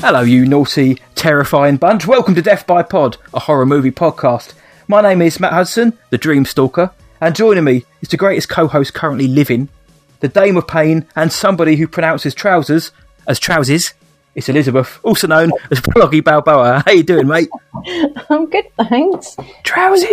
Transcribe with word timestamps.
Hello, 0.00 0.20
you 0.20 0.46
naughty, 0.46 1.00
terrifying 1.16 1.76
bunch. 1.76 2.06
Welcome 2.06 2.36
to 2.36 2.42
Death 2.42 2.66
by 2.68 2.84
Pod, 2.84 3.16
a 3.34 3.40
horror 3.40 3.66
movie 3.66 3.90
podcast. 3.90 4.54
My 4.86 5.02
name 5.02 5.20
is 5.20 5.40
Matt 5.40 5.52
Hudson, 5.52 5.98
the 6.10 6.18
Dream 6.18 6.44
Stalker, 6.44 6.92
and 7.20 7.34
joining 7.34 7.64
me 7.64 7.84
is 8.00 8.08
the 8.08 8.16
greatest 8.16 8.48
co 8.48 8.68
host 8.68 8.94
currently 8.94 9.26
living, 9.26 9.68
the 10.20 10.28
Dame 10.28 10.56
of 10.56 10.68
Pain, 10.68 11.04
and 11.16 11.32
somebody 11.32 11.74
who 11.74 11.88
pronounces 11.88 12.32
trousers 12.32 12.92
as 13.26 13.40
trousers. 13.40 13.92
It's 14.36 14.48
Elizabeth, 14.48 15.00
also 15.02 15.26
known 15.26 15.50
as 15.70 15.80
Bloggy 15.80 16.22
Balboa. 16.22 16.84
How 16.86 16.92
you 16.92 17.02
doing, 17.02 17.26
mate? 17.26 17.50
I'm 18.30 18.48
good, 18.48 18.66
thanks. 18.88 19.36
Trousers. 19.64 20.08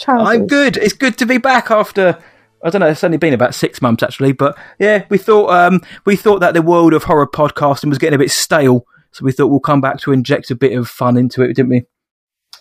Trousers. 0.00 0.28
I'm 0.28 0.46
good. 0.48 0.76
It's 0.76 0.94
good 0.94 1.16
to 1.18 1.26
be 1.26 1.38
back 1.38 1.70
after 1.70 2.18
I 2.62 2.70
don't 2.70 2.80
know. 2.80 2.88
It's 2.88 3.04
only 3.04 3.16
been 3.16 3.34
about 3.34 3.54
six 3.54 3.80
months 3.80 4.02
actually, 4.02 4.32
but 4.32 4.56
yeah, 4.78 5.04
we 5.08 5.18
thought 5.18 5.50
um, 5.50 5.80
we 6.04 6.16
thought 6.16 6.40
that 6.40 6.54
the 6.54 6.62
world 6.62 6.92
of 6.92 7.04
horror 7.04 7.26
podcasting 7.26 7.88
was 7.88 7.98
getting 7.98 8.16
a 8.16 8.18
bit 8.18 8.30
stale, 8.30 8.86
so 9.12 9.24
we 9.24 9.32
thought 9.32 9.48
we'll 9.48 9.60
come 9.60 9.80
back 9.80 9.98
to 10.00 10.12
inject 10.12 10.50
a 10.50 10.54
bit 10.54 10.76
of 10.76 10.88
fun 10.88 11.16
into 11.16 11.42
it, 11.42 11.54
didn't 11.54 11.70
we? 11.70 11.84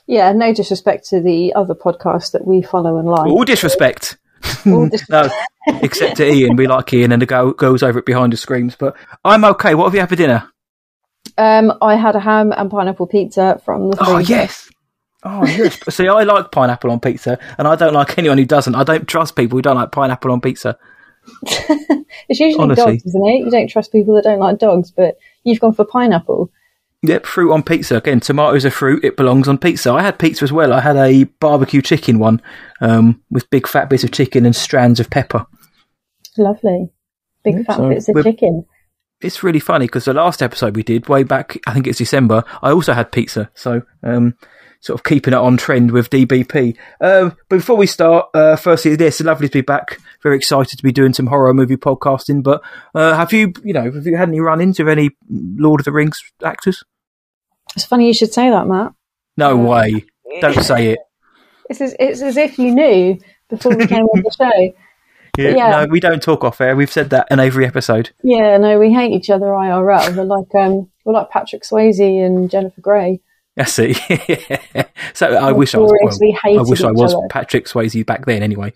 Yeah, 0.07 0.31
no 0.31 0.53
disrespect 0.53 1.07
to 1.09 1.21
the 1.21 1.53
other 1.53 1.75
podcasts 1.75 2.31
that 2.31 2.47
we 2.47 2.61
follow 2.61 2.97
and 2.97 3.07
like. 3.07 3.27
All 3.27 3.43
disrespect. 3.43 4.17
All 4.65 4.87
dis- 4.89 5.09
no, 5.09 5.29
except 5.67 6.17
to 6.17 6.31
Ian. 6.31 6.55
We 6.55 6.67
like 6.67 6.93
Ian, 6.93 7.11
and 7.11 7.21
the 7.21 7.25
go 7.25 7.51
goes 7.51 7.83
over 7.83 7.99
it 7.99 8.05
behind 8.05 8.33
the 8.33 8.37
screams. 8.37 8.75
But 8.75 8.95
I'm 9.23 9.43
okay. 9.45 9.75
What 9.75 9.85
have 9.85 9.93
you 9.93 9.99
had 9.99 10.09
for 10.09 10.15
dinner? 10.15 10.49
um, 11.37 11.73
I 11.81 11.95
had 11.95 12.15
a 12.15 12.19
ham 12.19 12.51
and 12.51 12.69
pineapple 12.69 13.07
pizza 13.07 13.61
from 13.63 13.91
the. 13.91 13.97
Oh 14.01 14.17
yes. 14.17 14.69
Oh 15.23 15.45
yes. 15.45 15.79
See, 15.93 16.07
I 16.07 16.23
like 16.23 16.51
pineapple 16.51 16.91
on 16.91 16.99
pizza, 16.99 17.37
and 17.57 17.67
I 17.67 17.75
don't 17.75 17.93
like 17.93 18.17
anyone 18.17 18.37
who 18.37 18.45
doesn't. 18.45 18.75
I 18.75 18.83
don't 18.83 19.07
trust 19.07 19.35
people 19.35 19.57
who 19.57 19.61
don't 19.61 19.75
like 19.75 19.91
pineapple 19.91 20.31
on 20.31 20.41
pizza. 20.41 20.77
It's 22.27 22.39
usually 22.39 22.63
Honestly. 22.63 22.93
dogs, 22.93 23.05
isn't 23.05 23.27
it? 23.27 23.45
You 23.45 23.51
don't 23.51 23.69
trust 23.69 23.91
people 23.91 24.15
that 24.15 24.23
don't 24.23 24.39
like 24.39 24.57
dogs, 24.59 24.91
but 24.91 25.17
you've 25.43 25.59
gone 25.59 25.73
for 25.73 25.85
pineapple. 25.85 26.51
Yep, 27.01 27.25
fruit 27.25 27.51
on 27.51 27.63
pizza. 27.63 27.97
Again, 27.97 28.19
tomatoes 28.19 28.65
are 28.65 28.71
fruit. 28.71 29.03
It 29.03 29.15
belongs 29.15 29.47
on 29.47 29.57
pizza. 29.57 29.91
I 29.91 30.01
had 30.01 30.19
pizza 30.19 30.43
as 30.43 30.51
well. 30.51 30.73
I 30.73 30.79
had 30.81 30.97
a 30.97 31.23
barbecue 31.23 31.81
chicken 31.81 32.19
one 32.19 32.41
um, 32.81 33.21
with 33.31 33.49
big 33.49 33.67
fat 33.67 33.89
bits 33.89 34.03
of 34.03 34.11
chicken 34.11 34.45
and 34.45 34.55
strands 34.55 34.99
of 34.99 35.09
pepper. 35.09 35.45
Lovely. 36.37 36.89
Big 37.43 37.55
Yeah, 37.57 37.63
fat 37.63 37.77
so 37.77 37.89
bits 37.89 38.09
of 38.09 38.23
chicken. 38.23 38.65
It's 39.21 39.43
really 39.43 39.59
funny 39.59 39.85
because 39.85 40.05
the 40.05 40.13
last 40.13 40.41
episode 40.41 40.75
we 40.75 40.83
did 40.83 41.07
way 41.09 41.23
back, 41.23 41.57
I 41.67 41.73
think 41.73 41.87
it's 41.87 41.97
December, 41.97 42.43
I 42.61 42.71
also 42.71 42.93
had 42.93 43.11
pizza. 43.11 43.49
So, 43.53 43.81
um, 44.03 44.35
sort 44.81 44.99
of 44.99 45.03
keeping 45.03 45.33
it 45.33 45.39
on 45.39 45.57
trend 45.57 45.91
with 45.91 46.09
DBP. 46.09 46.77
Um, 47.01 47.35
but 47.49 47.57
before 47.57 47.77
we 47.77 47.85
start, 47.85 48.27
uh, 48.33 48.55
firstly, 48.55 48.95
this 48.95 49.19
it's 49.19 49.25
lovely 49.25 49.47
to 49.47 49.57
be 49.59 49.61
back. 49.61 49.99
Very 50.23 50.37
excited 50.37 50.77
to 50.77 50.83
be 50.83 50.91
doing 50.91 51.13
some 51.13 51.27
horror 51.27 51.53
movie 51.53 51.77
podcasting. 51.77 52.43
But 52.43 52.61
uh, 52.95 53.15
have 53.15 53.33
you, 53.33 53.53
you 53.63 53.73
know, 53.73 53.91
have 53.91 54.05
you 54.05 54.15
had 54.15 54.29
any 54.29 54.39
run-ins 54.39 54.79
of 54.79 54.87
any 54.87 55.11
Lord 55.29 55.81
of 55.81 55.85
the 55.85 55.91
Rings 55.91 56.17
actors? 56.43 56.83
It's 57.75 57.85
funny 57.85 58.07
you 58.07 58.13
should 58.13 58.33
say 58.33 58.49
that, 58.49 58.67
Matt. 58.67 58.93
No 59.37 59.55
way. 59.55 60.05
Don't 60.41 60.63
say 60.63 60.91
it. 60.91 60.99
It's 61.69 61.81
as, 61.81 61.95
it's 61.99 62.21
as 62.21 62.35
if 62.35 62.57
you 62.57 62.73
knew 62.73 63.19
before 63.49 63.75
we 63.75 63.85
came 63.87 64.05
on 64.05 64.23
the 64.23 64.31
show. 64.31 64.73
Yeah, 65.37 65.55
Yeah. 65.55 65.69
No, 65.69 65.85
we 65.85 66.01
don't 66.01 66.21
talk 66.21 66.43
off 66.43 66.59
air. 66.59 66.75
We've 66.75 66.91
said 66.91 67.11
that 67.11 67.27
in 67.31 67.39
every 67.39 67.65
episode. 67.65 68.09
Yeah, 68.23 68.57
no, 68.57 68.77
we 68.77 68.91
hate 68.91 69.13
each 69.13 69.29
other 69.29 69.45
IRL. 69.45 70.17
We're 70.17 70.23
like 70.23 70.53
um, 70.55 70.89
we're 71.05 71.13
like 71.13 71.29
Patrick 71.29 71.63
Swayze 71.63 72.25
and 72.25 72.49
Jennifer 72.49 72.81
Grey. 72.81 73.21
That's 73.59 73.77
it. 73.81 74.89
so 75.13 75.35
I 75.35 75.51
wish 75.51 75.75
I 75.75 75.79
was. 75.79 75.91
Well, 75.91 76.39
I 76.45 76.61
wish 76.61 76.81
I 76.81 76.91
was 76.93 77.13
other. 77.13 77.27
Patrick 77.29 77.65
Swayze 77.65 78.05
back 78.05 78.25
then. 78.25 78.41
Anyway, 78.41 78.71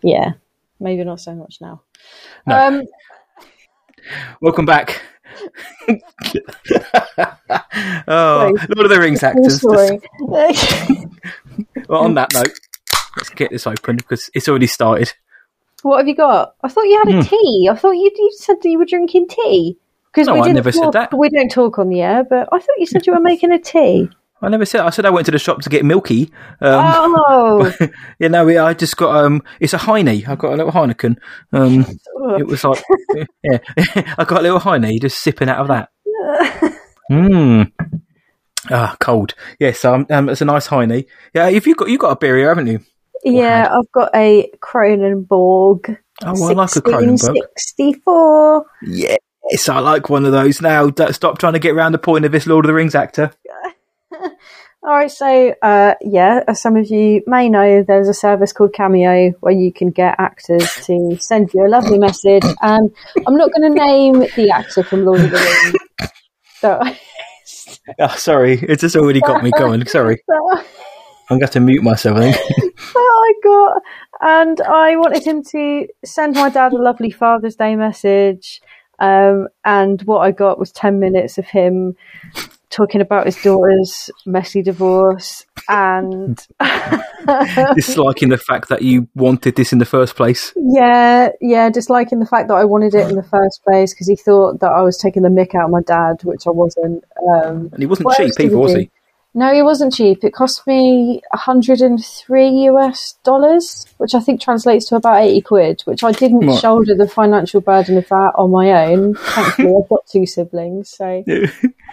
Yeah, 0.00 0.32
maybe 0.80 1.04
not 1.04 1.20
so 1.20 1.34
much 1.34 1.58
now. 1.60 1.82
No. 2.46 2.56
Um, 2.56 2.82
welcome 4.40 4.64
back. 4.64 5.02
oh, 5.88 5.96
Sorry. 8.08 8.52
Lord 8.74 8.86
of 8.86 8.88
the 8.88 8.98
Rings 8.98 9.22
actors. 9.22 9.62
Well, 11.88 12.04
on 12.04 12.14
that 12.14 12.32
note, 12.32 12.58
let's 13.18 13.28
get 13.28 13.50
this 13.50 13.66
open 13.66 13.96
because 13.96 14.30
it's 14.34 14.48
already 14.48 14.66
started. 14.66 15.12
what 15.82 15.98
have 15.98 16.08
you 16.08 16.14
got? 16.14 16.54
I 16.62 16.68
thought 16.68 16.84
you 16.84 17.02
had 17.04 17.14
a 17.14 17.22
tea. 17.22 17.68
I 17.70 17.74
thought 17.76 17.90
you, 17.90 18.10
you 18.14 18.32
said 18.38 18.56
that 18.62 18.68
you 18.70 18.78
were 18.78 18.86
drinking 18.86 19.28
tea. 19.28 19.76
Because. 20.06 20.26
No, 20.28 20.34
we 20.34 20.40
I 20.40 20.42
didn't 20.44 20.56
never 20.56 20.72
said 20.72 20.92
that. 20.92 21.12
We 21.16 21.28
don't 21.28 21.50
talk 21.50 21.78
on 21.78 21.90
the 21.90 22.00
air, 22.00 22.24
but 22.24 22.48
I 22.50 22.58
thought 22.58 22.78
you 22.78 22.86
said 22.86 23.06
you 23.06 23.12
were 23.12 23.20
making 23.20 23.52
a 23.52 23.58
tea. 23.58 24.08
I 24.42 24.48
never 24.48 24.64
said. 24.64 24.80
I 24.80 24.90
said 24.90 25.06
I 25.06 25.10
went 25.10 25.26
to 25.26 25.30
the 25.30 25.38
shop 25.38 25.62
to 25.62 25.70
get 25.70 25.84
milky. 25.84 26.32
Um, 26.60 27.14
oh, 27.16 27.72
yeah, 28.18 28.28
no, 28.28 28.48
I 28.66 28.74
just 28.74 28.96
got 28.96 29.24
um. 29.24 29.42
It's 29.60 29.72
a 29.72 29.78
Heine. 29.78 30.08
I 30.08 30.34
got 30.34 30.52
a 30.52 30.56
little 30.56 30.72
Heineken. 30.72 31.16
Um, 31.52 31.86
it 32.38 32.46
was 32.46 32.64
like, 32.64 32.82
yeah, 33.44 33.58
I 34.18 34.24
got 34.24 34.40
a 34.40 34.42
little 34.42 34.58
Heine, 34.58 34.98
just 35.00 35.22
sipping 35.22 35.48
out 35.48 35.60
of 35.60 35.68
that. 35.68 35.90
Mmm. 37.10 37.70
Ah, 38.70 38.96
cold. 39.00 39.34
Yes, 39.60 39.84
um, 39.84 40.06
um, 40.10 40.28
it's 40.28 40.40
a 40.40 40.44
nice 40.44 40.66
Heine. 40.66 41.04
Yeah, 41.34 41.48
if 41.48 41.66
you 41.66 41.76
got 41.76 41.88
you 41.88 41.98
got 41.98 42.10
a 42.10 42.16
beer 42.16 42.48
haven't 42.48 42.66
you? 42.66 42.80
yeah. 43.24 43.68
I've 43.72 43.92
got 43.92 44.10
a 44.14 44.50
Kronenbourg. 44.60 45.98
Oh, 46.24 46.48
I 46.48 46.52
like 46.52 46.76
a 46.76 46.82
Cronenberg. 46.82 47.30
1664. 47.30 48.66
Yes, 48.82 49.68
I 49.68 49.80
like 49.80 50.08
one 50.08 50.24
of 50.24 50.32
those 50.32 50.60
now. 50.60 50.90
Stop 51.10 51.38
trying 51.38 51.52
to 51.54 51.58
get 51.58 51.74
around 51.74 51.92
the 51.92 51.98
point 51.98 52.24
of 52.24 52.32
this 52.32 52.46
Lord 52.46 52.64
of 52.64 52.68
the 52.68 52.74
Rings 52.74 52.94
actor. 52.94 53.32
All 54.84 54.92
right, 54.92 55.10
so 55.10 55.54
uh, 55.62 55.94
yeah, 56.00 56.42
as 56.48 56.60
some 56.60 56.76
of 56.76 56.90
you 56.90 57.22
may 57.26 57.48
know, 57.48 57.84
there's 57.86 58.08
a 58.08 58.14
service 58.14 58.52
called 58.52 58.72
Cameo 58.72 59.30
where 59.38 59.52
you 59.52 59.72
can 59.72 59.90
get 59.90 60.16
actors 60.18 60.68
to 60.86 61.16
send 61.20 61.54
you 61.54 61.64
a 61.64 61.68
lovely 61.68 62.00
message. 62.00 62.42
And 62.60 62.90
I'm 63.26 63.36
not 63.36 63.50
going 63.52 63.72
to 63.72 63.78
name 63.78 64.18
the 64.34 64.50
actor 64.52 64.82
from 64.82 65.04
Lord 65.04 65.20
of 65.20 65.30
the 65.30 65.36
Rings. 65.38 66.10
So, 66.58 66.80
Oh, 67.98 68.08
sorry, 68.16 68.58
it's 68.60 68.80
just 68.80 68.96
already 68.96 69.20
got 69.20 69.42
me 69.42 69.50
going. 69.56 69.86
Sorry, 69.86 70.22
I'm 70.30 71.38
going 71.38 71.40
to 71.40 71.44
have 71.46 71.50
to 71.50 71.60
mute 71.60 71.82
myself. 71.82 72.18
I 72.18 72.32
think. 72.32 72.74
I 72.96 73.32
got, 73.42 73.82
and 74.20 74.60
I 74.62 74.96
wanted 74.96 75.24
him 75.24 75.42
to 75.44 75.86
send 76.04 76.34
my 76.34 76.50
dad 76.50 76.72
a 76.72 76.76
lovely 76.76 77.10
Father's 77.10 77.56
Day 77.56 77.76
message. 77.76 78.60
Um, 78.98 79.48
and 79.64 80.00
what 80.02 80.18
I 80.20 80.30
got 80.30 80.58
was 80.58 80.70
10 80.70 81.00
minutes 81.00 81.36
of 81.38 81.46
him 81.46 81.96
talking 82.72 83.00
about 83.00 83.26
his 83.26 83.40
daughter's 83.42 84.10
messy 84.26 84.62
divorce 84.62 85.46
and 85.68 86.44
Disliking 87.76 88.30
the 88.30 88.38
fact 88.38 88.68
that 88.68 88.82
you 88.82 89.08
wanted 89.14 89.54
this 89.54 89.72
in 89.72 89.78
the 89.78 89.84
first 89.84 90.16
place. 90.16 90.52
Yeah, 90.56 91.28
yeah, 91.40 91.70
disliking 91.70 92.18
the 92.18 92.26
fact 92.26 92.48
that 92.48 92.54
I 92.54 92.64
wanted 92.64 92.94
it 92.94 93.08
in 93.08 93.16
the 93.16 93.22
first 93.22 93.62
place 93.62 93.94
because 93.94 94.08
he 94.08 94.16
thought 94.16 94.60
that 94.60 94.72
I 94.72 94.82
was 94.82 94.98
taking 94.98 95.22
the 95.22 95.28
mick 95.28 95.54
out 95.54 95.66
of 95.66 95.70
my 95.70 95.82
dad, 95.82 96.24
which 96.24 96.46
I 96.46 96.50
wasn't. 96.50 97.04
Um, 97.34 97.70
And 97.72 97.78
he 97.78 97.86
wasn't 97.86 98.12
cheap 98.16 98.32
either, 98.40 98.58
was 98.58 98.74
he? 98.74 98.90
No, 99.34 99.52
it 99.52 99.62
wasn't 99.62 99.94
cheap. 99.94 100.22
It 100.24 100.32
cost 100.34 100.66
me 100.66 101.22
103 101.32 102.48
US 102.68 103.14
dollars, 103.24 103.86
which 103.98 104.14
I 104.14 104.20
think 104.20 104.40
translates 104.40 104.86
to 104.86 104.96
about 104.96 105.22
80 105.22 105.40
quid, 105.42 105.82
which 105.86 106.04
I 106.04 106.12
didn't 106.12 106.46
Right. 106.46 106.60
shoulder 106.60 106.94
the 106.94 107.08
financial 107.08 107.60
burden 107.60 107.96
of 107.98 108.08
that 108.08 108.32
on 108.36 108.50
my 108.50 108.86
own. 108.86 109.14
Thankfully, 109.34 109.74
I've 109.82 109.88
got 109.88 110.06
two 110.06 110.26
siblings, 110.26 110.90
so. 110.90 111.24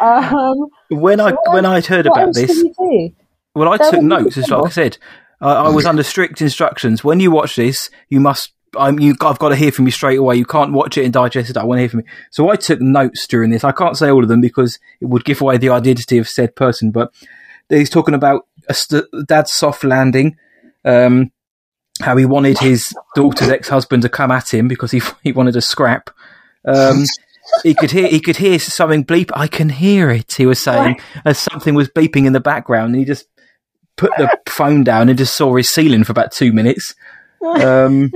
Um, 0.01 0.68
when 0.89 1.19
I 1.19 1.33
when 1.47 1.65
I'd 1.65 1.86
heard 1.86 2.06
what 2.06 2.18
about 2.21 2.33
this, 2.33 2.47
did 2.47 2.68
you 2.68 2.74
do? 2.77 3.15
well, 3.53 3.68
I 3.74 3.75
There 3.75 3.92
took 3.92 4.01
notes. 4.01 4.38
As 4.38 4.50
like 4.50 4.65
I 4.65 4.69
said, 4.69 4.97
I, 5.42 5.51
I 5.56 5.69
was 5.69 5.85
under 5.85 6.03
strict 6.03 6.42
instructions. 6.42 7.03
When 7.03 7.19
you 7.19 7.31
watch 7.31 7.57
this, 7.57 7.89
you 8.07 8.21
must. 8.21 8.53
I'm, 8.77 9.00
you, 9.00 9.16
I've 9.21 9.39
got 9.39 9.50
to 9.50 9.56
hear 9.56 9.71
from 9.71 9.86
you 9.86 9.92
straight 9.92 10.19
away. 10.19 10.36
You 10.36 10.45
can't 10.45 10.74
watch 10.74 10.98
it 10.98 11.04
and 11.04 11.13
digest 11.13 11.50
it. 11.50 11.57
I 11.57 11.63
want 11.63 11.77
to 11.77 11.81
hear 11.81 11.89
from 11.89 12.00
you. 12.01 12.06
So 12.31 12.50
I 12.50 12.56
took 12.56 12.81
notes 12.81 13.27
during 13.27 13.50
this. 13.50 13.63
I 13.63 13.71
can't 13.71 13.98
say 13.98 14.10
all 14.10 14.24
of 14.24 14.30
them 14.30 14.42
because 14.42 14.80
it 15.01 15.06
would 15.06 15.25
give 15.25 15.42
away 15.42 15.57
the 15.57 15.69
identity 15.69 16.18
of 16.18 16.27
said 16.27 16.56
person. 16.56 16.92
But 16.92 17.13
he's 17.69 17.89
talking 17.89 18.13
about 18.13 18.48
a 18.68 18.74
st- 18.74 19.06
dad's 19.25 19.54
soft 19.54 19.83
landing. 19.83 20.38
Um, 20.86 21.31
how 22.01 22.16
he 22.16 22.25
wanted 22.25 22.57
his 22.60 22.95
daughter's 23.16 23.50
ex-husband 23.50 24.04
to 24.04 24.10
come 24.10 24.31
at 24.31 24.54
him 24.54 24.68
because 24.68 24.92
he 24.92 25.01
he 25.24 25.31
wanted 25.31 25.56
a 25.56 25.62
scrap. 25.62 26.10
Um, 26.66 27.04
he 27.63 27.74
could 27.74 27.92
hear 27.92 28.07
he 28.07 28.19
could 28.19 28.38
hear 28.38 28.60
something 28.60 29.04
bleep. 29.04 29.31
I 29.33 29.48
can 29.48 29.69
hear 29.69 30.10
it. 30.10 30.33
He 30.33 30.45
was 30.45 30.60
saying 30.62 31.00
as 31.25 31.39
something 31.39 31.74
was 31.74 31.89
beeping 31.89 32.25
in 32.25 32.33
the 32.33 32.39
background, 32.39 32.92
and 32.92 33.00
he 33.00 33.06
just 33.06 33.27
put 33.98 34.12
the 34.18 34.30
phone 34.48 34.83
down 34.83 35.10
and 35.10 35.18
just 35.18 35.36
saw 35.36 35.56
his 35.56 35.69
ceiling 35.69 36.04
for 36.04 36.12
about 36.12 36.31
two 36.31 36.54
minutes. 36.54 36.95
Um, 37.42 38.12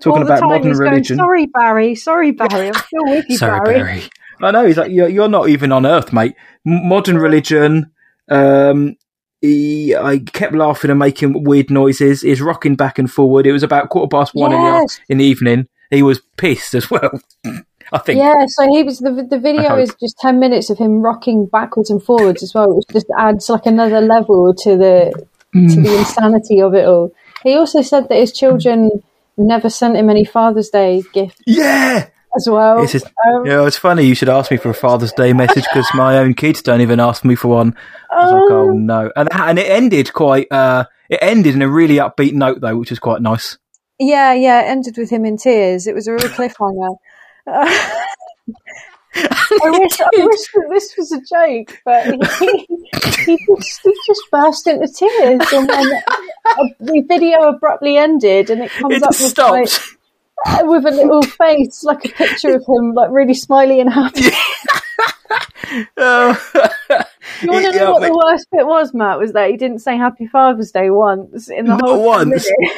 talking 0.00 0.12
All 0.12 0.18
the 0.18 0.24
about 0.24 0.40
time 0.40 0.48
modern 0.48 0.68
he's 0.68 0.78
going, 0.78 0.90
religion. 0.90 1.16
Sorry, 1.16 1.46
Barry. 1.46 1.94
Sorry, 1.94 2.30
Barry. 2.32 2.68
I'm 2.68 2.74
still 2.74 3.04
with 3.04 3.24
you, 3.28 3.36
Sorry, 3.38 3.60
Barry. 3.60 3.78
Barry. 3.78 4.02
I 4.40 4.50
know. 4.50 4.66
He's 4.66 4.76
like, 4.76 4.92
you're, 4.92 5.08
you're 5.08 5.28
not 5.28 5.48
even 5.48 5.72
on 5.72 5.86
Earth, 5.86 6.12
mate. 6.12 6.34
Modern 6.64 7.18
religion. 7.18 7.90
Um, 8.30 8.96
he, 9.40 9.94
I 9.94 10.18
kept 10.18 10.54
laughing 10.54 10.90
and 10.90 10.98
making 10.98 11.44
weird 11.44 11.70
noises. 11.70 12.22
He's 12.22 12.40
rocking 12.40 12.76
back 12.76 12.98
and 12.98 13.10
forward. 13.10 13.46
It 13.46 13.52
was 13.52 13.62
about 13.62 13.88
quarter 13.88 14.08
past 14.08 14.34
one 14.34 14.52
in, 14.52 14.60
the, 14.60 14.98
in 15.08 15.18
the 15.18 15.24
evening. 15.24 15.68
He 15.90 16.02
was 16.02 16.20
pissed 16.36 16.74
as 16.74 16.90
well. 16.90 17.20
I 17.92 17.98
think. 17.98 18.18
Yeah, 18.18 18.44
so 18.48 18.68
he 18.68 18.82
was 18.82 18.98
the 18.98 19.26
the 19.30 19.38
video 19.38 19.78
is 19.78 19.94
just 19.98 20.18
ten 20.18 20.38
minutes 20.38 20.68
of 20.68 20.76
him 20.76 21.00
rocking 21.00 21.46
backwards 21.46 21.88
and 21.88 22.02
forwards 22.02 22.42
as 22.42 22.52
well, 22.52 22.76
which 22.76 22.84
just 22.92 23.06
adds 23.16 23.48
like 23.48 23.64
another 23.64 24.02
level 24.02 24.52
to 24.54 24.76
the 24.76 25.26
to 25.54 25.80
the 25.80 25.96
insanity 25.96 26.60
of 26.60 26.74
it 26.74 26.84
all. 26.84 27.14
He 27.42 27.54
also 27.54 27.80
said 27.80 28.10
that 28.10 28.18
his 28.18 28.32
children 28.32 28.90
never 29.38 29.70
sent 29.70 29.96
him 29.96 30.10
any 30.10 30.24
Father's 30.24 30.70
Day 30.70 31.02
gift. 31.12 31.42
Yeah, 31.46 32.08
as 32.36 32.48
well. 32.48 32.82
It's 32.82 32.92
just, 32.92 33.06
Um, 33.06 33.46
yeah, 33.46 33.66
it's 33.66 33.78
funny 33.78 34.04
you 34.04 34.14
should 34.14 34.28
ask 34.28 34.50
me 34.50 34.56
for 34.56 34.70
a 34.70 34.74
Father's 34.74 35.12
Day 35.12 35.32
message 35.32 35.64
because 35.72 35.88
my 35.94 36.18
own 36.18 36.34
kids 36.34 36.62
don't 36.62 36.80
even 36.80 37.00
ask 37.00 37.24
me 37.24 37.34
for 37.34 37.48
one. 37.48 37.74
I 38.10 38.24
was 38.24 38.32
like, 38.32 38.50
oh 38.50 38.70
no, 38.70 39.12
and 39.16 39.28
and 39.32 39.58
it 39.58 39.70
ended 39.70 40.12
quite. 40.12 40.50
Uh, 40.50 40.84
it 41.08 41.18
ended 41.22 41.54
in 41.54 41.62
a 41.62 41.68
really 41.68 41.96
upbeat 41.96 42.34
note 42.34 42.60
though, 42.60 42.76
which 42.76 42.92
is 42.92 42.98
quite 42.98 43.22
nice. 43.22 43.58
Yeah, 43.98 44.32
yeah, 44.34 44.62
it 44.62 44.66
ended 44.66 44.96
with 44.96 45.10
him 45.10 45.24
in 45.24 45.36
tears. 45.36 45.86
It 45.86 45.94
was 45.94 46.06
a 46.06 46.12
real 46.12 46.20
cliffhanger. 46.20 46.96
Uh, 47.46 47.94
I 49.14 49.70
wish, 49.70 50.00
I 50.00 50.10
wish 50.14 50.40
that 50.54 50.66
this 50.70 50.94
was 50.96 51.12
a 51.12 51.20
joke, 51.20 51.80
but 51.84 52.04
he, 52.38 52.66
he, 53.24 53.46
just, 53.56 53.80
he 53.82 53.94
just 54.06 54.22
burst 54.30 54.66
into 54.66 54.86
tears, 54.86 55.52
and 55.52 55.68
then 55.68 56.02
the 56.80 57.04
video 57.06 57.42
abruptly 57.48 57.96
ended, 57.96 58.50
and 58.50 58.62
it 58.62 58.70
comes 58.70 58.94
It 58.96 59.02
up 59.02 59.10
with, 59.20 59.38
like, 59.38 60.64
with 60.66 60.86
a 60.86 60.90
little 60.90 61.22
face, 61.22 61.82
like 61.84 62.04
a 62.04 62.08
picture 62.10 62.54
of 62.54 62.62
him, 62.68 62.92
like 62.94 63.10
really 63.10 63.34
smiley 63.34 63.80
and 63.80 63.92
happy. 63.92 64.22
Oh. 65.98 66.40
You 67.42 67.48
want 67.52 67.64
to 67.66 67.70
know 67.72 67.76
Yeah, 67.76 67.90
what 67.90 68.00
but- 68.00 68.08
the 68.08 68.22
worst 68.26 68.46
bit 68.50 68.66
was, 68.66 68.94
Matt? 68.94 69.18
Was 69.18 69.32
that 69.34 69.50
he 69.50 69.56
didn't 69.58 69.80
say 69.80 69.96
Happy 69.98 70.26
Father's 70.26 70.70
Day 70.72 70.88
once 70.88 71.50
in 71.50 71.66
the 71.66 71.72
Not 71.76 71.82
whole 71.82 72.06
once. 72.06 72.44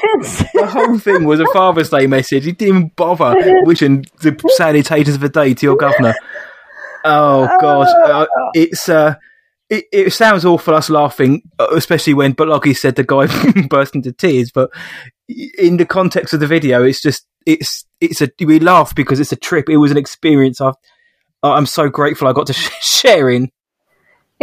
the 0.54 0.66
whole 0.68 0.98
thing 0.98 1.24
was 1.24 1.38
a 1.38 1.46
Father's 1.52 1.90
Day 1.90 2.08
message. 2.08 2.44
He 2.46 2.52
didn't 2.52 2.76
even 2.76 2.88
bother 2.96 3.36
wishing 3.64 4.06
the 4.22 4.36
salutations 4.56 5.14
of 5.16 5.20
the 5.20 5.28
day 5.28 5.54
to 5.54 5.66
your 5.66 5.76
governor. 5.76 6.14
Oh 7.04 7.48
God, 7.60 7.86
uh, 8.10 8.26
it's 8.54 8.88
uh, 8.88 9.14
it, 9.70 9.84
it 9.92 10.12
sounds 10.12 10.44
awful 10.44 10.74
us 10.74 10.90
laughing, 10.90 11.42
uh, 11.58 11.68
especially 11.72 12.14
when, 12.14 12.34
he 12.64 12.74
said, 12.74 12.96
the 12.96 13.04
guy 13.04 13.26
burst 13.68 13.94
into 13.94 14.12
tears. 14.12 14.50
But 14.52 14.70
in 15.58 15.76
the 15.78 15.86
context 15.86 16.34
of 16.34 16.40
the 16.40 16.48
video, 16.48 16.82
it's 16.82 17.00
just 17.02 17.26
it's 17.46 17.86
it's 18.00 18.20
a 18.20 18.30
we 18.44 18.60
laugh 18.60 18.94
because 18.94 19.20
it's 19.20 19.32
a 19.32 19.36
trip. 19.36 19.70
It 19.70 19.78
was 19.78 19.92
an 19.92 19.96
experience. 19.96 20.60
I've, 20.60 20.74
I'm 21.42 21.66
so 21.66 21.88
grateful 21.88 22.28
I 22.28 22.32
got 22.32 22.48
to 22.48 22.52
sh- 22.52 22.70
share 22.82 23.30
in. 23.30 23.50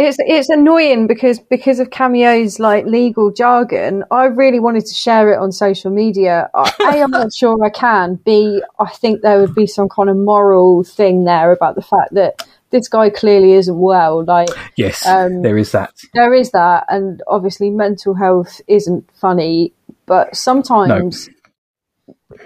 It's 0.00 0.16
it's 0.20 0.48
annoying 0.48 1.08
because 1.08 1.40
because 1.40 1.80
of 1.80 1.90
cameos 1.90 2.60
like 2.60 2.86
legal 2.86 3.32
jargon. 3.32 4.04
I 4.12 4.26
really 4.26 4.60
wanted 4.60 4.86
to 4.86 4.94
share 4.94 5.32
it 5.32 5.38
on 5.38 5.50
social 5.50 5.90
media. 5.90 6.48
I- 6.54 6.72
A, 6.80 7.02
I'm 7.02 7.10
not 7.10 7.34
sure 7.36 7.62
I 7.64 7.70
can. 7.70 8.14
B, 8.24 8.62
I 8.78 8.88
think 8.90 9.22
there 9.22 9.40
would 9.40 9.54
be 9.56 9.66
some 9.66 9.88
kind 9.88 10.08
of 10.08 10.16
moral 10.16 10.84
thing 10.84 11.24
there 11.24 11.50
about 11.50 11.74
the 11.74 11.82
fact 11.82 12.14
that 12.14 12.46
this 12.70 12.86
guy 12.88 13.10
clearly 13.10 13.54
isn't 13.54 13.78
well. 13.80 14.24
Like 14.24 14.50
Yes, 14.76 15.04
Um, 15.04 15.42
there 15.42 15.58
is 15.58 15.72
that. 15.72 15.92
there 16.14 16.32
is 16.32 16.52
that, 16.52 16.84
and 16.88 17.20
obviously 17.26 17.70
mental 17.70 18.14
health 18.14 18.60
isn't 18.68 19.08
funny, 19.14 19.72
but 20.06 20.36
sometimes 20.36 21.28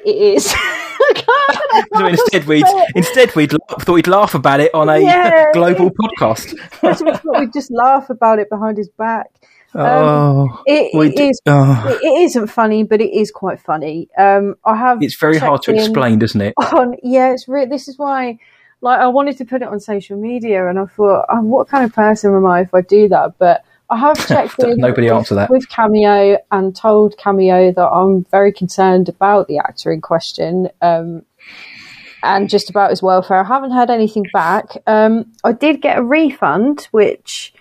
it 0.07 0.17
is. 0.37 0.55
So 1.97 2.07
instead, 2.07 2.45
we'd 2.45 2.67
instead 2.95 3.35
we'd 3.35 3.51
thought 3.51 3.89
we'd 3.95 4.07
laugh 4.07 4.35
about 4.35 4.61
it 4.61 4.75
on 4.75 4.89
a 4.89 4.99
Yeah. 4.99 5.51
global 5.55 5.91
podcast. 5.91 6.55
we'd 7.41 7.53
just 7.53 7.71
laugh 7.71 8.11
about 8.11 8.39
it 8.39 8.49
behind 8.51 8.77
his 8.77 8.89
back. 8.91 9.31
Oh, 9.75 10.63
It, 10.67 10.95
it 10.95 11.19
is 11.19 11.41
oh. 11.47 11.87
it 11.89 12.05
it 12.05 12.23
isn't 12.25 12.49
funny, 12.49 12.85
but 12.85 13.01
it 13.01 13.11
is 13.13 13.31
quite 13.31 13.59
funny. 13.61 14.09
Um, 14.19 14.57
I 14.65 14.77
have. 14.77 15.03
It's 15.03 15.17
very 15.19 15.39
hard 15.39 15.63
to 15.63 15.75
explain, 15.75 16.19
doesn't 16.19 16.41
it? 16.41 16.55
On 16.59 16.95
yeah, 17.03 17.33
it's 17.33 17.49
re- 17.49 17.67
this 17.67 17.89
is 17.89 17.99
why. 17.99 18.39
Like 18.83 18.99
I 19.01 19.07
wanted 19.07 19.39
to 19.39 19.45
put 19.45 19.63
it 19.63 19.69
on 19.69 19.81
social 19.81 20.19
media, 20.19 20.69
and 20.69 20.79
I 20.79 20.85
thought, 20.87 21.25
oh, 21.31 21.41
what 21.41 21.69
kind 21.69 21.85
of 21.85 21.95
person 21.95 22.35
am 22.35 22.45
I 22.45 22.63
if 22.63 22.75
I 22.75 22.81
do 22.83 23.09
that? 23.09 23.39
But 23.39 23.65
I 23.93 23.99
have 23.99 24.17
checked 24.29 24.63
in. 24.63 24.79
Nobody 24.79 25.09
with, 25.09 25.17
answer 25.17 25.35
that. 25.35 25.51
with 25.51 25.69
Cameo 25.69 26.39
and 26.51 26.75
told 26.75 27.17
Cameo 27.19 27.73
that 27.73 27.89
I'm 27.89 28.25
very 28.25 28.53
concerned 28.53 29.09
about 29.09 29.49
the 29.49 29.59
actor 29.59 29.93
in 29.93 30.01
question. 30.01 30.69
Um, 30.81 31.25
and 32.23 32.49
just 32.49 32.71
about 32.71 32.91
his 32.91 33.03
welfare. 33.03 33.39
I 33.39 33.45
haven't 33.45 33.73
heard 33.73 33.91
anything 33.91 34.27
back. 34.33 34.77
Um, 34.87 35.33
I 35.43 35.53
did 35.53 35.83
get 35.83 35.99
a 35.99 36.05
refund, 36.05 36.89
which 36.93 37.53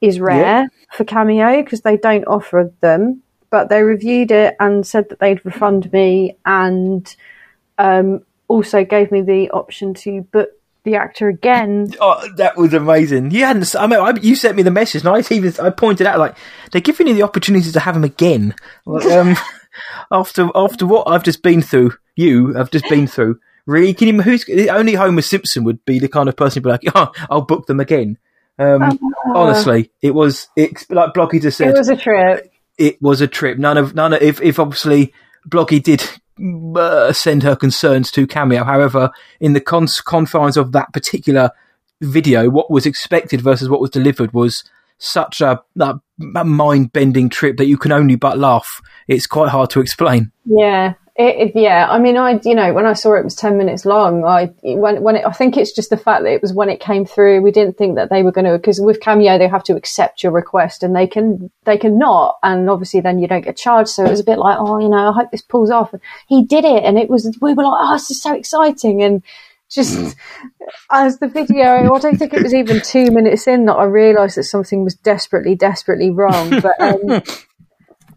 is 0.00 0.20
rare 0.20 0.68
for 0.92 1.04
Cameo 1.04 1.62
because 1.62 1.80
they 1.80 1.96
don't 1.96 2.24
offer 2.26 2.72
them. 2.80 3.22
But 3.48 3.68
they 3.68 3.82
reviewed 3.82 4.30
it 4.30 4.56
and 4.60 4.86
said 4.86 5.08
that 5.08 5.18
they'd 5.18 5.44
refund 5.44 5.92
me 5.92 6.36
and 6.44 7.16
um, 7.78 8.20
also 8.46 8.84
gave 8.84 9.10
me 9.10 9.22
the 9.22 9.50
option 9.50 9.94
to 9.94 10.22
book 10.22 10.50
the 10.84 10.96
actor 10.96 11.28
again. 11.28 11.94
Oh, 12.00 12.26
that 12.36 12.56
was 12.56 12.74
amazing. 12.74 13.30
You 13.30 13.44
hadn't. 13.44 13.74
I 13.76 13.86
mean, 13.86 14.00
I, 14.00 14.12
you 14.20 14.34
sent 14.34 14.56
me 14.56 14.62
the 14.62 14.70
message, 14.70 15.04
and 15.04 15.14
I 15.14 15.22
even 15.30 15.52
I 15.64 15.70
pointed 15.70 16.06
out 16.06 16.18
like 16.18 16.36
they're 16.72 16.80
giving 16.80 17.06
you 17.06 17.14
the 17.14 17.22
opportunity 17.22 17.70
to 17.70 17.80
have 17.80 17.96
him 17.96 18.04
again. 18.04 18.54
Like, 18.86 19.06
um, 19.12 19.36
after 20.10 20.48
after 20.54 20.86
what 20.86 21.08
I've 21.08 21.24
just 21.24 21.42
been 21.42 21.62
through, 21.62 21.92
you 22.16 22.54
have 22.54 22.70
just 22.70 22.88
been 22.88 23.06
through. 23.06 23.38
Really, 23.66 23.94
can 23.94 24.08
you? 24.08 24.22
Who's 24.22 24.44
only 24.70 24.94
Homer 24.94 25.22
Simpson 25.22 25.64
would 25.64 25.84
be 25.84 25.98
the 25.98 26.08
kind 26.08 26.28
of 26.28 26.36
person 26.36 26.62
who'd 26.62 26.64
be 26.64 26.70
like, 26.70 26.82
oh, 26.94 27.12
I'll 27.30 27.42
book 27.42 27.66
them 27.66 27.80
again. 27.80 28.18
Um, 28.58 28.98
honestly, 29.34 29.90
it 30.02 30.14
was 30.14 30.48
it's 30.56 30.88
like 30.90 31.14
Bloggy 31.14 31.40
just 31.40 31.58
said. 31.58 31.68
It 31.68 31.78
was 31.78 31.88
a 31.88 31.96
trip. 31.96 32.52
it 32.78 33.00
was 33.00 33.20
a 33.20 33.26
trip. 33.26 33.58
None 33.58 33.78
of 33.78 33.94
none 33.94 34.12
of 34.12 34.22
if 34.22 34.40
if 34.40 34.58
obviously 34.58 35.14
Bloggy 35.48 35.82
did 35.82 36.02
uh, 36.76 37.12
send 37.12 37.42
her 37.42 37.56
concerns 37.56 38.10
to 38.12 38.26
Cameo. 38.26 38.64
However, 38.64 39.10
in 39.40 39.52
the 39.52 39.60
cons- 39.60 40.00
confines 40.00 40.56
of 40.56 40.72
that 40.72 40.92
particular 40.92 41.50
video, 42.00 42.48
what 42.48 42.70
was 42.70 42.86
expected 42.86 43.40
versus 43.40 43.68
what 43.68 43.80
was 43.80 43.90
delivered 43.90 44.32
was 44.32 44.62
such 44.98 45.40
a, 45.40 45.62
a 45.80 46.44
mind 46.44 46.92
bending 46.92 47.28
trip 47.28 47.56
that 47.56 47.66
you 47.66 47.76
can 47.76 47.92
only 47.92 48.16
but 48.16 48.38
laugh. 48.38 48.68
It's 49.08 49.26
quite 49.26 49.48
hard 49.50 49.70
to 49.70 49.80
explain. 49.80 50.30
Yeah, 50.44 50.94
it, 51.20 51.36
it, 51.36 51.52
yeah. 51.56 51.86
I 51.90 51.98
mean, 51.98 52.16
I 52.16 52.40
you 52.44 52.54
know 52.54 52.72
when 52.72 52.86
I 52.86 52.94
saw 52.94 53.14
it 53.14 53.24
was 53.24 53.34
ten 53.34 53.58
minutes 53.58 53.84
long. 53.84 54.24
I 54.24 54.46
when 54.62 55.02
when 55.02 55.16
it, 55.16 55.26
I 55.26 55.32
think 55.32 55.56
it's 55.56 55.72
just 55.72 55.90
the 55.90 55.96
fact 55.96 56.22
that 56.22 56.32
it 56.32 56.40
was 56.40 56.52
when 56.52 56.70
it 56.70 56.80
came 56.80 57.04
through. 57.04 57.42
We 57.42 57.50
didn't 57.50 57.76
think 57.76 57.96
that 57.96 58.08
they 58.08 58.22
were 58.22 58.32
going 58.32 58.46
to 58.46 58.56
because 58.56 58.80
with 58.80 59.00
Cameo 59.00 59.36
they 59.36 59.48
have 59.48 59.64
to 59.64 59.76
accept 59.76 60.22
your 60.22 60.32
request 60.32 60.82
and 60.82 60.96
they 60.96 61.06
can 61.06 61.50
they 61.64 61.76
can 61.76 61.98
not, 61.98 62.38
and 62.42 62.70
obviously 62.70 63.00
then 63.00 63.18
you 63.18 63.28
don't 63.28 63.44
get 63.44 63.56
charged. 63.56 63.90
So 63.90 64.04
it 64.04 64.10
was 64.10 64.20
a 64.20 64.24
bit 64.24 64.38
like, 64.38 64.56
oh, 64.58 64.78
you 64.78 64.88
know, 64.88 65.10
I 65.10 65.12
hope 65.12 65.30
this 65.30 65.42
pulls 65.42 65.70
off. 65.70 65.92
And 65.92 66.00
he 66.26 66.44
did 66.44 66.64
it, 66.64 66.84
and 66.84 66.98
it 66.98 67.10
was 67.10 67.36
we 67.42 67.52
were 67.52 67.64
like, 67.64 67.80
oh, 67.82 67.92
this 67.92 68.10
is 68.10 68.22
so 68.22 68.34
exciting 68.34 69.02
and. 69.02 69.22
Just 69.72 70.16
as 70.90 71.20
the 71.20 71.28
video, 71.28 71.94
I 71.94 71.98
don't 72.00 72.16
think 72.16 72.34
it 72.34 72.42
was 72.42 72.52
even 72.52 72.80
two 72.80 73.12
minutes 73.12 73.46
in 73.46 73.66
that 73.66 73.74
I 73.74 73.84
realised 73.84 74.36
that 74.36 74.42
something 74.42 74.82
was 74.82 74.96
desperately, 74.96 75.54
desperately 75.54 76.10
wrong. 76.10 76.60
But 76.60 76.80
um, 76.80 77.22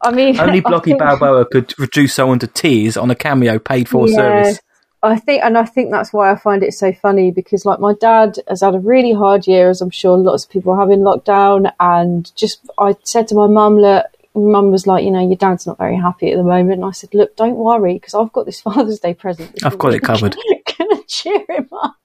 I 0.03 0.11
mean, 0.11 0.39
Only 0.39 0.61
Bloggy 0.69 0.83
think- 0.85 0.99
Balboa 0.99 1.45
could 1.45 1.73
reduce 1.79 2.13
someone 2.13 2.39
to 2.39 2.47
tears 2.47 2.97
on 2.97 3.09
a 3.09 3.15
Cameo 3.15 3.57
paid 3.59 3.87
for 3.89 4.07
Yeah. 4.07 4.15
service. 4.15 4.59
I 5.01 5.17
think, 5.17 5.43
and 5.43 5.57
I 5.57 5.65
think 5.65 5.91
that's 5.91 6.13
why 6.13 6.31
I 6.31 6.35
find 6.37 6.63
it 6.63 6.73
so 6.73 6.93
funny 6.93 7.29
because, 7.31 7.65
like, 7.65 7.79
my 7.81 7.93
dad 7.93 8.37
has 8.47 8.61
had 8.61 8.73
a 8.73 8.79
really 8.79 9.11
hard 9.11 9.47
year, 9.47 9.69
as 9.69 9.81
I'm 9.81 9.89
sure 9.89 10.17
lots 10.17 10.45
of 10.45 10.49
people 10.49 10.77
have 10.77 10.89
in 10.89 11.01
lockdown. 11.01 11.71
And 11.79 12.31
just, 12.37 12.61
I 12.77 12.95
said 13.03 13.27
to 13.27 13.35
my 13.35 13.47
mum, 13.47 13.77
look, 13.77 14.05
mum 14.33 14.71
was 14.71 14.87
like, 14.87 15.03
you 15.03 15.11
know, 15.11 15.19
your 15.19 15.35
dad's 15.35 15.67
not 15.67 15.77
very 15.77 15.97
happy 15.97 16.31
at 16.31 16.37
the 16.37 16.43
moment. 16.43 16.75
And 16.75 16.85
I 16.85 16.91
said, 16.91 17.13
look, 17.13 17.35
don't 17.35 17.57
worry 17.57 17.95
because 17.95 18.13
I've 18.13 18.31
got 18.31 18.45
this 18.45 18.61
Father's 18.67 18.99
Day 19.01 19.13
present. 19.13 19.61
I've 19.65 19.77
got 19.77 19.93
it 19.93 20.03
covered. 20.03 20.37
Gonna 20.79 21.01
cheer 21.07 21.43
him 21.49 21.67
up. 21.73 21.95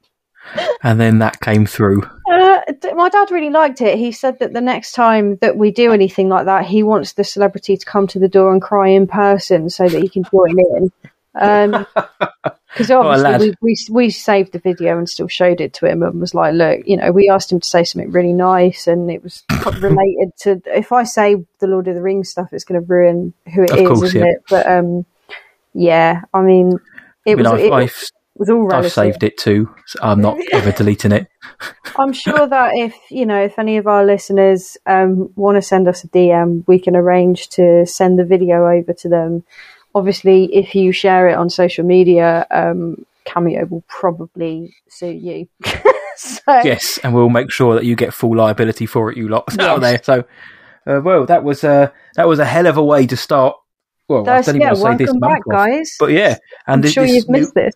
And 0.82 1.00
then 1.00 1.18
that 1.18 1.40
came 1.40 1.66
through. 1.66 2.02
Uh, 2.30 2.60
my 2.94 3.08
dad 3.08 3.30
really 3.30 3.50
liked 3.50 3.80
it. 3.80 3.98
He 3.98 4.12
said 4.12 4.38
that 4.38 4.52
the 4.52 4.60
next 4.60 4.92
time 4.92 5.36
that 5.36 5.56
we 5.56 5.70
do 5.70 5.92
anything 5.92 6.28
like 6.28 6.46
that, 6.46 6.66
he 6.66 6.82
wants 6.82 7.12
the 7.12 7.24
celebrity 7.24 7.76
to 7.76 7.84
come 7.84 8.06
to 8.08 8.18
the 8.18 8.28
door 8.28 8.52
and 8.52 8.62
cry 8.62 8.88
in 8.88 9.06
person 9.06 9.70
so 9.70 9.88
that 9.88 10.02
he 10.02 10.08
can 10.08 10.24
join 10.24 10.58
in. 10.58 10.92
Because 12.78 12.90
lad. 12.90 13.34
obviously 13.34 13.54
we, 13.62 13.76
we 13.88 14.04
we 14.04 14.10
saved 14.10 14.52
the 14.52 14.58
video 14.58 14.98
and 14.98 15.08
still 15.08 15.26
showed 15.26 15.60
it 15.60 15.72
to 15.74 15.86
him 15.86 16.02
and 16.02 16.20
was 16.20 16.34
like, 16.34 16.52
look, 16.52 16.86
you 16.86 16.96
know, 16.96 17.10
we 17.12 17.30
asked 17.30 17.50
him 17.50 17.60
to 17.60 17.66
say 17.66 17.82
something 17.82 18.12
really 18.12 18.34
nice 18.34 18.86
and 18.86 19.10
it 19.10 19.22
was 19.22 19.42
related 19.80 20.36
to. 20.40 20.60
If 20.66 20.92
I 20.92 21.04
say 21.04 21.36
the 21.60 21.66
Lord 21.66 21.88
of 21.88 21.94
the 21.94 22.02
Rings 22.02 22.28
stuff, 22.28 22.52
it's 22.52 22.64
going 22.64 22.80
to 22.80 22.86
ruin 22.86 23.32
who 23.54 23.62
it 23.62 23.70
is, 23.70 23.80
Of 23.80 23.86
course, 23.86 24.02
isn't 24.02 24.20
yeah. 24.20 24.32
it? 24.32 24.42
But 24.50 24.70
um, 24.70 25.06
yeah, 25.72 26.22
I 26.34 26.42
mean, 26.42 26.78
it 27.24 27.32
I 27.32 27.34
mean, 27.34 27.38
was 27.38 27.46
I've, 27.46 27.60
it, 27.60 27.72
I've, 27.72 28.04
was 28.38 28.50
all 28.50 28.72
I've 28.72 28.92
saved 28.92 29.22
it 29.22 29.36
too. 29.38 29.74
So 29.86 29.98
I'm 30.02 30.20
not 30.20 30.38
ever 30.52 30.72
deleting 30.72 31.12
it. 31.12 31.26
I'm 31.96 32.12
sure 32.24 32.46
that 32.46 32.72
if 32.76 32.94
you 33.10 33.26
know 33.26 33.42
if 33.42 33.58
any 33.58 33.76
of 33.76 33.86
our 33.86 34.04
listeners 34.04 34.76
um, 34.86 35.30
want 35.36 35.56
to 35.56 35.62
send 35.62 35.88
us 35.88 36.04
a 36.04 36.08
DM, 36.08 36.64
we 36.66 36.78
can 36.78 36.96
arrange 36.96 37.48
to 37.50 37.84
send 37.86 38.18
the 38.18 38.24
video 38.24 38.66
over 38.66 38.92
to 38.92 39.08
them. 39.08 39.44
Obviously, 39.94 40.44
if 40.54 40.74
you 40.74 40.92
share 40.92 41.28
it 41.28 41.34
on 41.34 41.50
social 41.50 41.84
media, 41.84 42.46
um, 42.50 43.04
Cameo 43.24 43.64
will 43.66 43.84
probably 43.88 44.74
sue 44.88 45.08
you. 45.08 45.48
so, 46.16 46.40
Yes, 46.62 46.98
and 47.02 47.14
we'll 47.14 47.30
make 47.30 47.50
sure 47.50 47.74
that 47.74 47.84
you 47.84 47.96
get 47.96 48.12
full 48.14 48.36
liability 48.36 48.86
for 48.86 49.10
it, 49.10 49.16
you 49.16 49.28
lot 49.28 49.44
out 49.58 49.80
Yes. 49.80 50.06
there. 50.06 50.24
So, 50.86 50.92
uh, 50.96 51.00
well, 51.00 51.26
that 51.26 51.42
was 51.42 51.64
uh, 51.64 51.90
that 52.16 52.28
was 52.28 52.38
a 52.38 52.44
hell 52.44 52.66
of 52.66 52.76
a 52.76 52.84
way 52.84 53.06
to 53.06 53.16
start. 53.16 53.56
Well, 54.08 54.28
I 54.28 54.40
don't 54.40 54.56
even 54.56 54.60
yeah, 54.60 54.72
want 54.72 54.98
to 54.98 55.04
say 55.04 55.04
this 55.04 55.14
month, 55.14 55.20
back, 55.20 55.46
off. 55.48 55.52
guys. 55.66 55.96
but 55.98 56.10
yeah, 56.12 56.36
and 56.66 56.74
I'm 56.76 56.80
this, 56.80 56.92
sure 56.92 57.04
you've 57.04 57.28
new- 57.28 57.40
missed 57.40 57.54
this. 57.54 57.74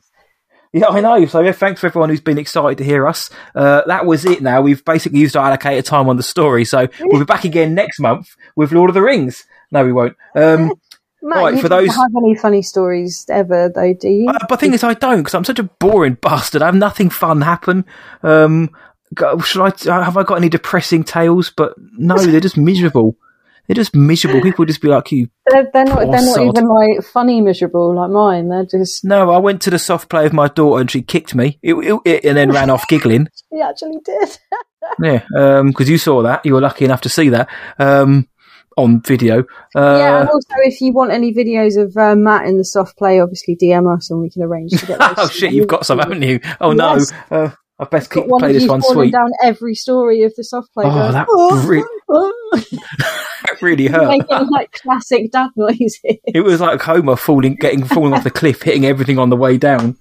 Yeah, 0.72 0.88
I 0.88 1.00
know. 1.00 1.26
So 1.26 1.40
yeah, 1.40 1.52
thanks 1.52 1.80
for 1.80 1.86
everyone 1.86 2.08
who's 2.08 2.20
been 2.20 2.38
excited 2.38 2.78
to 2.78 2.84
hear 2.84 3.06
us. 3.06 3.28
Uh, 3.54 3.82
that 3.86 4.06
was 4.06 4.24
it. 4.24 4.40
Now 4.42 4.62
we've 4.62 4.84
basically 4.84 5.18
used 5.18 5.36
our 5.36 5.46
allocated 5.46 5.84
time 5.84 6.08
on 6.08 6.16
the 6.16 6.22
story, 6.22 6.64
so 6.64 6.88
we'll 7.00 7.20
be 7.20 7.26
back 7.26 7.44
again 7.44 7.74
next 7.74 8.00
month 8.00 8.28
with 8.56 8.72
Lord 8.72 8.88
of 8.90 8.94
the 8.94 9.02
Rings. 9.02 9.44
No, 9.70 9.84
we 9.84 9.92
won't. 9.92 10.16
Um, 10.34 10.72
Matt, 11.24 11.38
Right, 11.38 11.54
you 11.54 11.60
for 11.62 11.68
don't 11.68 11.86
those- 11.86 11.94
have 11.94 12.10
any 12.16 12.34
funny 12.34 12.62
stories 12.62 13.26
ever, 13.28 13.68
though, 13.68 13.94
do 13.94 14.08
you? 14.08 14.28
Uh, 14.28 14.38
but 14.40 14.48
the 14.48 14.56
thing 14.56 14.74
is, 14.74 14.82
I 14.82 14.94
don't 14.94 15.18
because 15.18 15.34
I'm 15.34 15.44
such 15.44 15.60
a 15.60 15.62
boring 15.64 16.14
bastard. 16.14 16.62
I 16.62 16.66
have 16.66 16.74
nothing 16.74 17.10
fun 17.10 17.42
happen. 17.42 17.84
Um, 18.24 18.70
should 19.44 19.62
I? 19.62 20.02
Have 20.02 20.16
I 20.16 20.22
got 20.24 20.36
any 20.36 20.48
depressing 20.48 21.04
tales? 21.04 21.52
But 21.54 21.74
no, 21.78 22.16
they're 22.18 22.40
just 22.40 22.56
miserable. 22.56 23.16
They're 23.74 23.82
just 23.84 23.94
miserable. 23.96 24.40
People 24.42 24.64
just 24.64 24.80
be 24.82 24.88
like, 24.88 25.10
"You 25.12 25.28
they're, 25.50 25.68
they're 25.72 25.84
not. 25.84 26.00
They're 26.00 26.06
not 26.10 26.34
sod. 26.34 26.46
even 26.58 26.66
like 26.68 27.02
funny, 27.04 27.40
miserable 27.40 27.94
like 27.94 28.10
mine. 28.10 28.48
They're 28.48 28.66
just. 28.66 29.04
No, 29.04 29.30
I 29.30 29.38
went 29.38 29.62
to 29.62 29.70
the 29.70 29.78
soft 29.78 30.08
play 30.08 30.24
with 30.24 30.32
my 30.32 30.48
daughter 30.48 30.80
and 30.80 30.90
she 30.90 31.02
kicked 31.02 31.34
me 31.34 31.58
it, 31.62 31.74
it, 31.74 32.00
it- 32.04 32.24
and 32.24 32.36
then 32.36 32.50
ran 32.50 32.70
off 32.70 32.86
giggling. 32.88 33.28
She 33.52 33.60
actually 33.60 33.98
did. 34.04 34.38
Yeah, 35.02 35.62
because 35.64 35.88
you 35.88 35.96
saw 35.96 36.22
that. 36.22 36.44
You 36.44 36.54
were 36.54 36.60
lucky 36.60 36.84
enough 36.84 37.02
to 37.02 37.08
see 37.08 37.28
that 37.28 37.48
um, 37.78 38.28
on 38.76 39.00
video. 39.00 39.40
Uh, 39.76 39.96
yeah, 40.00 40.20
and 40.20 40.28
also 40.28 40.48
if 40.64 40.80
you 40.80 40.92
want 40.92 41.12
any 41.12 41.32
videos 41.32 41.80
of 41.80 41.96
uh, 41.96 42.16
Matt 42.16 42.46
in 42.46 42.58
the 42.58 42.64
soft 42.64 42.98
play, 42.98 43.20
obviously 43.20 43.56
DM 43.56 43.94
us 43.96 44.10
and 44.10 44.20
we 44.20 44.28
can 44.28 44.42
arrange 44.42 44.72
to 44.72 44.84
get 44.86 44.98
oh 45.18 45.28
shit, 45.28 45.52
you've 45.52 45.68
got 45.68 45.86
some, 45.86 46.00
haven't 46.00 46.22
you? 46.22 46.40
Oh 46.60 46.72
no, 46.72 46.94
Yes. 46.94 47.12
uh, 47.30 47.50
I 47.78 47.84
best 47.84 48.10
keep 48.10 48.26
play 48.26 48.52
this 48.52 48.66
one 48.68 48.82
sweet. 48.82 49.12
down 49.12 49.30
every 49.42 49.74
story 49.76 50.24
of 50.24 50.34
the 50.36 50.42
soft 50.44 50.72
play. 50.74 50.84
Oh, 50.86 51.12
that 51.12 51.26
"Oh, 51.30 51.64
re- 51.66 51.84
oh," 52.10 52.52
That 53.52 53.62
really 53.62 53.87
hurt. 53.87 54.09
making 54.09 54.49
like 54.50 54.73
classic 54.73 55.30
dad 55.30 55.50
noises. 55.56 56.00
It 56.04 56.44
was 56.44 56.61
like 56.61 56.80
Homer 56.80 57.16
falling, 57.16 57.56
getting 57.56 57.85
falling 57.85 58.14
off 58.14 58.25
the 58.25 58.30
cliff, 58.30 58.62
hitting 58.62 58.87
everything 58.87 59.18
on 59.18 59.30
the 59.30 59.37
way 59.37 59.59
down. 59.59 59.97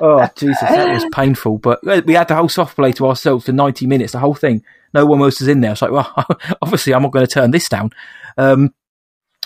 Oh 0.00 0.28
Jesus, 0.36 0.60
that 0.60 0.92
was 0.92 1.06
painful. 1.12 1.58
But 1.58 1.86
uh, 1.86 2.02
we 2.04 2.14
had 2.14 2.28
the 2.28 2.36
whole 2.36 2.48
soft 2.48 2.76
play 2.76 2.92
to 2.92 3.06
ourselves 3.06 3.46
for 3.46 3.52
ninety 3.52 3.86
minutes, 3.86 4.12
the 4.12 4.18
whole 4.18 4.34
thing. 4.34 4.62
No 4.92 5.04
one 5.06 5.20
else 5.20 5.40
was 5.40 5.48
in 5.48 5.60
there. 5.60 5.72
It's 5.72 5.82
like, 5.82 5.90
well, 5.90 6.12
obviously, 6.62 6.94
I'm 6.94 7.02
not 7.02 7.12
going 7.12 7.26
to 7.26 7.32
turn 7.32 7.50
this 7.50 7.68
down. 7.68 7.90
Um, 8.38 8.72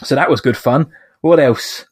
so 0.02 0.14
that 0.14 0.30
was 0.30 0.40
good 0.40 0.56
fun. 0.56 0.92
What 1.20 1.40
else? 1.40 1.86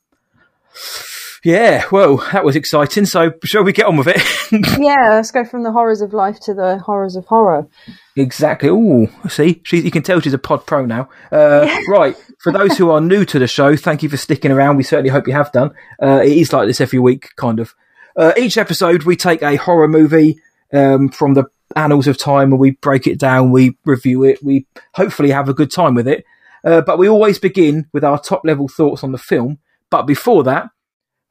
Yeah, 1.44 1.84
well, 1.92 2.16
that 2.32 2.44
was 2.44 2.56
exciting. 2.56 3.06
So, 3.06 3.32
shall 3.44 3.62
we 3.62 3.72
get 3.72 3.86
on 3.86 3.96
with 3.96 4.08
it? 4.08 4.20
yeah, 4.80 5.10
let's 5.10 5.30
go 5.30 5.44
from 5.44 5.62
the 5.62 5.70
horrors 5.70 6.00
of 6.00 6.12
life 6.12 6.40
to 6.40 6.54
the 6.54 6.78
horrors 6.78 7.14
of 7.14 7.26
horror. 7.26 7.68
Exactly. 8.16 8.68
Oh, 8.70 9.08
see, 9.28 9.60
she, 9.64 9.80
you 9.80 9.90
can 9.90 10.02
tell 10.02 10.20
she's 10.20 10.34
a 10.34 10.38
pod 10.38 10.66
pro 10.66 10.84
now. 10.84 11.08
Uh, 11.30 11.68
right. 11.88 12.16
For 12.40 12.52
those 12.52 12.76
who 12.76 12.90
are 12.90 13.00
new 13.00 13.24
to 13.24 13.38
the 13.38 13.46
show, 13.46 13.76
thank 13.76 14.02
you 14.02 14.08
for 14.08 14.16
sticking 14.16 14.50
around. 14.50 14.76
We 14.76 14.82
certainly 14.82 15.10
hope 15.10 15.28
you 15.28 15.32
have 15.34 15.52
done. 15.52 15.70
Uh, 16.02 16.20
it 16.24 16.36
is 16.36 16.52
like 16.52 16.66
this 16.66 16.80
every 16.80 16.98
week, 16.98 17.28
kind 17.36 17.60
of. 17.60 17.74
Uh, 18.16 18.32
each 18.36 18.58
episode, 18.58 19.04
we 19.04 19.14
take 19.14 19.42
a 19.42 19.56
horror 19.56 19.86
movie 19.86 20.40
um, 20.72 21.08
from 21.08 21.34
the 21.34 21.44
annals 21.76 22.08
of 22.08 22.18
time 22.18 22.50
and 22.50 22.58
we 22.58 22.72
break 22.72 23.06
it 23.06 23.18
down, 23.18 23.52
we 23.52 23.76
review 23.84 24.24
it, 24.24 24.42
we 24.42 24.66
hopefully 24.94 25.30
have 25.30 25.48
a 25.48 25.54
good 25.54 25.70
time 25.70 25.94
with 25.94 26.08
it. 26.08 26.24
Uh, 26.64 26.80
but 26.80 26.98
we 26.98 27.08
always 27.08 27.38
begin 27.38 27.86
with 27.92 28.02
our 28.02 28.18
top 28.18 28.42
level 28.44 28.66
thoughts 28.66 29.04
on 29.04 29.12
the 29.12 29.18
film. 29.18 29.58
But 29.90 30.02
before 30.02 30.42
that, 30.44 30.70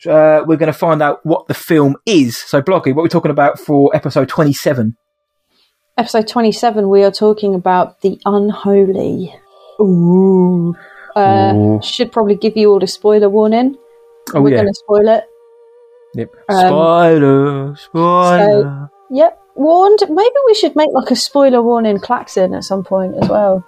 uh, 0.05 0.43
we're 0.45 0.57
going 0.57 0.71
to 0.71 0.77
find 0.77 1.01
out 1.01 1.25
what 1.25 1.47
the 1.47 1.53
film 1.53 1.95
is. 2.05 2.37
So, 2.37 2.61
Bloggy, 2.61 2.87
what 2.87 2.97
we're 2.97 3.03
we 3.03 3.09
talking 3.09 3.31
about 3.31 3.59
for 3.59 3.95
episode 3.95 4.29
27? 4.29 4.95
Episode 5.97 6.27
27, 6.27 6.89
we 6.89 7.03
are 7.03 7.11
talking 7.11 7.55
about 7.55 8.01
the 8.01 8.19
unholy. 8.25 9.33
Ooh. 9.81 10.75
Uh, 11.15 11.53
Ooh. 11.55 11.79
Should 11.81 12.11
probably 12.11 12.35
give 12.35 12.55
you 12.55 12.71
all 12.71 12.79
the 12.79 12.85
spoiler 12.87 13.29
warning. 13.29 13.75
Oh, 14.33 14.41
We're 14.41 14.49
yeah. 14.51 14.55
going 14.57 14.67
to 14.67 14.73
spoil 14.75 15.07
it. 15.07 15.23
Yep. 16.13 16.29
Um, 16.49 16.67
spoiler, 16.67 17.75
spoiler. 17.75 18.89
Yep. 19.09 19.39
Warned. 19.55 19.99
Maybe 20.09 20.35
we 20.45 20.53
should 20.53 20.75
make 20.75 20.89
like 20.93 21.09
a 21.09 21.15
spoiler 21.15 21.61
warning 21.63 21.99
klaxon 21.99 22.53
at 22.53 22.63
some 22.63 22.83
point 22.83 23.15
as 23.21 23.27
well. 23.29 23.65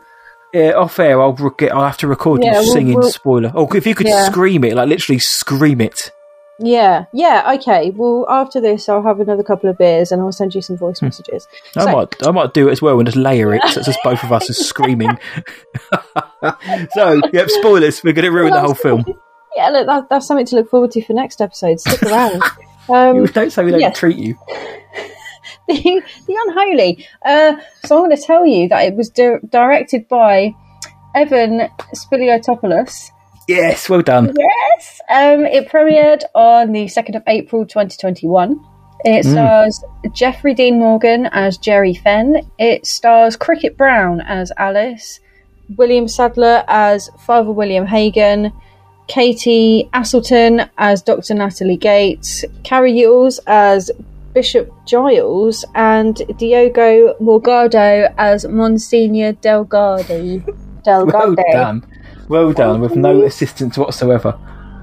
yeah, 0.53 0.71
off 0.71 0.99
air, 0.99 1.19
I'll 1.21 1.33
re- 1.33 1.49
get, 1.57 1.71
I'll 1.73 1.85
have 1.85 1.97
to 1.97 2.07
record 2.07 2.43
Yeah, 2.43 2.53
you 2.53 2.59
we'll- 2.59 2.73
singing 2.73 2.99
we'll- 2.99 3.09
spoiler. 3.11 3.51
Oh, 3.55 3.67
if 3.73 3.87
you 3.87 3.95
could 3.95 4.07
Yeah. 4.07 4.25
scream 4.29 4.63
it, 4.63 4.75
like 4.75 4.87
literally 4.89 5.19
scream 5.19 5.81
it. 5.81 6.11
Yeah. 6.59 7.05
Yeah. 7.13 7.53
Okay. 7.55 7.91
Well, 7.91 8.25
after 8.29 8.59
this, 8.59 8.89
I'll 8.89 9.01
have 9.03 9.19
another 9.19 9.43
couple 9.43 9.69
of 9.69 9.77
beers 9.77 10.11
and 10.11 10.21
I'll 10.21 10.31
send 10.31 10.53
you 10.53 10.61
some 10.61 10.75
Hmm. 10.77 10.85
voice 10.85 11.01
messages. 11.01 11.47
I 11.75 11.85
So- 11.85 11.91
might, 11.93 12.27
I 12.27 12.31
might 12.31 12.53
do 12.53 12.67
it 12.67 12.71
as 12.73 12.81
well 12.81 12.99
and 12.99 13.05
just 13.07 13.17
layer 13.17 13.53
it. 13.53 13.61
So 13.69 13.79
it's 13.79 13.87
just 13.87 13.99
both 14.03 14.23
of 14.23 14.31
us 14.33 14.49
is 14.49 14.57
screaming. 14.67 15.17
so, 16.93 17.21
yep, 17.33 17.49
spoilers. 17.49 18.03
We're 18.03 18.13
going 18.13 18.25
to 18.25 18.31
ruin 18.31 18.53
the 18.53 18.59
whole 18.61 18.73
film. 18.75 19.05
Yeah. 19.55 19.69
Look, 19.69 19.87
that, 19.87 20.09
that's 20.09 20.27
something 20.27 20.45
to 20.45 20.55
look 20.57 20.69
forward 20.69 20.91
to 20.91 21.01
for 21.03 21.13
next 21.13 21.41
episode. 21.41 21.79
Stick 21.79 22.03
around. 22.03 22.41
Um, 22.87 23.25
don't 23.25 23.51
say 23.51 23.63
we 23.63 23.69
don't 23.71 23.79
yes. 23.81 23.99
treat 23.99 24.17
you. 24.17 24.35
the, 25.67 26.01
the 26.25 26.37
unholy. 26.47 27.05
Uh, 27.23 27.57
so 27.85 27.97
I'm 27.97 28.05
going 28.09 28.15
to 28.17 28.21
tell 28.21 28.47
you 28.47 28.67
that 28.69 28.85
it 28.87 28.95
was 28.95 29.09
di- 29.11 29.37
directed 29.47 30.07
by 30.07 30.55
Evan 31.13 31.69
Spiliotopoulos. 31.95 33.11
Yes, 33.49 33.89
well 33.89 34.03
done. 34.03 34.31
Yes. 34.37 35.01
Um, 35.09 35.43
it 35.43 35.69
premiered 35.69 36.21
on 36.35 36.71
the 36.71 36.85
2nd 36.85 37.15
of 37.15 37.23
April 37.25 37.65
2021. 37.65 38.63
It 39.05 39.25
stars 39.25 39.83
Jeffrey 40.11 40.53
Dean 40.53 40.77
Morgan 40.77 41.25
as 41.31 41.57
Jerry 41.57 41.95
Fenn. 41.95 42.47
It 42.59 42.85
stars 42.85 43.35
Cricket 43.35 43.75
Brown 43.75 44.21
as 44.21 44.51
Alice, 44.57 45.19
William 45.77 46.07
Sadler 46.07 46.63
as 46.67 47.09
Father 47.25 47.51
William 47.51 47.87
Hagan, 47.87 48.53
Katie 49.07 49.89
Aselton 49.93 50.69
as 50.77 51.01
Dr. 51.01 51.33
Natalie 51.33 51.77
Gates, 51.77 52.45
Cary 52.63 53.03
Elwes 53.03 53.39
as 53.47 53.89
Bishop 54.35 54.71
Gyles, 54.85 55.65
and 55.73 56.21
Diogo 56.37 57.15
Morgado 57.19 58.13
as 58.19 58.45
Monsignor 58.45 59.31
Delgado. 59.31 60.43
Well 60.85 61.05
Delgado. 61.05 61.43
done. 61.51 61.98
Well 62.29 62.53
done, 62.53 62.79
with 62.79 62.95
no 62.95 63.21
assistance 63.23 63.77
whatsoever. 63.77 64.37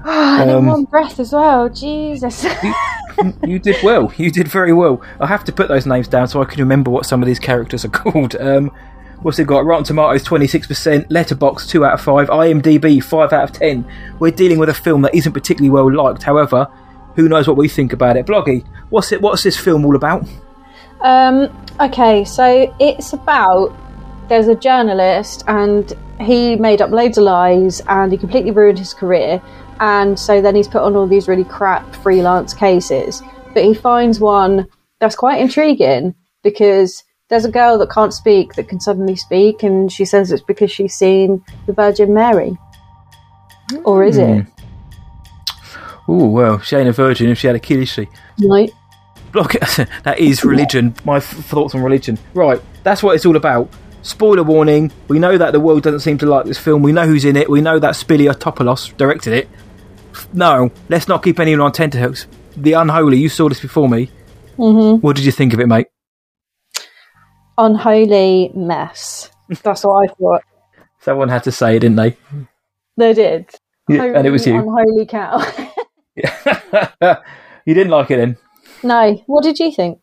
and 0.05 0.51
Um, 0.51 0.57
in 0.59 0.65
one 0.67 0.83
breath 0.83 1.19
as 1.19 1.31
well. 1.33 1.69
Jesus. 1.69 2.45
you 3.45 3.57
did 3.57 3.77
well. 3.83 4.11
You 4.17 4.29
did 4.29 4.47
very 4.47 4.73
well. 4.73 5.01
I 5.19 5.25
have 5.27 5.43
to 5.45 5.51
put 5.51 5.67
those 5.69 5.85
names 5.85 6.07
down 6.07 6.27
so 6.27 6.41
I 6.41 6.45
can 6.45 6.59
remember 6.59 6.91
what 6.91 7.05
some 7.05 7.21
of 7.23 7.27
these 7.27 7.39
characters 7.39 7.83
are 7.85 7.89
called. 8.03 8.35
Um, 8.35 8.71
what's 9.21 9.39
it 9.39 9.47
got? 9.47 9.65
Rotten 9.65 9.85
Tomatoes, 9.85 10.23
26%, 10.23 11.07
Letterboxd, 11.07 11.69
2 11.69 11.85
out 11.85 11.93
of 11.93 12.01
5, 12.01 12.27
IMDb, 12.27 13.01
5 13.03 13.33
out 13.33 13.43
of 13.45 13.51
10. 13.53 13.85
We're 14.19 14.31
dealing 14.31 14.59
with 14.59 14.69
a 14.69 14.73
film 14.73 15.01
that 15.03 15.15
isn't 15.15 15.33
particularly 15.33 15.69
well 15.71 15.91
liked. 15.91 16.23
However, 16.23 16.67
who 17.15 17.27
knows 17.27 17.47
what 17.47 17.57
we 17.57 17.67
think 17.67 17.93
about 17.93 18.17
it. 18.17 18.25
Bloggy, 18.27 18.63
what's 18.89 19.11
it? 19.11 19.21
What's 19.21 19.41
this 19.43 19.57
film 19.57 19.85
all 19.85 19.95
about? 19.95 20.27
Um, 21.01 21.49
okay, 21.79 22.23
so 22.25 22.75
it's 22.79 23.13
about 23.13 23.73
there's 24.29 24.47
a 24.47 24.55
journalist 24.55 25.43
and 25.47 25.93
he 26.19 26.55
made 26.55 26.81
up 26.81 26.91
loads 26.91 27.17
of 27.17 27.23
lies 27.23 27.81
and 27.87 28.11
he 28.11 28.17
completely 28.17 28.51
ruined 28.51 28.79
his 28.79 28.93
career. 28.93 29.41
And 29.79 30.19
so 30.19 30.41
then 30.41 30.55
he's 30.55 30.67
put 30.67 30.81
on 30.81 30.95
all 30.95 31.07
these 31.07 31.27
really 31.27 31.43
crap 31.43 31.95
freelance 31.97 32.53
cases. 32.53 33.21
But 33.53 33.63
he 33.63 33.73
finds 33.73 34.19
one 34.19 34.67
that's 34.99 35.15
quite 35.15 35.39
intriguing 35.39 36.15
because 36.43 37.03
there's 37.29 37.45
a 37.45 37.51
girl 37.51 37.77
that 37.77 37.91
can't 37.91 38.13
speak 38.13 38.53
that 38.53 38.69
can 38.69 38.79
suddenly 38.79 39.15
speak, 39.15 39.61
and 39.61 39.91
she 39.91 40.05
says 40.05 40.31
it's 40.31 40.41
because 40.41 40.71
she's 40.71 40.93
seen 40.95 41.43
the 41.65 41.73
Virgin 41.73 42.13
Mary. 42.13 42.57
Or 43.83 44.03
is 44.03 44.17
it? 44.17 44.45
Oh, 46.07 46.29
well, 46.29 46.59
she 46.59 46.77
ain't 46.77 46.87
a 46.87 46.93
virgin 46.93 47.29
if 47.29 47.39
she 47.39 47.47
had 47.47 47.57
a 47.57 47.59
kid, 47.59 47.81
is 47.81 47.89
she? 47.89 48.07
No. 48.39 48.65
Block 49.33 49.51
that 50.03 50.19
is 50.19 50.45
religion. 50.45 50.95
My 51.03 51.17
f- 51.17 51.25
thoughts 51.25 51.75
on 51.75 51.83
religion. 51.83 52.17
Right, 52.33 52.61
that's 52.83 53.03
what 53.03 53.15
it's 53.15 53.25
all 53.25 53.35
about. 53.35 53.69
Spoiler 54.07 54.43
warning. 54.43 54.89
We 55.09 55.19
know 55.19 55.37
that 55.37 55.51
the 55.51 55.59
world 55.59 55.83
doesn't 55.83 55.99
seem 55.99 56.17
to 56.19 56.25
like 56.25 56.45
this 56.45 56.57
film. 56.57 56.81
We 56.81 56.93
know 56.93 57.05
who's 57.05 57.25
in 57.25 57.35
it. 57.35 57.49
We 57.49 57.59
know 57.59 57.77
that 57.77 57.93
Spiliotopoulos 57.93 58.95
directed 58.95 59.33
it. 59.33 59.49
No, 60.31 60.71
let's 60.87 61.09
not 61.09 61.23
keep 61.23 61.41
anyone 61.41 61.59
on 61.59 61.73
tenterhooks. 61.73 62.25
The 62.55 62.71
Unholy. 62.71 63.17
You 63.17 63.27
saw 63.27 63.49
this 63.49 63.59
before 63.59 63.89
me. 63.89 64.09
Mm-hmm. 64.57 65.01
What 65.05 65.17
did 65.17 65.25
you 65.25 65.33
think 65.33 65.51
of 65.51 65.59
it, 65.59 65.67
mate? 65.67 65.87
Unholy 67.57 68.49
mess. 68.55 69.29
That's 69.61 69.83
what 69.83 70.09
I 70.09 70.13
thought. 70.13 70.41
Someone 71.01 71.27
had 71.27 71.43
to 71.43 71.51
say 71.51 71.75
it, 71.75 71.79
didn't 71.79 71.97
they? 71.97 72.15
They 72.95 73.13
did. 73.13 73.49
Yeah, 73.89 74.03
and 74.03 74.25
it 74.25 74.31
was 74.31 74.47
you. 74.47 74.55
Unholy 74.55 75.05
cow. 75.05 75.39
you 76.15 77.73
didn't 77.73 77.91
like 77.91 78.09
it 78.11 78.17
then. 78.17 78.37
no. 78.83 79.21
What 79.25 79.43
did 79.43 79.59
you 79.59 79.69
think? 79.69 79.99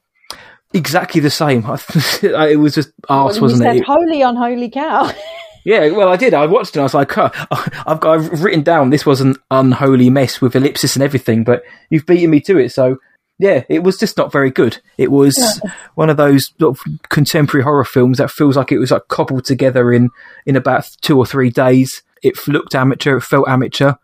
Exactly 0.75 1.21
the 1.21 1.31
same. 1.31 1.65
it 2.23 2.59
was 2.59 2.75
just 2.75 2.91
arse, 3.09 3.37
you 3.37 3.43
wasn't 3.43 3.63
said 3.63 3.77
it? 3.77 3.85
holy 3.85 4.23
unholy 4.23 4.71
cow. 4.71 5.11
Yeah, 5.67 5.93
well, 5.93 6.11
I 6.11 6.17
did. 6.17 6.35
I 6.35 6.45
watched 6.45 6.77
it. 6.77 6.77
and 6.77 6.81
I 6.81 6.85
was 6.85 6.93
like, 6.93 7.17
I've 7.87 7.99
got 8.01 8.19
I've 8.19 8.43
written 8.43 8.63
down 8.63 8.91
this 8.91 9.07
was 9.07 9.23
an 9.23 9.37
unholy 9.51 10.11
mess 10.11 10.39
with 10.39 10.55
ellipsis 10.55 10.95
and 10.95 11.03
everything, 11.03 11.43
but 11.43 11.63
you've 11.89 12.05
beaten 12.05 12.29
me 12.29 12.41
to 12.43 12.59
it. 12.59 12.71
So 12.71 12.99
yeah, 13.39 13.65
it 13.71 13.83
was 13.83 13.97
just 13.97 14.19
not 14.19 14.31
very 14.31 14.51
good. 14.51 14.79
It 14.99 15.11
was 15.11 15.63
one 15.95 16.11
of 16.11 16.19
those 16.19 16.53
sort 16.61 16.77
of 16.77 17.09
contemporary 17.09 17.65
horror 17.65 17.87
films 17.87 18.19
that 18.19 18.31
feels 18.31 18.59
like 18.59 18.73
it 18.73 18.79
was 18.79 18.91
like 18.91 19.09
cobbled 19.09 19.47
together 19.47 19.91
in 19.91 20.11
in 20.45 20.55
about 20.55 20.87
two 21.01 21.17
or 21.17 21.25
three 21.25 21.49
days. 21.49 22.03
It 22.23 22.47
looked 22.47 22.75
amateur. 22.75 23.17
It 23.17 23.23
felt 23.23 23.49
amateur. 23.49 23.95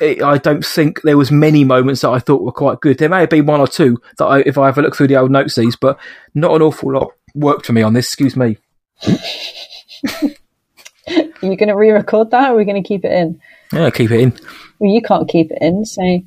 It, 0.00 0.22
I 0.22 0.38
don't 0.38 0.64
think 0.64 1.02
there 1.02 1.16
was 1.16 1.30
many 1.30 1.64
moments 1.64 2.02
that 2.02 2.10
I 2.10 2.20
thought 2.20 2.42
were 2.42 2.52
quite 2.52 2.80
good. 2.80 2.98
There 2.98 3.08
may 3.08 3.20
have 3.20 3.30
been 3.30 3.46
one 3.46 3.60
or 3.60 3.66
two 3.66 4.00
that 4.18 4.26
I, 4.26 4.40
if 4.40 4.56
I 4.56 4.66
have 4.66 4.78
a 4.78 4.82
look 4.82 4.94
through 4.94 5.08
the 5.08 5.16
old 5.16 5.30
notesies, 5.30 5.76
but 5.80 5.98
not 6.34 6.54
an 6.54 6.62
awful 6.62 6.92
lot 6.92 7.12
worked 7.34 7.66
for 7.66 7.72
me 7.72 7.82
on 7.82 7.94
this. 7.94 8.06
Excuse 8.06 8.36
me. 8.36 8.58
Are 11.08 11.46
you 11.46 11.56
going 11.56 11.68
to 11.68 11.76
re-record 11.76 12.30
that, 12.30 12.50
or 12.50 12.54
are 12.54 12.56
we 12.56 12.64
going 12.64 12.82
to 12.82 12.86
keep 12.86 13.04
it 13.04 13.12
in? 13.12 13.40
Yeah, 13.72 13.90
keep 13.90 14.10
it 14.10 14.20
in. 14.20 14.38
Well, 14.78 14.92
you 14.92 15.00
can't 15.00 15.28
keep 15.28 15.50
it 15.50 15.58
in, 15.60 15.84
so. 15.84 16.20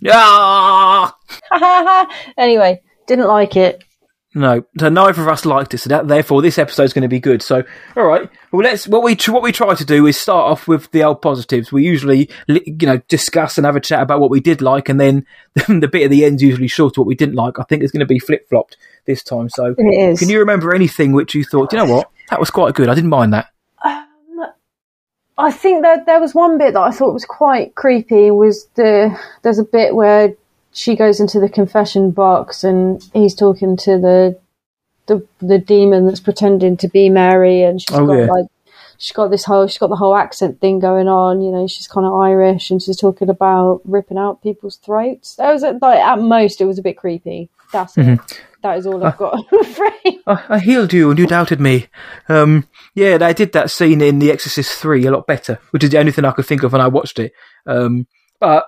Yeah. 0.00 1.10
anyway, 2.38 2.80
didn't 3.06 3.28
like 3.28 3.56
it. 3.56 3.84
No, 4.34 4.64
so 4.78 4.88
neither 4.88 5.20
of 5.20 5.28
us 5.28 5.44
liked 5.44 5.74
it. 5.74 5.78
So 5.78 5.90
that, 5.90 6.08
therefore, 6.08 6.40
this 6.40 6.58
episode's 6.58 6.94
going 6.94 7.02
to 7.02 7.08
be 7.08 7.20
good. 7.20 7.42
So, 7.42 7.62
all 7.96 8.04
right. 8.04 8.30
Well, 8.50 8.62
let's 8.62 8.88
what 8.88 9.02
we 9.02 9.14
what 9.26 9.42
we 9.42 9.52
try 9.52 9.74
to 9.74 9.84
do 9.84 10.06
is 10.06 10.18
start 10.18 10.50
off 10.50 10.66
with 10.66 10.90
the 10.90 11.04
old 11.04 11.20
positives. 11.20 11.70
We 11.70 11.84
usually, 11.84 12.30
you 12.46 12.86
know, 12.86 12.96
discuss 13.08 13.58
and 13.58 13.66
have 13.66 13.76
a 13.76 13.80
chat 13.80 14.00
about 14.00 14.20
what 14.20 14.30
we 14.30 14.40
did 14.40 14.62
like, 14.62 14.88
and 14.88 14.98
then 14.98 15.26
the 15.54 15.88
bit 15.88 16.04
at 16.04 16.10
the 16.10 16.24
end 16.24 16.36
is 16.36 16.42
usually 16.42 16.68
short 16.68 16.96
what 16.96 17.06
we 17.06 17.14
didn't 17.14 17.34
like. 17.34 17.58
I 17.58 17.64
think 17.64 17.82
it's 17.82 17.92
going 17.92 18.00
to 18.00 18.06
be 18.06 18.18
flip 18.18 18.48
flopped 18.48 18.78
this 19.04 19.22
time. 19.22 19.50
So, 19.50 19.74
can 19.74 20.28
you 20.28 20.38
remember 20.38 20.74
anything 20.74 21.12
which 21.12 21.34
you 21.34 21.44
thought, 21.44 21.70
"Do 21.70 21.76
you 21.76 21.84
know 21.84 21.92
what, 21.92 22.10
that 22.30 22.40
was 22.40 22.50
quite 22.50 22.74
good. 22.74 22.88
I 22.88 22.94
didn't 22.94 23.10
mind 23.10 23.34
that. 23.34 23.48
Um, 23.84 24.46
I 25.36 25.52
think 25.52 25.82
that 25.82 26.06
there 26.06 26.20
was 26.20 26.34
one 26.34 26.56
bit 26.56 26.72
that 26.72 26.80
I 26.80 26.90
thought 26.90 27.12
was 27.12 27.26
quite 27.26 27.74
creepy. 27.74 28.30
Was 28.30 28.66
the 28.76 29.14
there's 29.42 29.58
a 29.58 29.64
bit 29.64 29.94
where 29.94 30.34
she 30.72 30.96
goes 30.96 31.20
into 31.20 31.38
the 31.40 31.48
confession 31.48 32.10
box 32.10 32.64
and 32.64 33.02
he's 33.12 33.34
talking 33.34 33.76
to 33.78 33.98
the 33.98 34.38
the 35.06 35.26
the 35.40 35.58
demon 35.58 36.06
that's 36.06 36.20
pretending 36.20 36.76
to 36.78 36.88
be 36.88 37.08
Mary, 37.10 37.62
and 37.62 37.80
she's 37.80 37.96
Oh, 37.96 38.06
got 38.06 38.12
yeah. 38.14 38.26
like 38.26 38.46
she's 38.98 39.12
got 39.12 39.30
this 39.32 39.44
whole 39.44 39.66
she's 39.66 39.78
got 39.78 39.88
the 39.88 39.96
whole 39.96 40.14
accent 40.16 40.60
thing 40.60 40.78
going 40.78 41.08
on. 41.08 41.40
You 41.42 41.50
know, 41.50 41.66
she's 41.66 41.88
kind 41.88 42.06
of 42.06 42.14
Irish, 42.14 42.70
and 42.70 42.80
she's 42.80 42.96
talking 42.96 43.28
about 43.28 43.80
ripping 43.84 44.18
out 44.18 44.42
people's 44.42 44.76
throats. 44.76 45.34
That 45.36 45.52
was 45.52 45.62
like 45.62 45.82
at 46.00 46.20
most 46.20 46.60
it 46.60 46.66
was 46.66 46.78
a 46.78 46.82
bit 46.82 46.96
creepy. 46.96 47.50
That's 47.72 47.96
it. 47.98 48.20
That 48.62 48.78
is 48.78 48.86
all 48.86 49.02
I've 49.04 49.16
got. 49.16 49.44
I'm 49.52 49.60
afraid. 49.60 50.20
I, 50.26 50.44
I 50.50 50.58
healed 50.60 50.92
you 50.92 51.10
and 51.10 51.18
you 51.18 51.26
doubted 51.26 51.60
me. 51.60 51.88
Um, 52.28 52.68
yeah, 52.94 53.18
they 53.18 53.34
did 53.34 53.52
that 53.54 53.72
scene 53.72 54.00
in 54.00 54.20
The 54.20 54.30
Exorcist 54.30 54.78
3 54.78 55.04
a 55.06 55.10
lot 55.10 55.26
better, 55.26 55.58
which 55.72 55.82
is 55.82 55.90
the 55.90 55.98
only 55.98 56.12
thing 56.12 56.24
I 56.24 56.30
could 56.30 56.46
think 56.46 56.62
of 56.62 56.70
when 56.72 56.80
I 56.80 56.86
watched 56.86 57.18
it. 57.18 57.32
Um, 57.66 58.06
but 58.38 58.66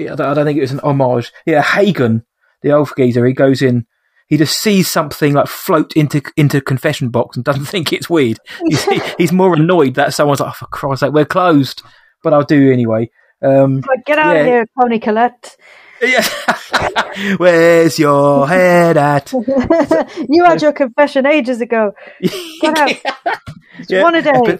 I 0.00 0.04
don't, 0.04 0.20
I 0.20 0.34
don't 0.34 0.44
think 0.46 0.58
it 0.58 0.62
was 0.62 0.72
an 0.72 0.80
homage. 0.80 1.32
Yeah, 1.46 1.62
Hagan, 1.62 2.24
the 2.62 2.72
old 2.72 2.90
geezer, 2.96 3.26
he 3.26 3.32
goes 3.32 3.62
in, 3.62 3.86
he 4.28 4.38
just 4.38 4.58
sees 4.60 4.90
something 4.90 5.34
like 5.34 5.46
float 5.46 5.92
into 5.94 6.22
into 6.36 6.60
confession 6.60 7.10
box 7.10 7.36
and 7.36 7.44
doesn't 7.44 7.64
think 7.66 7.92
it's 7.92 8.08
weird. 8.08 8.38
He's, 8.68 8.84
he's 9.18 9.32
more 9.32 9.54
annoyed 9.54 9.94
that 9.94 10.14
someone's 10.14 10.40
like, 10.40 10.50
oh, 10.50 10.56
for 10.58 10.66
Christ's 10.66 11.00
sake, 11.00 11.12
we're 11.12 11.24
closed. 11.24 11.82
But 12.22 12.32
I'll 12.32 12.44
do 12.44 12.72
anyway. 12.72 13.10
Um, 13.42 13.82
Get 14.06 14.18
out 14.18 14.36
of 14.36 14.46
here, 14.46 14.64
Toni 14.80 15.00
Collette. 15.00 15.56
yeah. 16.00 16.24
Where's 17.36 17.98
your 17.98 18.48
head 18.48 18.96
at? 18.96 19.32
you 19.32 20.44
had 20.44 20.62
your 20.62 20.72
confession 20.72 21.26
ages 21.26 21.60
ago. 21.60 21.92
Get 22.20 22.78
out. 22.78 22.92
Yeah, 23.88 24.02
one 24.02 24.14
a 24.14 24.22
day. 24.22 24.58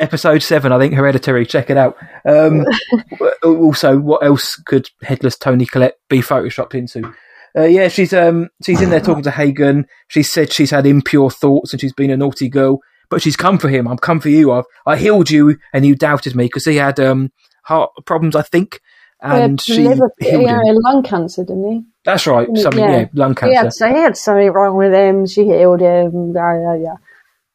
Episode 0.00 0.42
seven, 0.42 0.72
I 0.72 0.78
think, 0.78 0.94
Hereditary. 0.94 1.44
Check 1.46 1.70
it 1.70 1.76
out. 1.76 1.96
Um, 2.26 2.64
also, 3.44 3.98
what 3.98 4.24
else 4.24 4.56
could 4.56 4.88
headless 5.02 5.36
Toni 5.36 5.66
Collette 5.66 5.96
be 6.08 6.20
photoshopped 6.20 6.74
into? 6.74 7.12
Uh, 7.56 7.64
yeah, 7.64 7.88
she's 7.88 8.12
um 8.12 8.48
she's 8.64 8.80
in 8.80 8.90
there 8.90 9.00
talking 9.00 9.24
to 9.24 9.30
Hagan. 9.30 9.86
She 10.08 10.22
said 10.22 10.52
she's 10.52 10.70
had 10.70 10.86
impure 10.86 11.30
thoughts 11.30 11.72
and 11.72 11.80
she's 11.80 11.92
been 11.92 12.10
a 12.10 12.16
naughty 12.16 12.48
girl, 12.48 12.78
but 13.10 13.20
she's 13.22 13.36
come 13.36 13.58
for 13.58 13.68
him. 13.68 13.86
I'm 13.88 13.98
come 13.98 14.20
for 14.20 14.28
you. 14.28 14.52
I've 14.52 14.64
I 14.86 14.96
healed 14.96 15.30
you, 15.30 15.58
and 15.72 15.84
you 15.84 15.94
doubted 15.96 16.34
me 16.34 16.44
because 16.44 16.64
he 16.64 16.76
had 16.76 16.98
um 17.00 17.30
heart 17.64 17.90
problems, 18.06 18.36
I 18.36 18.42
think, 18.42 18.80
and 19.20 19.60
she 19.60 19.86
liver, 19.86 20.10
healed 20.20 20.42
yeah, 20.44 20.62
him. 20.62 20.76
lung 20.76 21.02
cancer, 21.02 21.42
didn't 21.44 21.70
he? 21.70 21.84
That's 22.04 22.26
right, 22.26 22.48
something 22.56 22.80
Yeah. 22.82 23.00
yeah, 23.00 23.06
lung 23.14 23.32
He 23.32 23.34
cancer. 23.34 23.56
had, 23.56 23.72
so 23.74 23.88
he 23.88 23.94
had 23.94 24.16
something 24.16 24.50
wrong 24.52 24.76
with 24.76 24.94
him. 24.94 25.26
She 25.26 25.44
healed 25.44 25.80
him. 25.80 26.32
Yeah, 26.34 26.54
yeah, 26.58 26.74
yeah. 26.76 26.94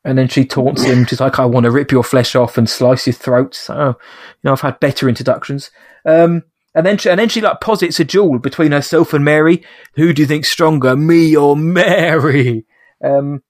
And 0.06 0.18
then 0.18 0.28
she 0.28 0.46
taunts 0.46 0.84
him. 0.84 1.06
She's 1.06 1.20
like, 1.20 1.39
I 1.39 1.46
want 1.46 1.63
to 1.63 1.72
rip 1.72 1.91
your 1.91 2.04
flesh 2.04 2.36
off 2.36 2.60
and 2.60 2.70
slice 2.70 3.08
your 3.08 3.13
throat. 3.13 3.56
So, 3.56 3.88
you 3.88 3.96
know, 4.44 4.52
I've 4.52 4.62
had 4.62 4.80
better 4.80 5.10
introductions. 5.10 5.72
Um, 6.06 6.44
and 6.76 6.86
then 6.86 7.00
she, 7.00 7.10
and 7.10 7.20
then 7.20 7.28
she 7.28 7.41
like 7.41 7.60
posits 7.60 8.00
a 8.00 8.06
duel 8.06 8.38
between 8.38 8.72
herself 8.72 9.13
and 9.13 9.26
Mary. 9.26 9.65
Who 9.96 10.13
do 10.13 10.22
you 10.22 10.28
think's 10.28 10.52
stronger, 10.52 10.96
me 10.96 11.36
or 11.36 11.58
Mary? 11.58 12.65
Um, 13.04 13.41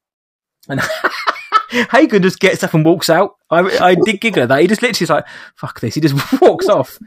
and 0.69 0.79
Hagan 1.91 2.23
just 2.23 2.39
gets 2.39 2.63
up 2.63 2.73
and 2.73 2.85
walks 2.85 3.09
out. 3.09 3.35
I, 3.49 3.59
I 3.79 3.95
did 3.95 4.21
giggle 4.21 4.43
at 4.43 4.49
that. 4.49 4.61
He 4.61 4.67
just 4.67 4.81
literally 4.81 5.03
is 5.03 5.09
like, 5.09 5.25
fuck 5.55 5.81
this. 5.81 5.95
He 5.95 6.01
just 6.01 6.15
walks 6.41 6.69
off. 6.69 6.97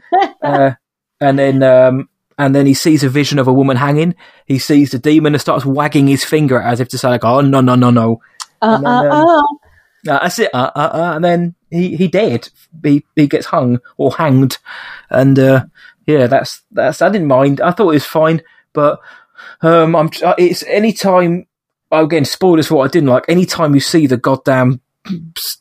Uh, 0.43 0.71
and 1.19 1.39
then, 1.39 1.63
um, 1.63 2.07
and 2.37 2.53
then 2.53 2.67
he 2.67 2.75
sees 2.75 3.03
a 3.03 3.09
vision 3.09 3.39
of 3.39 3.47
a 3.47 3.53
woman 3.53 3.77
hanging. 3.77 4.13
He 4.45 4.59
sees 4.59 4.91
the 4.91 4.99
demon 4.99 5.33
and 5.33 5.41
starts 5.41 5.65
wagging 5.65 6.07
his 6.07 6.23
finger 6.23 6.61
as 6.61 6.79
if 6.79 6.89
to 6.89 6.97
say 6.97 7.09
like, 7.09 7.25
oh, 7.25 7.41
no, 7.41 7.61
no, 7.61 7.75
no, 7.75 7.89
no. 7.89 8.21
Uh, 8.61 8.77
then, 8.77 8.85
uh, 8.87 9.03
um, 9.03 9.25
uh. 9.25 9.41
Uh, 10.07 10.19
that's 10.21 10.39
it. 10.39 10.49
Uh, 10.53 10.71
uh, 10.75 10.89
uh, 10.93 11.11
and 11.15 11.25
then 11.25 11.55
he 11.69 11.95
he 11.97 12.07
dead. 12.07 12.47
He 12.83 13.05
he 13.15 13.27
gets 13.27 13.47
hung 13.47 13.79
or 13.97 14.13
hanged, 14.13 14.57
and 15.09 15.37
uh, 15.37 15.65
yeah, 16.07 16.27
that's 16.27 16.63
that's. 16.71 17.01
I 17.01 17.09
didn't 17.09 17.27
mind. 17.27 17.59
I 17.59 17.71
thought 17.71 17.89
it 17.89 17.95
was 17.95 18.05
fine, 18.05 18.41
but 18.71 19.01
um, 19.61 19.95
I'm. 19.95 20.09
uh, 20.23 20.35
It's 20.37 20.63
any 20.63 20.93
time. 20.93 21.47
Again, 21.91 22.23
spoilers 22.23 22.67
for 22.67 22.75
what 22.75 22.85
I 22.85 22.91
didn't 22.91 23.09
like. 23.09 23.25
Any 23.27 23.45
time 23.45 23.73
you 23.73 23.81
see 23.81 24.05
the 24.07 24.15
goddamn 24.15 24.79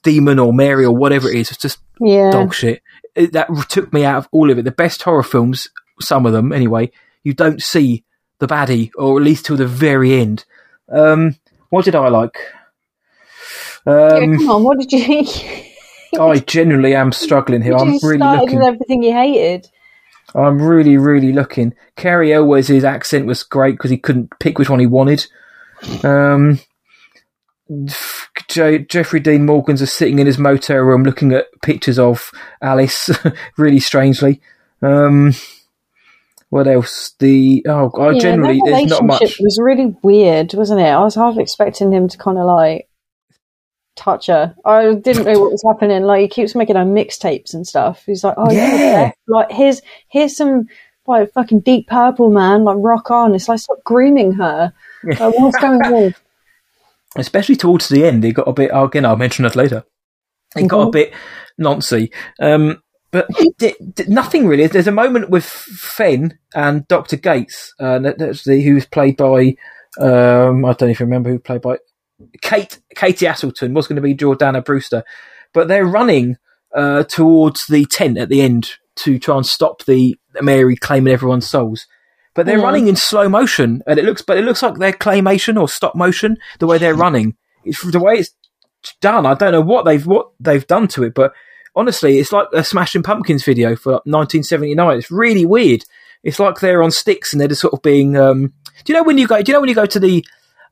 demon 0.03 0.39
or 0.39 0.53
Mary 0.53 0.85
or 0.85 0.95
whatever 0.95 1.29
it 1.29 1.37
is, 1.37 1.51
it's 1.51 1.61
just 1.61 1.79
Yeah. 2.01 2.31
dog 2.31 2.55
shit. 2.55 2.83
It, 3.15 3.33
that 3.33 3.49
took 3.71 3.93
me 3.95 4.05
out 4.05 4.19
of 4.19 4.29
all 4.31 4.51
of 4.51 4.59
it. 4.59 4.65
The 4.67 4.71
best 4.71 5.03
horror 5.03 5.23
films, 5.23 5.69
some 6.01 6.27
of 6.27 6.33
them 6.33 6.53
anyway, 6.53 6.91
you 7.25 7.33
don't 7.35 7.63
see 7.63 8.05
the 8.41 8.47
baddie, 8.47 8.91
or 8.97 9.19
at 9.19 9.25
least 9.25 9.47
till 9.47 9.57
the 9.57 9.67
very 9.67 10.21
end. 10.21 10.45
Um, 10.91 11.37
what 11.71 11.87
did 11.87 11.95
I 11.95 12.09
like? 12.09 12.37
Yeah, 13.89 14.19
Um, 14.19 14.37
come 14.37 14.51
on, 14.51 14.63
what 14.65 14.79
did 14.79 14.93
you 14.93 15.05
think? 15.05 15.65
I 16.21 16.39
genuinely 16.39 16.95
am 16.95 17.13
struggling 17.13 17.63
here. 17.63 17.77
I'm 17.77 17.99
really 18.03 18.19
started 18.19 18.41
looking. 18.43 18.59
with 18.59 18.67
everything 18.69 19.03
you 19.03 19.13
hated. 19.13 19.69
I'm 20.35 20.61
really, 20.61 20.97
really 20.97 21.33
looking. 21.33 21.75
Cary 21.97 22.33
Elwes' 22.33 22.69
his 22.69 22.85
accent 22.85 23.27
was 23.27 23.43
great 23.43 23.73
because 23.73 23.91
he 23.91 23.99
couldn't 23.99 24.31
pick 24.41 24.59
which 24.59 24.69
one 24.71 24.81
he 24.81 24.87
wanted. 24.87 25.27
Um, 26.03 26.61
J- 28.49 28.85
Jeffrey 28.85 29.21
Dean 29.21 29.47
Morgan's 29.47 29.83
is 29.83 29.93
sitting 29.93 30.19
in 30.19 30.27
his 30.27 30.39
motel 30.39 30.79
room 30.79 31.03
looking 31.03 31.33
at 31.33 31.47
pictures 31.63 31.99
of 31.99 32.31
Alice, 32.63 33.11
really 33.59 33.81
strangely. 33.81 34.41
Um, 34.83 35.35
what 36.51 36.67
else? 36.67 37.15
The 37.19 37.65
oh, 37.69 37.91
I 38.01 38.13
Yeah, 38.13 38.21
generally 38.21 38.61
there's 38.65 38.87
not 38.87 39.05
much. 39.05 39.39
was 39.41 39.59
really 39.61 39.95
weird, 40.03 40.55
wasn't 40.55 40.81
it? 40.81 40.85
I 40.85 41.03
was 41.03 41.15
half 41.15 41.39
expecting 41.39 41.93
him 41.93 42.09
to 42.09 42.17
kind 42.17 42.39
of 42.39 42.47
like 42.47 42.88
touch 43.99 44.27
her. 44.29 44.55
I 44.65 44.95
didn't 44.95 45.25
know 45.27 45.41
what 45.41 45.53
was 45.53 45.65
happening. 45.67 46.05
Like 46.05 46.21
he 46.23 46.29
keeps 46.29 46.55
making 46.55 46.77
her 46.77 46.85
mixtapes 46.85 47.53
and 47.55 47.67
stuff. 47.67 48.05
He's 48.07 48.25
like, 48.25 48.35
oh 48.39 48.51
yeah, 48.51 48.75
Yeah. 48.77 49.11
like 49.27 49.51
here's 49.51 49.83
here's 50.09 50.37
some 50.37 50.69
like 51.07 51.33
fucking 51.33 51.61
deep 51.61 51.89
purple 51.89 52.31
man, 52.31 52.65
like 52.65 52.77
rock 52.81 53.11
on. 53.11 53.35
It's 53.35 53.49
like 53.49 53.59
stop 53.61 53.83
grooming 53.85 54.33
her. 54.33 54.73
Like, 55.05 55.21
what's 55.39 55.59
going 55.59 55.81
on? 55.83 56.15
especially 57.17 57.57
towards 57.57 57.89
the 57.89 58.05
end, 58.05 58.25
it 58.25 58.33
got 58.33 58.49
a 58.49 58.53
bit. 58.53 58.71
Again, 58.73 59.05
I'll 59.05 59.17
mention 59.17 59.45
it 59.45 59.57
later. 59.57 59.85
It 60.57 60.67
got 60.69 60.83
a 60.83 60.87
Mhm. 60.87 60.93
bit 60.93 61.13
noncy, 61.61 62.11
um, 62.41 62.83
but 63.11 63.27
d- 63.59 63.75
d- 63.95 64.05
nothing 64.09 64.47
really. 64.47 64.67
There's 64.67 64.87
a 64.87 64.93
moment 64.93 65.31
with 65.31 65.45
Finn 65.45 66.39
and 66.55 66.87
Doctor 66.89 67.17
Gates, 67.17 67.73
uh, 67.81 67.99
that's 67.99 68.45
the 68.45 68.61
who's 68.61 68.87
played 68.87 69.17
by. 69.17 69.57
Um, 70.01 70.65
I 70.65 70.73
don't 70.75 70.91
even 70.91 71.07
remember 71.07 71.31
who 71.31 71.39
played 71.39 71.63
by 71.63 71.79
Kate. 72.43 72.79
Katie 72.97 73.27
Aselton 73.27 73.73
was 73.75 73.87
going 73.87 73.97
to 73.97 74.03
be 74.03 74.15
Jordana 74.15 74.65
Brewster, 74.65 75.05
but 75.53 75.69
they're 75.69 75.87
running 75.87 76.37
uh, 76.75 77.05
towards 77.05 77.65
the 77.67 77.87
tent 77.87 78.19
at 78.19 78.29
the 78.29 78.41
end 78.43 78.73
to 78.97 79.19
try 79.19 79.37
and 79.37 79.47
stop 79.47 79.85
the 79.85 80.15
Mary 80.43 80.77
claiming 80.77 81.13
everyone's 81.13 81.49
souls. 81.49 81.87
But 82.35 82.45
they're 82.47 82.59
Mhm. 82.59 82.63
running 82.63 82.89
in 82.89 82.97
slow 82.97 83.29
motion, 83.29 83.83
and 83.87 83.99
it 83.99 84.05
looks, 84.05 84.23
but 84.23 84.37
it 84.37 84.45
looks 84.45 84.63
like 84.63 84.75
they're 84.77 84.93
claymation 84.93 85.59
or 85.61 85.69
stop 85.69 85.95
motion. 85.97 86.37
The 86.59 86.67
way 86.67 86.79
they're 86.79 86.95
running, 86.95 87.37
it's 87.65 87.83
the 87.83 87.99
way 87.99 88.17
it's 88.19 88.33
done. 89.01 89.25
I 89.27 89.35
don't 89.35 89.53
know 89.53 89.61
what 89.61 89.85
they've 89.87 90.07
what 90.07 90.29
they've 90.39 90.67
done 90.67 90.89
to 90.89 91.05
it, 91.05 91.15
but 91.15 91.33
honestly, 91.75 92.19
it's 92.19 92.33
like 92.33 92.47
a 92.53 92.63
Smashing 92.63 93.03
Pumpkins 93.03 93.45
video 93.45 93.75
for 93.75 94.01
1979. 94.05 94.99
It's 94.99 95.11
really 95.11 95.47
weird. 95.47 95.83
It's 96.23 96.39
like 96.39 96.61
they're 96.61 96.83
on 96.83 96.91
sticks 96.91 97.33
and 97.33 97.41
they're 97.41 97.49
just 97.49 97.61
sort 97.63 97.75
of 97.75 97.83
being. 97.83 98.17
Um, 98.17 98.53
do 98.85 98.93
you 98.93 98.95
know 98.95 99.05
when 99.05 99.19
you 99.19 99.27
go? 99.27 99.41
Do 99.43 99.51
you 99.51 99.55
know 99.55 99.61
when 99.61 99.69
you 99.69 99.75
go 99.75 99.87
to 99.87 99.99
the 100.01 100.25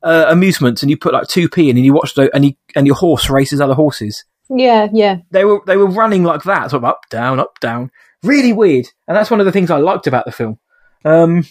uh, 0.03 0.25
amusements 0.29 0.81
and 0.81 0.89
you 0.89 0.97
put 0.97 1.13
like 1.13 1.27
two 1.27 1.49
p 1.49 1.69
in 1.69 1.77
and 1.77 1.85
you 1.85 1.93
watch 1.93 2.13
the 2.13 2.33
and 2.35 2.45
you, 2.45 2.53
and 2.75 2.85
your 2.85 2.95
horse 2.95 3.29
races 3.29 3.61
other 3.61 3.73
horses? 3.73 4.23
Yeah, 4.49 4.87
yeah. 4.93 5.17
They 5.31 5.45
were 5.45 5.61
they 5.65 5.77
were 5.77 5.87
running 5.87 6.23
like 6.23 6.43
that, 6.43 6.71
sort 6.71 6.83
of 6.83 6.89
up 6.89 7.01
down 7.09 7.39
up 7.39 7.59
down. 7.59 7.91
Really 8.23 8.53
weird, 8.53 8.87
and 9.07 9.15
that's 9.15 9.29
one 9.29 9.39
of 9.39 9.45
the 9.45 9.51
things 9.51 9.69
I 9.69 9.77
liked 9.77 10.07
about 10.07 10.25
the 10.25 10.31
film. 10.31 10.59
Um, 11.05 11.45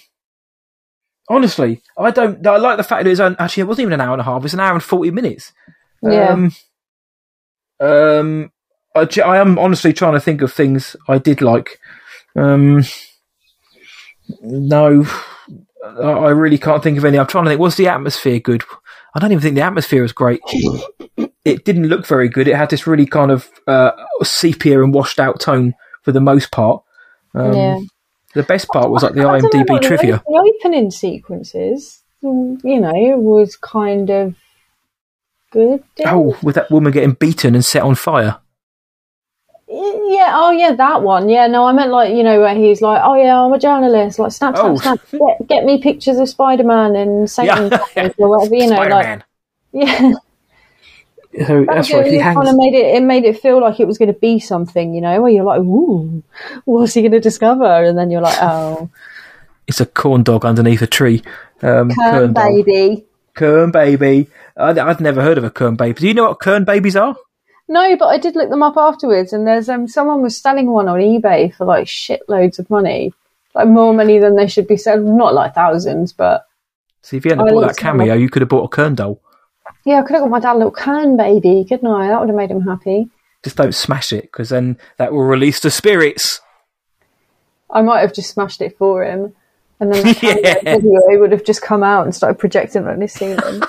honestly, 1.28 1.82
I 1.96 2.11
don't. 2.11 2.44
I 2.46 2.56
like 2.56 2.76
the 2.76 2.85
fact 2.85 3.04
that 3.04 3.06
it 3.09 3.18
was 3.18 3.20
actually 3.20 3.62
it 3.62 3.66
wasn't 3.66 3.82
even 3.82 3.92
an 3.94 4.00
hour 4.00 4.12
and 4.12 4.20
a 4.20 4.24
half. 4.24 4.40
It 4.40 4.42
was 4.44 4.54
an 4.54 4.61
hour 4.61 4.74
and 4.74 4.82
forty 4.82 5.11
minutes. 5.11 5.52
Yeah. 6.02 6.30
Um, 6.30 6.52
um, 7.80 8.52
I, 8.94 9.09
I 9.24 9.38
am 9.38 9.59
honestly 9.59 9.92
trying 9.92 10.14
to 10.14 10.20
think 10.20 10.42
of 10.42 10.52
things 10.52 10.96
I 11.09 11.18
did 11.18 11.40
like. 11.40 11.78
Um, 12.35 12.85
no, 14.40 15.06
I 15.87 16.31
really 16.31 16.59
can't 16.59 16.83
think 16.83 16.99
of 16.99 17.05
any. 17.05 17.18
I'm 17.18 17.27
trying 17.27 17.44
to 17.44 17.51
think. 17.51 17.61
Was 17.61 17.77
the 17.77 17.88
atmosphere 17.88 18.38
good? 18.38 18.62
I 19.14 19.18
don't 19.18 19.33
even 19.33 19.42
think 19.42 19.55
the 19.55 19.62
atmosphere 19.62 20.03
was 20.03 20.12
great. 20.12 20.40
It 21.44 21.64
didn't 21.64 21.88
look 21.88 22.07
very 22.07 22.29
good. 22.29 22.49
It 22.49 22.57
had 22.57 22.70
this 22.70 22.87
really 22.87 23.07
kind 23.07 23.31
of 23.31 23.49
uh, 23.66 23.92
sepia 24.22 24.83
and 24.83 24.92
washed 24.92 25.20
out 25.20 25.40
tone 25.40 25.75
for 26.03 26.12
the 26.12 26.20
most 26.20 26.51
part. 26.51 26.83
Um, 27.35 27.53
yeah. 27.53 27.79
The 28.35 28.42
best 28.42 28.68
part 28.68 28.90
was 28.90 29.03
like 29.03 29.14
the 29.14 29.27
I 29.27 29.40
IMDb 29.40 29.81
trivia. 29.81 30.22
The 30.27 30.55
opening 30.61 30.90
sequences, 30.90 32.03
mm, 32.22 32.61
you 32.64 32.81
know, 32.81 33.16
was 33.16 33.57
kind 33.57 34.11
of 34.11 34.35
good. 35.51 35.83
Oh, 36.05 36.37
with 36.42 36.57
that 36.57 36.70
woman 36.70 36.92
getting 36.92 37.12
beaten 37.12 37.55
and 37.55 37.64
set 37.64 37.83
on 37.83 37.94
fire. 37.94 38.38
Yeah, 40.09 40.33
oh 40.35 40.51
yeah, 40.53 40.73
that 40.75 41.03
one. 41.03 41.29
Yeah, 41.29 41.47
no, 41.49 41.64
I 41.66 41.73
meant 41.73 41.90
like, 41.90 42.14
you 42.14 42.23
know, 42.23 42.40
where 42.40 42.55
he's 42.55 42.81
like, 42.81 43.01
oh 43.05 43.14
yeah, 43.16 43.40
I'm 43.40 43.53
a 43.53 43.59
journalist, 43.59 44.19
like 44.19 44.31
snap, 44.33 44.55
snap, 44.57 44.66
Oh. 44.66 44.77
snap, 44.77 45.01
get, 45.11 45.49
get 45.49 45.64
me 45.64 45.79
pictures 45.81 46.19
of 46.19 46.29
Spider-Man 46.29 46.95
and 46.97 47.31
Satan 47.31 47.71
Yeah. 47.97 48.11
or 48.19 48.29
whatever, 48.38 48.55
you 48.55 48.69
know, 48.71 48.77
like, 48.77 48.90
Spider-Man. 48.90 49.25
yeah. 49.73 50.12
So 51.47 51.66
that's 51.69 51.92
right. 51.92 52.07
He 52.07 52.16
it 52.16 52.23
hangs. 52.23 52.37
kind 52.37 52.49
of 52.49 52.57
made 52.57 52.75
it, 52.75 52.95
it 52.95 53.03
made 53.03 53.25
it 53.25 53.38
feel 53.40 53.61
like 53.61 53.79
it 53.79 53.87
was 53.87 53.99
going 53.99 54.12
to 54.12 54.19
be 54.19 54.38
something, 54.38 54.95
you 54.95 55.01
know, 55.03 55.21
where 55.21 55.31
you're 55.31 55.45
like, 55.45 55.61
ooh, 55.61 56.23
what's 56.64 56.95
he 56.95 57.03
going 57.03 57.12
to 57.12 57.21
discover? 57.21 57.64
And 57.66 57.99
then 57.99 58.11
you're 58.11 58.23
like, 58.23 58.38
oh, 58.40 58.88
It's 59.66 59.81
a 59.81 59.87
corn 59.87 60.23
dog 60.23 60.45
underneath 60.47 60.81
a 60.81 60.87
tree. 60.87 61.23
Um, 61.62 61.90
Kern 61.90 62.33
dog. 62.33 62.64
baby. 62.64 63.05
Kern 63.35 63.71
baby. 63.71 64.29
I'd, 64.57 64.79
I'd 64.79 65.01
never 65.01 65.21
heard 65.21 65.37
of 65.37 65.45
a 65.45 65.51
Kern 65.51 65.77
baby. 65.77 66.01
Do 66.01 66.09
you 66.09 66.14
know 66.14 66.29
what 66.29 66.40
Kern 66.40 66.64
babies 66.64 66.97
are? 66.97 67.16
No, 67.68 67.96
but 67.96 68.07
I 68.07 68.18
did 68.18 68.37
look 68.37 68.48
them 68.50 68.62
up 68.62 68.76
afterwards, 68.76 69.33
and 69.33 69.46
there's 69.46 69.68
um 69.68 69.88
someone 69.88 70.22
was 70.22 70.37
selling 70.40 70.70
one 70.70 70.88
on 70.88 71.00
eBay 71.00 71.55
for 71.55 71.64
like 71.64 71.87
shitloads 71.87 72.59
of 72.59 72.70
money, 72.70 73.12
like 73.55 73.66
more 73.68 73.92
money 73.92 74.18
than 74.18 74.37
they 74.37 74.46
should 74.46 74.68
be 74.68 74.76
selling. 74.76 75.16
Not 75.16 75.35
like 75.35 75.55
thousands, 75.55 76.12
but 76.12 76.46
See, 77.02 77.16
if 77.16 77.24
you 77.24 77.31
hadn't 77.33 77.48
I 77.48 77.50
bought 77.52 77.66
that 77.66 77.76
cameo, 77.76 78.14
you 78.14 78.29
could 78.29 78.42
have 78.42 78.48
bought 78.48 78.64
a 78.64 78.68
Kern 78.68 78.94
doll. 78.94 79.20
yeah, 79.85 79.98
I 79.98 80.02
could 80.02 80.14
have 80.14 80.22
got 80.22 80.31
my 80.31 80.40
dad 80.40 80.55
a 80.55 80.59
little 80.59 80.70
can 80.70 81.16
baby, 81.16 81.64
couldn't 81.68 81.87
I? 81.87 82.09
That 82.09 82.20
would 82.20 82.29
have 82.29 82.37
made 82.37 82.50
him 82.50 82.62
happy. 82.62 83.09
Just 83.44 83.57
don't 83.57 83.74
smash 83.74 84.12
it, 84.12 84.22
because 84.22 84.48
then 84.48 84.76
that 84.98 85.12
will 85.12 85.22
release 85.24 85.61
the 85.61 85.70
spirits. 85.70 86.40
I 87.70 87.83
might 87.83 88.00
have 88.00 88.12
just 88.12 88.31
smashed 88.31 88.61
it 88.61 88.76
for 88.79 89.05
him, 89.05 89.35
and 89.81 89.92
then 89.92 90.02
the 90.05 90.61
Yeah. 90.64 90.76
video 90.76 91.20
would 91.20 91.33
have 91.33 91.44
just 91.44 91.62
come 91.62 91.83
out 91.83 92.05
and 92.05 92.14
started 92.14 92.38
projecting 92.38 92.87
on 92.87 93.00
his 93.00 93.12
ceiling. 93.12 93.62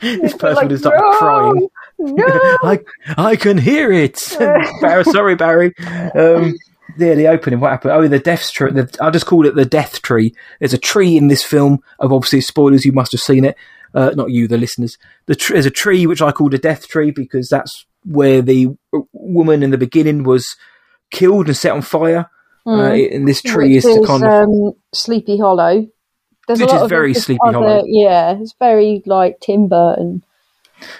This 0.00 0.32
person 0.34 0.54
like, 0.54 0.62
would 0.62 0.70
have 0.70 0.80
started 0.80 1.18
crying. 1.18 1.68
no, 1.98 2.24
I, 2.62 2.80
I 3.16 3.36
can 3.36 3.58
hear 3.58 3.92
it. 3.92 4.20
Barry, 4.80 5.04
sorry, 5.04 5.34
Barry. 5.34 5.72
Um, 6.14 6.54
yeah, 6.98 7.14
the 7.14 7.28
opening. 7.28 7.60
What 7.60 7.70
happened? 7.70 7.92
Oh, 7.92 8.06
the 8.08 8.18
death 8.18 8.52
tree. 8.52 8.70
The, 8.72 8.94
I'll 9.00 9.10
just 9.10 9.26
call 9.26 9.46
it 9.46 9.54
the 9.54 9.64
death 9.64 10.02
tree. 10.02 10.34
There's 10.60 10.74
a 10.74 10.78
tree 10.78 11.16
in 11.16 11.28
this 11.28 11.42
film. 11.42 11.80
Of 11.98 12.12
obviously 12.12 12.40
spoilers. 12.40 12.84
You 12.84 12.92
must 12.92 13.12
have 13.12 13.20
seen 13.20 13.44
it. 13.44 13.56
Uh, 13.94 14.10
not 14.16 14.30
you, 14.30 14.48
the 14.48 14.58
listeners. 14.58 14.98
The 15.26 15.34
tr- 15.36 15.52
there's 15.54 15.66
a 15.66 15.70
tree 15.70 16.06
which 16.06 16.20
I 16.22 16.32
call 16.32 16.48
the 16.50 16.58
death 16.58 16.88
tree 16.88 17.10
because 17.12 17.48
that's 17.48 17.86
where 18.04 18.42
the 18.42 18.68
woman 19.12 19.62
in 19.62 19.70
the 19.70 19.78
beginning 19.78 20.24
was 20.24 20.56
killed 21.10 21.46
and 21.46 21.56
set 21.56 21.72
on 21.72 21.82
fire. 21.82 22.28
Uh, 22.66 22.92
and 22.92 23.28
this 23.28 23.42
tree 23.42 23.76
is 23.76 23.84
Which 23.84 23.94
to 23.96 24.00
is, 24.00 24.06
kind 24.06 24.24
of 24.24 24.30
um, 24.30 24.72
Sleepy 24.94 25.36
Hollow. 25.38 25.86
There's 26.46 26.60
Which 26.60 26.68
a 26.70 26.72
lot 26.72 26.76
is 26.76 26.82
of 26.82 26.88
very 26.90 27.12
Sleepy 27.14 27.40
other- 27.46 27.58
Hollow. 27.58 27.82
Yeah, 27.86 28.36
it's 28.40 28.54
very 28.58 29.02
like 29.06 29.38
Tim 29.40 29.68
Burton. 29.68 30.24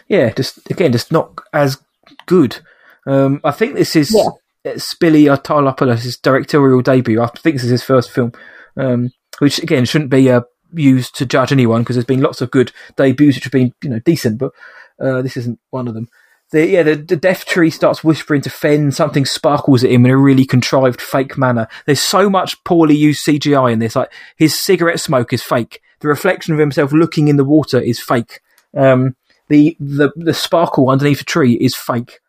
Yeah, 0.09 0.31
just 0.31 0.59
again, 0.71 0.93
just 0.93 1.13
not 1.13 1.39
as 1.53 1.79
good. 2.27 2.59
Um, 3.07 3.41
I 3.45 3.51
think 3.51 3.75
this 3.75 3.97
is 3.97 4.15
Yeah. 4.15 4.31
Spilly 4.77 5.25
Artalopoulos' 5.25 6.21
directorial 6.23 6.81
debut. 6.81 7.21
I 7.21 7.27
think 7.27 7.57
this 7.57 7.65
is 7.65 7.71
his 7.71 7.83
first 7.83 8.11
film, 8.11 8.33
um, 8.77 9.11
which 9.39 9.59
again 9.59 9.85
shouldn't 9.85 10.11
be 10.11 10.31
uh, 10.31 10.43
used 10.73 11.15
to 11.17 11.27
judge 11.27 11.53
anyone 11.53 11.83
because 11.83 11.97
there's 11.97 12.07
been 12.07 12.23
lots 12.23 12.41
of 12.41 12.51
good 12.51 12.73
debuts 12.97 13.37
which 13.37 13.45
have 13.45 13.53
been 13.53 13.73
you 13.83 13.91
know 13.91 13.99
decent, 14.01 14.39
but 14.39 14.53
uh, 15.01 15.21
this 15.23 15.37
isn't 15.37 15.59
one 15.71 15.89
of 15.89 15.95
them. 15.95 16.09
The, 16.51 16.67
yeah, 16.67 16.83
the, 16.83 16.95
the 16.95 17.17
death 17.17 17.47
tree 17.47 17.71
starts 17.71 18.05
whispering 18.05 18.43
to 18.43 18.51
Fenn. 18.51 18.93
Something 18.93 19.25
sparkles 19.25 19.83
at 19.83 19.91
him 19.91 20.05
in 20.05 20.13
a 20.13 20.17
really 20.17 20.45
contrived, 20.45 21.01
fake 21.01 21.37
manner. 21.37 21.67
There's 21.85 22.01
so 22.01 22.31
much 22.31 22.63
poorly 22.65 22.95
used 22.95 23.27
CGI 23.27 23.73
in 23.73 23.81
this. 23.81 23.97
Like 23.97 24.13
his 24.37 24.59
cigarette 24.63 25.01
smoke 25.01 25.33
is 25.33 25.43
fake. 25.43 25.81
The 26.01 26.09
reflection 26.09 26.55
of 26.55 26.61
himself 26.61 26.93
looking 26.93 27.29
in 27.29 27.37
the 27.37 27.45
water 27.45 27.81
is 27.81 27.99
fake. 28.01 28.41
Um, 28.77 29.17
the, 29.49 29.77
the 29.79 30.11
the 30.17 30.35
sparkle 30.35 30.89
underneath 30.89 31.21
a 31.21 31.25
tree 31.25 31.55
is 31.55 31.75
fake. 31.75 32.21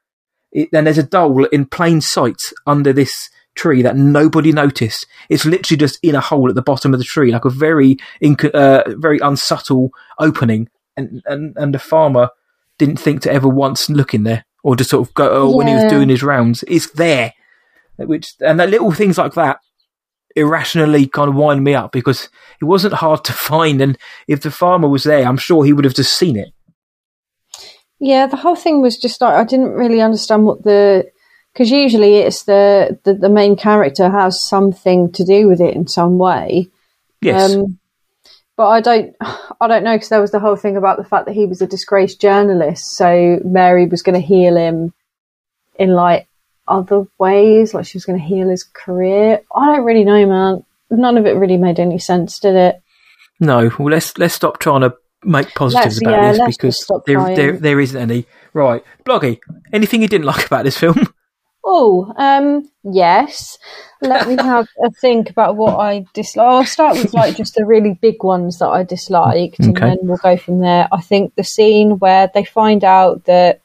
It, 0.52 0.70
and 0.74 0.88
there's 0.88 0.98
a 0.98 1.04
doll 1.04 1.46
in 1.46 1.66
plain 1.66 2.02
sight 2.02 2.42
under 2.66 2.94
this 2.94 3.30
tree 3.56 3.82
that 3.82 3.96
nobody 3.96 4.52
noticed. 4.52 5.06
It's 5.30 5.46
literally 5.46 5.78
just 5.78 6.00
in 6.04 6.16
a 6.16 6.22
hole 6.22 6.50
at 6.50 6.56
the 6.56 6.62
bottom 6.62 6.94
of 6.94 7.00
the 7.00 7.06
tree, 7.06 7.32
like 7.32 7.46
a 7.46 7.50
very 7.50 7.98
inc- 8.22 8.54
uh, 8.54 8.84
very 8.98 9.20
unsubtle 9.20 9.92
opening. 10.20 10.70
And, 10.98 11.22
and 11.26 11.56
and 11.58 11.74
the 11.74 11.80
farmer 11.80 12.30
didn't 12.78 12.98
think 12.98 13.22
to 13.22 13.32
ever 13.32 13.48
once 13.48 13.90
look 13.90 14.14
in 14.14 14.24
there 14.24 14.46
or 14.64 14.76
just 14.76 14.90
sort 14.90 15.08
of 15.08 15.14
go 15.14 15.30
oh, 15.30 15.56
when 15.56 15.68
he 15.68 15.76
was 15.76 15.92
doing 15.92 16.10
his 16.10 16.24
rounds. 16.24 16.64
It's 16.68 16.90
there, 16.92 17.34
which 17.98 18.34
and 18.40 18.60
that 18.60 18.70
little 18.70 18.92
things 18.92 19.18
like 19.18 19.34
that 19.34 19.60
irrationally 20.36 21.08
kind 21.08 21.30
of 21.30 21.36
wind 21.36 21.64
me 21.64 21.74
up 21.74 21.92
because 21.92 22.30
it 22.62 22.66
wasn't 22.66 22.96
hard 22.96 23.24
to 23.26 23.34
find. 23.34 23.82
And 23.82 23.98
if 24.28 24.42
the 24.42 24.52
farmer 24.52 24.88
was 24.88 25.04
there, 25.04 25.26
I'm 25.26 25.38
sure 25.38 25.64
he 25.64 25.74
would 25.74 25.86
have 25.86 25.96
just 25.96 26.18
seen 26.18 26.38
it. 26.38 26.50
Yeah, 28.06 28.28
the 28.28 28.38
whole 28.38 28.56
thing 28.56 28.84
was 28.84 28.98
just 28.98 29.20
like 29.20 29.34
I 29.34 29.44
didn't 29.44 29.72
really 29.72 30.00
understand 30.00 30.46
what 30.46 30.62
the 30.62 31.10
because 31.52 31.72
usually 31.72 32.18
it's 32.18 32.44
the, 32.44 33.00
the 33.04 33.16
the 33.16 33.30
main 33.30 33.56
character 33.56 34.12
has 34.12 34.48
something 34.48 35.12
to 35.14 35.24
do 35.24 35.48
with 35.48 35.60
it 35.60 35.76
in 35.76 35.88
some 35.88 36.20
way. 36.20 36.68
Yes. 37.20 37.56
Um, 37.56 37.80
but 38.56 38.68
I 38.68 38.82
don't, 38.82 39.16
I 39.60 39.68
don't 39.68 39.84
know 39.84 39.96
because 39.96 40.10
there 40.10 40.22
was 40.22 40.30
the 40.30 40.40
whole 40.40 40.56
thing 40.56 40.78
about 40.78 40.98
the 40.98 41.04
fact 41.04 41.26
that 41.26 41.34
he 41.34 41.48
was 41.48 41.64
a 41.64 41.68
disgraced 41.68 42.22
journalist, 42.22 42.96
so 42.96 43.40
Mary 43.44 43.88
was 43.88 44.04
going 44.04 44.22
to 44.22 44.28
heal 44.28 44.56
him 44.56 44.94
in 45.80 45.90
like 45.90 46.28
other 46.68 47.08
ways, 47.18 47.74
like 47.74 47.88
she 47.88 47.98
was 47.98 48.06
going 48.06 48.20
to 48.20 48.26
heal 48.26 48.50
his 48.50 48.64
career. 48.64 49.42
I 49.56 49.66
don't 49.66 49.84
really 49.84 50.04
know, 50.04 50.28
man. 50.28 50.64
None 50.92 51.18
of 51.18 51.26
it 51.26 51.38
really 51.38 51.58
made 51.58 51.80
any 51.80 51.98
sense, 51.98 52.38
did 52.38 52.56
it? 52.56 52.84
No, 53.40 53.72
well, 53.80 53.90
let's 53.90 54.16
let's 54.20 54.36
stop 54.36 54.60
trying 54.60 54.82
to 54.82 54.96
make 55.26 55.54
positives 55.56 56.02
Let's- 56.02 56.02
about 56.02 56.38
yeah, 56.38 56.46
this 56.46 56.58
because 56.58 56.92
there, 57.06 57.36
there 57.36 57.52
there 57.54 57.80
isn't 57.80 58.00
any. 58.00 58.26
Right, 58.54 58.84
Bloggy, 59.06 59.40
anything 59.74 60.02
you 60.02 60.08
didn't 60.08 60.26
like 60.34 60.46
about 60.46 60.64
this 60.64 60.78
film? 60.78 61.08
Oh, 61.68 62.14
um, 62.18 62.70
yes. 62.84 63.58
Let 64.02 64.28
me 64.28 64.36
have 64.40 64.68
a 64.84 64.92
think 64.92 65.32
about 65.32 65.56
what 65.56 65.80
I 65.80 66.06
dislike. 66.14 66.46
I'll 66.46 66.66
start 66.66 66.98
with 66.98 67.14
like 67.14 67.36
just 67.36 67.56
the 67.56 67.66
really 67.66 67.98
big 68.00 68.24
ones 68.24 68.60
that 68.60 68.68
I 68.68 68.84
disliked, 68.84 69.60
and 69.60 69.76
then 69.76 69.98
we'll 70.04 70.18
go 70.18 70.38
from 70.38 70.60
there. 70.60 70.88
I 70.92 71.02
think 71.02 71.34
the 71.34 71.44
scene 71.44 71.98
where 71.98 72.30
they 72.34 72.46
find 72.46 72.84
out 72.84 73.26
that 73.26 73.62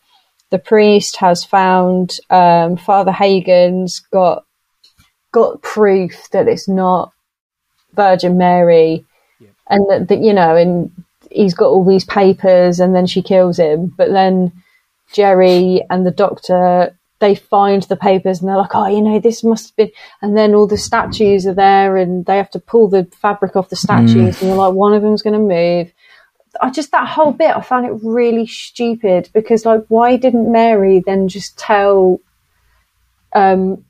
the 0.48 0.58
priest 0.58 1.16
has 1.18 1.44
found 1.44 2.16
um, 2.30 2.76
Father 2.76 3.12
Hagan's 3.12 4.00
got 4.10 4.44
got 5.32 5.62
proof 5.62 6.28
that 6.32 6.48
it's 6.48 6.68
not 6.68 7.12
Virgin 7.92 8.38
Mary, 8.38 9.04
and 9.68 9.86
that, 9.90 10.08
that 10.08 10.20
you 10.20 10.32
know, 10.32 10.56
and 10.56 10.90
he's 11.30 11.54
got 11.54 11.68
all 11.68 11.84
these 11.84 12.04
papers, 12.04 12.80
and 12.80 12.94
then 12.94 13.06
she 13.06 13.22
kills 13.22 13.58
him, 13.58 13.92
but 13.96 14.10
then 14.10 14.52
Jerry 15.12 15.82
and 15.90 16.06
the 16.06 16.10
doctor 16.10 16.96
they 17.20 17.34
find 17.34 17.82
the 17.84 17.96
papers 17.96 18.40
and 18.40 18.48
they're 18.48 18.56
like, 18.56 18.74
oh, 18.74 18.86
you 18.86 19.02
know, 19.02 19.20
this 19.20 19.44
must 19.44 19.68
have 19.68 19.76
been. 19.76 19.90
And 20.22 20.36
then 20.36 20.54
all 20.54 20.66
the 20.66 20.78
statues 20.78 21.46
are 21.46 21.54
there 21.54 21.96
and 21.96 22.24
they 22.24 22.38
have 22.38 22.50
to 22.52 22.58
pull 22.58 22.88
the 22.88 23.04
fabric 23.20 23.54
off 23.54 23.68
the 23.68 23.76
statues 23.76 24.40
and 24.40 24.48
you're 24.48 24.56
like, 24.56 24.72
one 24.74 24.94
of 24.94 25.02
them's 25.02 25.22
going 25.22 25.34
to 25.34 25.38
move. 25.38 25.92
I 26.60 26.70
just, 26.70 26.90
that 26.92 27.06
whole 27.06 27.32
bit, 27.32 27.54
I 27.54 27.60
found 27.60 27.86
it 27.86 28.00
really 28.02 28.46
stupid 28.46 29.28
because, 29.32 29.64
like, 29.64 29.84
why 29.88 30.16
didn't 30.16 30.50
Mary 30.50 31.02
then 31.04 31.28
just 31.28 31.58
tell, 31.58 32.20
um, 33.34 33.84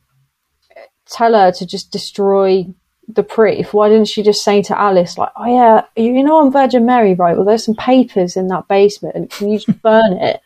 tell 1.07 1.33
her 1.33 1.53
to 1.53 1.67
just 1.67 1.91
destroy 1.91 2.67
the 3.15 3.23
proof? 3.23 3.73
Why 3.73 3.89
didn't 3.89 4.09
she 4.09 4.23
just 4.23 4.43
say 4.43 4.63
to 4.63 4.79
Alice, 4.79 5.19
like, 5.19 5.31
oh, 5.37 5.47
yeah, 5.47 5.85
you 5.97 6.23
know, 6.23 6.41
I'm 6.41 6.53
Virgin 6.53 6.87
Mary, 6.87 7.15
right? 7.15 7.37
Well, 7.37 7.45
there's 7.45 7.65
some 7.65 7.75
papers 7.75 8.37
in 8.37 8.49
that 8.49 8.69
basement. 8.69 9.17
And 9.17 9.31
can 9.31 9.51
you 9.51 9.59
just 9.59 9.83
burn 9.83 10.15
it? 10.15 10.41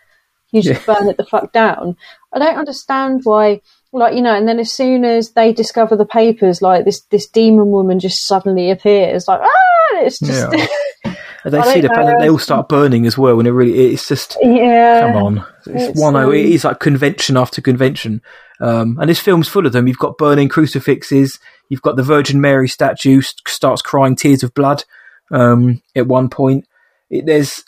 You 0.53 0.62
just 0.62 0.87
burn 0.87 1.09
it 1.09 1.16
the 1.16 1.24
fuck 1.24 1.53
down. 1.53 1.96
I 2.33 2.38
don't 2.38 2.57
understand 2.57 3.22
why, 3.24 3.61
like 3.92 4.14
you 4.14 4.22
know. 4.22 4.37
And 4.37 4.46
then 4.46 4.61
as 4.61 4.70
soon 4.70 5.05
as 5.05 5.33
they 5.33 5.53
discover 5.53 5.96
the 5.96 6.07
papers, 6.07 6.62
like 6.62 6.85
this 6.85 7.00
this 7.11 7.27
demon 7.27 7.72
woman 7.72 7.98
just 7.98 8.24
suddenly 8.24 8.70
appears, 8.70 9.27
like 9.27 9.40
ah, 9.42 9.96
it's 9.96 10.20
just 10.20 10.53
Yeah. 10.53 11.14
They 11.44 11.59
I 11.59 11.74
see 11.74 11.81
the 11.83 11.88
know. 11.88 12.18
they 12.18 12.31
all 12.31 12.38
start 12.38 12.70
burning 12.70 13.05
as 13.05 13.18
well, 13.18 13.38
and 13.38 13.46
it 13.46 13.53
really 13.53 13.92
it's 13.92 14.09
just 14.09 14.37
yeah. 14.40 15.12
come 15.12 15.22
on. 15.22 15.46
It's, 15.66 15.90
It's, 15.90 16.00
one 16.00 16.16
oh, 16.16 16.31
it 16.31 16.46
um, 16.46 16.53
is 16.53 16.64
like 16.64 16.81
convention 16.81 17.37
after 17.37 17.61
convention, 17.61 18.22
um, 18.61 18.96
and 18.98 19.11
this 19.11 19.20
film's 19.20 19.46
full 19.46 19.66
of 19.66 19.72
them. 19.72 19.87
You've 19.87 19.98
got 19.98 20.16
burning 20.16 20.48
crucifixes. 20.48 21.38
You've 21.68 21.83
got 21.83 21.96
the 21.96 22.03
Virgin 22.03 22.40
Mary 22.40 22.68
statue 22.68 23.20
st- 23.20 23.48
starts 23.48 23.83
crying 23.83 24.16
tears 24.16 24.42
of 24.42 24.55
blood 24.55 24.85
um, 25.31 25.81
at 25.96 26.07
one 26.07 26.29
point. 26.29 26.66
It, 27.11 27.27
there's 27.27 27.62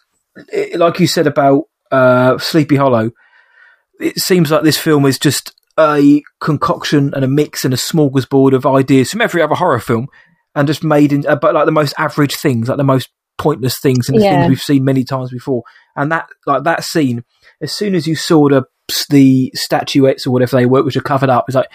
it, 0.53 0.79
like 0.79 1.01
you 1.01 1.07
said 1.07 1.27
about 1.27 1.65
uh, 1.91 2.39
Sleepy 2.39 2.77
Hollow. 2.77 3.11
It 3.99 4.19
seems 4.19 4.51
like 4.51 4.63
this 4.63 4.77
film 4.79 5.07
is 5.07 5.19
just 5.19 5.53
a 5.79 6.23
concoction 6.41 7.13
and 7.15 7.25
a 7.25 7.29
mix 7.29 7.65
and 7.65 7.73
a 7.73 7.79
smorgasbord 7.79 8.55
of 8.55 8.67
ideas 8.67 9.11
from 9.11 9.23
every 9.23 9.41
other 9.43 9.55
horror 9.55 9.81
film, 9.81 10.09
and 10.55 10.67
just 10.69 10.85
made 10.85 11.13
in, 11.13 11.27
uh, 11.27 11.37
but 11.37 11.55
like 11.55 11.67
the 11.67 11.73
most 11.73 11.95
average 11.99 12.37
things, 12.37 12.69
like 12.69 12.77
the 12.79 12.85
most 12.85 13.09
pointless 13.39 13.79
things 13.79 14.09
and 14.09 14.19
the 14.19 14.25
Yeah. 14.25 14.31
things 14.41 14.49
we've 14.49 14.61
seen 14.63 14.85
many 14.85 15.05
times 15.05 15.31
before. 15.31 15.63
And 15.95 16.11
that 16.13 16.29
like 16.47 16.65
that 16.65 16.85
scene, 16.85 17.25
as 17.61 17.73
soon 17.73 17.95
as 17.95 18.07
you 18.07 18.17
saw 18.17 18.49
the 18.49 18.65
the 19.11 19.51
statuettes 19.55 20.27
or 20.27 20.31
whatever 20.31 20.57
they 20.57 20.67
were, 20.67 20.83
which 20.83 20.97
are 20.97 21.03
covered 21.03 21.29
up, 21.31 21.45
it's 21.49 21.57
like 21.57 21.71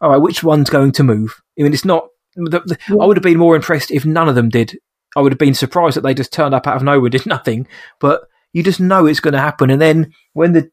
all 0.00 0.10
right, 0.10 0.20
which 0.20 0.42
one's 0.42 0.70
going 0.70 0.92
to 0.92 1.02
move? 1.02 1.40
I 1.58 1.62
mean, 1.62 1.72
it's 1.72 1.84
not. 1.84 2.08
The, 2.36 2.60
the, 2.60 2.98
I 3.00 3.06
would 3.06 3.16
have 3.16 3.24
been 3.24 3.38
more 3.38 3.56
impressed 3.56 3.90
if 3.90 4.04
none 4.04 4.28
of 4.28 4.34
them 4.34 4.48
did. 4.48 4.78
I 5.16 5.20
would 5.20 5.32
have 5.32 5.38
been 5.38 5.54
surprised 5.54 5.96
that 5.96 6.02
they 6.02 6.12
just 6.12 6.32
turned 6.32 6.54
up 6.54 6.66
out 6.66 6.76
of 6.76 6.82
nowhere, 6.82 7.10
did 7.10 7.26
nothing. 7.26 7.66
But 8.00 8.22
you 8.52 8.62
just 8.62 8.80
know 8.80 9.06
it's 9.06 9.20
going 9.20 9.32
to 9.32 9.40
happen. 9.40 9.70
And 9.70 9.80
then 9.80 10.12
when 10.34 10.52
the 10.52 10.70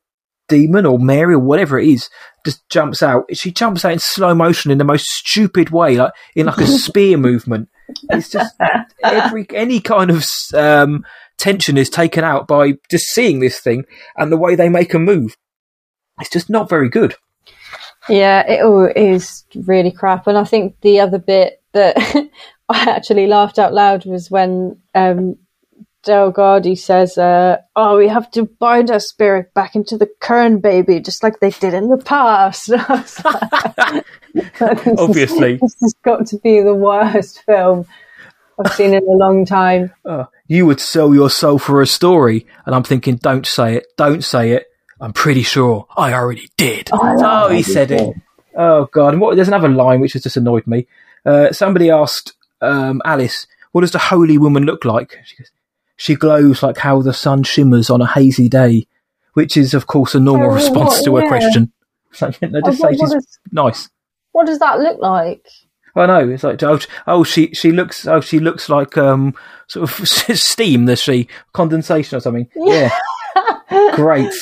demon 0.50 0.86
or 0.86 1.00
Mary 1.00 1.36
or 1.36 1.40
whatever 1.40 1.80
it 1.80 1.88
is 1.88 2.10
just 2.46 2.68
jumps 2.70 3.02
out, 3.02 3.26
she 3.34 3.52
jumps 3.52 3.86
out 3.86 3.94
in 3.94 4.00
slow 4.00 4.36
motion 4.36 4.72
in 4.72 4.78
the 4.78 4.84
most 4.84 5.06
stupid 5.06 5.70
way, 5.70 5.96
like 5.96 6.12
in 6.36 6.46
like 6.48 6.58
a 6.60 6.68
spear 6.80 7.18
movement. 7.18 7.70
It's 8.10 8.30
just 8.30 8.56
every 9.04 9.46
any 9.54 9.80
kind 9.80 10.12
of 10.12 10.26
um, 10.54 11.06
tension 11.38 11.78
is 11.78 11.90
taken 11.90 12.24
out 12.24 12.48
by 12.48 12.74
just 12.90 13.08
seeing 13.08 13.40
this 13.40 13.60
thing 13.60 13.86
and 14.18 14.32
the 14.32 14.38
way 14.38 14.56
they 14.56 14.70
make 14.70 14.94
a 14.94 15.00
move. 15.00 15.36
It's 16.20 16.30
just 16.30 16.50
not 16.50 16.70
very 16.70 16.90
good. 16.90 17.16
Yeah, 18.10 18.46
it 18.48 18.64
all 18.64 18.86
is 18.86 19.46
really 19.56 19.92
crap. 19.92 20.28
And 20.28 20.38
I 20.38 20.44
think 20.44 20.80
the 20.82 21.00
other 21.00 21.20
bit 21.20 21.62
that 21.74 21.98
I 22.70 22.90
actually 22.90 23.28
laughed 23.28 23.60
out 23.60 23.74
loud 23.74 24.06
was 24.06 24.30
when 24.30 24.80
um, 24.94 25.38
Delgado 26.04 26.76
says, 26.76 27.18
uh, 27.18 27.58
"Oh, 27.76 27.98
we 27.98 28.08
have 28.08 28.30
to 28.32 28.46
bind 28.46 28.92
our 28.92 29.00
spirit 29.00 29.54
back 29.54 29.76
into 29.76 29.98
the 29.98 30.10
current 30.20 30.62
baby, 30.62 31.00
just 31.00 31.24
like 31.24 31.40
they 31.40 31.50
did 31.50 31.74
in 31.74 31.90
the 31.90 31.98
past." 31.98 32.70
Obviously, 34.98 35.58
this 35.58 35.76
has 35.82 35.94
got 36.04 36.28
to 36.28 36.38
be 36.40 36.62
the 36.62 36.74
worst 36.74 37.44
film 37.46 37.86
I've 38.60 38.74
seen 38.74 38.94
in 38.94 39.04
a 39.04 39.12
long 39.12 39.46
time. 39.46 39.94
Uh, 40.06 40.26
you 40.48 40.66
would 40.66 40.80
sell 40.80 41.14
your 41.14 41.30
soul 41.30 41.58
for 41.58 41.82
a 41.82 41.88
story, 41.88 42.46
and 42.66 42.76
I'm 42.76 42.84
thinking, 42.84 43.16
don't 43.16 43.48
say 43.48 43.76
it, 43.76 43.88
don't 43.98 44.24
say 44.24 44.52
it. 44.52 44.68
I'm 45.04 45.12
pretty 45.12 45.44
sure 45.44 45.86
I 45.98 46.14
already 46.14 46.50
did. 46.56 46.90
Oh, 46.94 47.00
oh 47.02 47.50
he 47.50 47.62
said 47.62 47.90
did. 47.90 48.02
it. 48.02 48.16
Oh 48.56 48.86
god! 48.86 49.10
And 49.10 49.22
what, 49.22 49.36
there's 49.36 49.50
another 49.50 49.68
line 49.68 50.00
which 50.00 50.14
has 50.14 50.24
just 50.24 50.38
annoyed 50.38 50.66
me. 50.66 50.88
Uh, 51.26 51.52
somebody 51.52 51.90
asked 51.90 52.32
um, 52.62 53.02
Alice, 53.04 53.46
"What 53.74 53.82
does 53.82 53.92
the 53.92 54.00
holy 54.00 54.38
woman 54.38 54.64
look 54.64 54.86
like?" 54.86 55.20
She 55.26 55.36
goes, 55.36 55.52
"She 55.98 56.16
glows 56.16 56.64
like 56.64 56.78
how 56.78 57.02
the 57.02 57.12
sun 57.12 57.44
shimmers 57.44 57.90
on 57.90 58.02
a 58.02 58.08
hazy 58.08 58.48
day," 58.48 58.88
which 59.34 59.58
is, 59.58 59.74
of 59.74 59.88
course, 59.88 60.16
a 60.16 60.22
normal 60.22 60.52
oh, 60.52 60.54
response 60.54 61.02
what, 61.06 61.20
to 61.20 61.20
yeah. 61.20 61.26
a 61.26 61.28
question. 61.28 61.74
So, 62.14 62.32
you 62.42 62.48
know, 62.48 62.62
just 62.62 62.82
oh, 62.82 62.90
say 62.90 62.96
she's 62.96 63.14
is, 63.14 63.40
nice. 63.52 63.90
What 64.32 64.48
does 64.48 64.60
that 64.60 64.80
look 64.80 65.02
like? 65.02 65.46
I 65.98 66.06
know 66.06 66.30
it's 66.30 66.44
like 66.44 66.64
oh, 66.64 66.80
oh 67.06 67.24
she 67.26 67.54
she 67.54 67.72
looks 67.72 68.08
oh 68.08 68.20
she 68.22 68.40
looks 68.40 68.68
like 68.68 68.98
um 68.98 69.36
sort 69.68 69.84
of 69.84 70.08
steam 70.08 70.86
does 70.88 71.00
she 71.00 71.28
condensation 71.52 72.18
or 72.18 72.20
something 72.20 72.50
yeah, 72.56 72.90
yeah. 73.70 73.92
great 73.96 74.34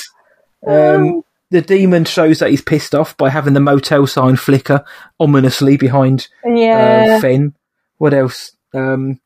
um 0.68 1.24
the 1.52 1.62
demon 1.62 2.06
shows 2.06 2.40
that 2.40 2.50
he's 2.50 2.62
pissed 2.62 2.96
off 2.96 3.16
by 3.18 3.30
having 3.30 3.54
the 3.54 3.60
motel 3.60 4.08
sign 4.08 4.38
flicker 4.38 4.84
ominously 5.20 5.78
behind 5.78 6.30
yeah. 6.46 7.18
uh, 7.18 7.22
Fenn. 7.22 7.54
What 7.98 8.14
else? 8.14 8.56
Um, 8.74 9.20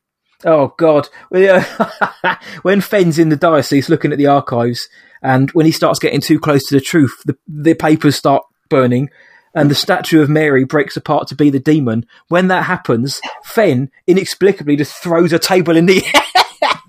oh 0.44 0.74
God! 0.76 1.08
when 2.62 2.80
Fenn's 2.80 3.18
in 3.18 3.28
the 3.30 3.36
diocese 3.36 3.88
looking 3.88 4.12
at 4.12 4.18
the 4.18 4.26
archives, 4.26 4.88
and 5.22 5.50
when 5.52 5.66
he 5.66 5.72
starts 5.72 6.00
getting 6.00 6.20
too 6.20 6.38
close 6.40 6.66
to 6.66 6.74
the 6.74 6.80
truth, 6.80 7.22
the 7.24 7.38
the 7.46 7.74
papers 7.74 8.16
start 8.16 8.42
burning, 8.68 9.08
and 9.54 9.70
the 9.70 9.76
statue 9.76 10.20
of 10.20 10.28
Mary 10.28 10.64
breaks 10.64 10.96
apart 10.96 11.28
to 11.28 11.36
be 11.36 11.48
the 11.48 11.60
demon. 11.60 12.06
When 12.26 12.48
that 12.48 12.64
happens, 12.64 13.20
Fenn 13.44 13.90
inexplicably 14.08 14.76
just 14.76 15.00
throws 15.00 15.32
a 15.32 15.38
table 15.38 15.76
in 15.76 15.86
the 15.86 16.04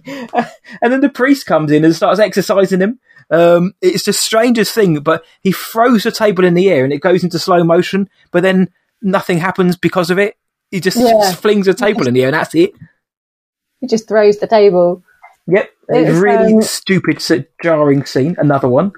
air. 0.05 0.49
and 0.81 0.91
then 0.91 1.01
the 1.01 1.10
priest 1.10 1.45
comes 1.45 1.71
in 1.71 1.86
and 1.86 1.95
starts 1.95 2.19
exorcising 2.19 2.81
him. 2.81 2.99
Um, 3.30 3.74
it's 3.82 4.06
the 4.06 4.13
strangest 4.13 4.74
thing, 4.74 5.00
but 5.00 5.24
he 5.42 5.52
throws 5.52 6.04
the 6.04 6.12
table 6.12 6.46
in 6.46 6.54
the 6.54 6.70
air 6.70 6.84
and 6.84 6.94
it 6.94 7.02
goes 7.02 7.24
into 7.24 7.40
slow 7.40 7.63
motion, 7.63 8.10
but 8.32 8.44
then 8.44 8.70
nothing 9.02 9.38
happens 9.38 9.76
because 9.76 10.10
of 10.10 10.18
it. 10.18 10.38
He 10.72 10.80
just, 10.80 10.98
yeah. 10.98 11.12
just 11.12 11.36
flings 11.42 11.68
a 11.68 11.74
table 11.74 12.08
in 12.08 12.13
the 12.13 12.22
air 12.22 12.28
and 12.28 12.36
that's 12.36 12.56
it. 12.56 12.72
He 13.82 13.88
just 13.88 14.08
throws 14.08 14.38
the 14.38 14.48
table. 14.48 15.04
Yep. 15.48 15.70
It's, 15.90 16.20
really 16.20 16.54
um, 16.54 16.62
stupid, 16.62 17.48
jarring 17.62 18.06
scene. 18.06 18.36
Another 18.38 18.68
one. 18.68 18.92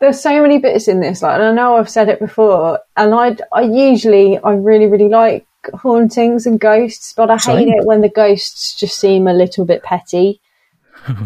There's 0.00 0.20
so 0.20 0.42
many 0.42 0.58
bits 0.58 0.86
in 0.86 1.00
this, 1.00 1.22
like, 1.22 1.34
and 1.34 1.42
I 1.42 1.52
know 1.52 1.76
I've 1.76 1.88
said 1.88 2.08
it 2.08 2.18
before, 2.18 2.78
and 2.96 3.14
I, 3.14 3.36
I 3.52 3.62
usually, 3.62 4.38
I 4.38 4.52
really, 4.52 4.86
really 4.86 5.08
like 5.08 5.46
hauntings 5.72 6.46
and 6.46 6.60
ghosts, 6.60 7.14
but 7.16 7.30
I 7.30 7.38
hate 7.38 7.68
it 7.68 7.86
when 7.86 8.02
the 8.02 8.10
ghosts 8.10 8.78
just 8.78 8.98
seem 8.98 9.26
a 9.26 9.32
little 9.32 9.64
bit 9.64 9.82
petty 9.82 10.42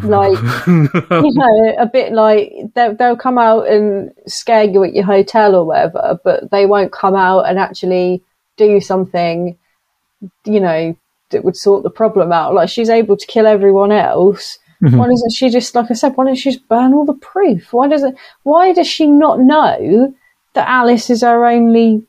like 0.02 0.38
you 0.66 1.32
know 1.34 1.74
a 1.78 1.86
bit 1.86 2.12
like 2.12 2.52
they'll, 2.74 2.94
they'll 2.94 3.16
come 3.16 3.38
out 3.38 3.68
and 3.68 4.10
scare 4.26 4.64
you 4.64 4.82
at 4.84 4.94
your 4.94 5.04
hotel 5.04 5.54
or 5.54 5.64
whatever 5.64 6.18
but 6.24 6.50
they 6.50 6.66
won't 6.66 6.92
come 6.92 7.14
out 7.14 7.42
and 7.42 7.58
actually 7.58 8.22
do 8.56 8.80
something 8.80 9.56
you 10.44 10.60
know 10.60 10.96
that 11.30 11.44
would 11.44 11.56
sort 11.56 11.82
the 11.82 11.90
problem 11.90 12.32
out. 12.32 12.54
Like 12.54 12.68
she's 12.68 12.88
able 12.88 13.16
to 13.16 13.26
kill 13.26 13.46
everyone 13.46 13.92
else. 13.92 14.58
Mm-hmm. 14.80 14.96
why 14.96 15.08
doesn't 15.08 15.32
she 15.32 15.50
just 15.50 15.74
like 15.74 15.90
i 15.90 15.94
said 15.94 16.12
why 16.14 16.22
doesn't 16.22 16.36
she 16.36 16.52
just 16.52 16.68
burn 16.68 16.94
all 16.94 17.04
the 17.04 17.14
proof? 17.14 17.72
Why 17.72 17.88
does 17.88 18.04
it 18.04 18.14
why 18.44 18.72
does 18.72 18.86
she 18.86 19.06
not 19.06 19.40
know 19.40 20.14
that 20.54 20.68
alice 20.68 21.10
is 21.10 21.22
her 21.22 21.44
only 21.44 22.06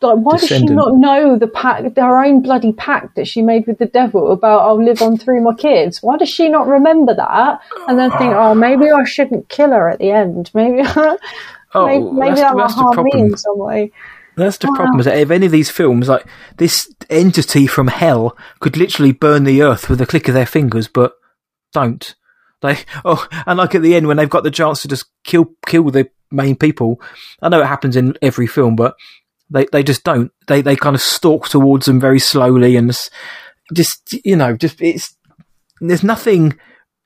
like, 0.00 0.18
why 0.18 0.36
does 0.36 0.48
she 0.48 0.64
not 0.64 0.96
know 0.96 1.38
the 1.38 1.46
pact, 1.46 1.96
her 1.96 2.24
own 2.24 2.42
bloody 2.42 2.72
pact 2.72 3.16
that 3.16 3.26
she 3.26 3.42
made 3.42 3.66
with 3.66 3.78
the 3.78 3.86
devil 3.86 4.32
about 4.32 4.60
I'll 4.60 4.82
live 4.82 5.00
on 5.00 5.16
through 5.16 5.42
my 5.42 5.54
kids? 5.54 6.02
Why 6.02 6.16
does 6.16 6.28
she 6.28 6.48
not 6.48 6.66
remember 6.66 7.14
that 7.14 7.60
and 7.88 7.98
then 7.98 8.10
think, 8.12 8.34
oh, 8.34 8.54
maybe 8.54 8.90
I 8.90 9.04
shouldn't 9.04 9.48
kill 9.48 9.70
her 9.70 9.88
at 9.88 9.98
the 9.98 10.10
end? 10.10 10.50
Maybe, 10.52 10.82
oh, 10.96 11.18
maybe, 11.86 12.04
maybe 12.04 12.36
that 12.36 12.54
will 12.54 12.68
harm 12.68 13.04
me 13.04 13.12
in 13.14 13.36
some 13.36 13.58
way. 13.58 13.92
That's 14.36 14.58
the 14.58 14.66
problem. 14.68 14.98
Is 14.98 15.06
that 15.06 15.16
if 15.16 15.30
any 15.30 15.46
of 15.46 15.52
these 15.52 15.70
films, 15.70 16.08
like 16.08 16.26
this 16.56 16.92
entity 17.08 17.66
from 17.66 17.86
hell, 17.86 18.36
could 18.60 18.76
literally 18.76 19.12
burn 19.12 19.44
the 19.44 19.62
earth 19.62 19.88
with 19.88 20.00
a 20.00 20.06
click 20.06 20.28
of 20.28 20.34
their 20.34 20.46
fingers, 20.46 20.88
but 20.88 21.14
don't. 21.72 22.14
They 22.62 22.78
oh, 23.04 23.26
and 23.46 23.58
like 23.58 23.74
at 23.74 23.82
the 23.82 23.94
end 23.94 24.08
when 24.08 24.16
they've 24.16 24.28
got 24.28 24.42
the 24.42 24.50
chance 24.50 24.82
to 24.82 24.88
just 24.88 25.06
kill 25.22 25.52
kill 25.66 25.90
the 25.90 26.10
main 26.30 26.56
people. 26.56 27.00
I 27.40 27.48
know 27.48 27.60
it 27.60 27.66
happens 27.66 27.96
in 27.96 28.16
every 28.22 28.46
film, 28.46 28.74
but 28.74 28.96
they 29.54 29.66
they 29.72 29.82
just 29.82 30.04
don't. 30.04 30.30
They 30.48 30.60
they 30.60 30.76
kind 30.76 30.94
of 30.94 31.00
stalk 31.00 31.48
towards 31.48 31.86
them 31.86 32.00
very 32.00 32.18
slowly 32.18 32.76
and 32.76 32.94
just 33.72 34.14
you 34.24 34.36
know 34.36 34.56
just 34.56 34.82
it's 34.82 35.16
there's 35.80 36.04
nothing 36.04 36.58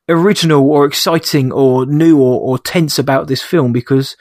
original 0.09 0.69
or 0.71 0.87
exciting 0.87 1.53
or 1.53 1.87
new 1.87 2.19
or, 2.19 2.41
or 2.41 2.59
tense 2.59 2.99
about 2.99 3.29
this 3.29 3.43
film 3.43 3.73
because 3.73 4.17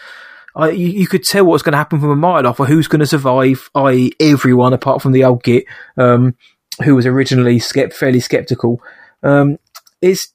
I, 0.55 0.71
you, 0.71 0.87
you, 0.87 1.07
could 1.07 1.23
tell 1.23 1.45
what's 1.45 1.63
going 1.63 1.73
to 1.73 1.77
happen 1.77 1.99
from 1.99 2.09
a 2.09 2.15
mile 2.15 2.45
off 2.45 2.59
or 2.59 2.65
who's 2.65 2.87
going 2.87 2.99
to 2.99 3.05
survive, 3.05 3.69
i.e., 3.75 4.11
everyone 4.19 4.73
apart 4.73 5.01
from 5.01 5.13
the 5.13 5.23
old 5.23 5.43
git 5.43 5.65
um, 5.97 6.35
who 6.83 6.95
was 6.95 7.05
originally 7.05 7.59
skept, 7.59 7.93
fairly 7.93 8.19
skeptical. 8.19 8.81
Um, 9.23 9.59
it's 10.01 10.33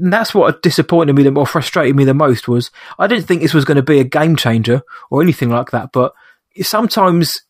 that's 0.00 0.32
what 0.32 0.62
disappointed 0.62 1.14
me 1.14 1.24
the, 1.24 1.32
or 1.34 1.46
frustrated 1.46 1.96
me 1.96 2.04
the 2.04 2.14
most 2.14 2.48
was 2.48 2.70
I 2.98 3.06
didn't 3.06 3.26
think 3.26 3.42
this 3.42 3.52
was 3.52 3.64
going 3.64 3.76
to 3.76 3.82
be 3.82 3.98
a 3.98 4.04
game 4.04 4.36
changer 4.36 4.82
or 5.10 5.20
anything 5.20 5.50
like 5.50 5.72
that, 5.72 5.90
but 5.92 6.14
sometimes 6.62 7.42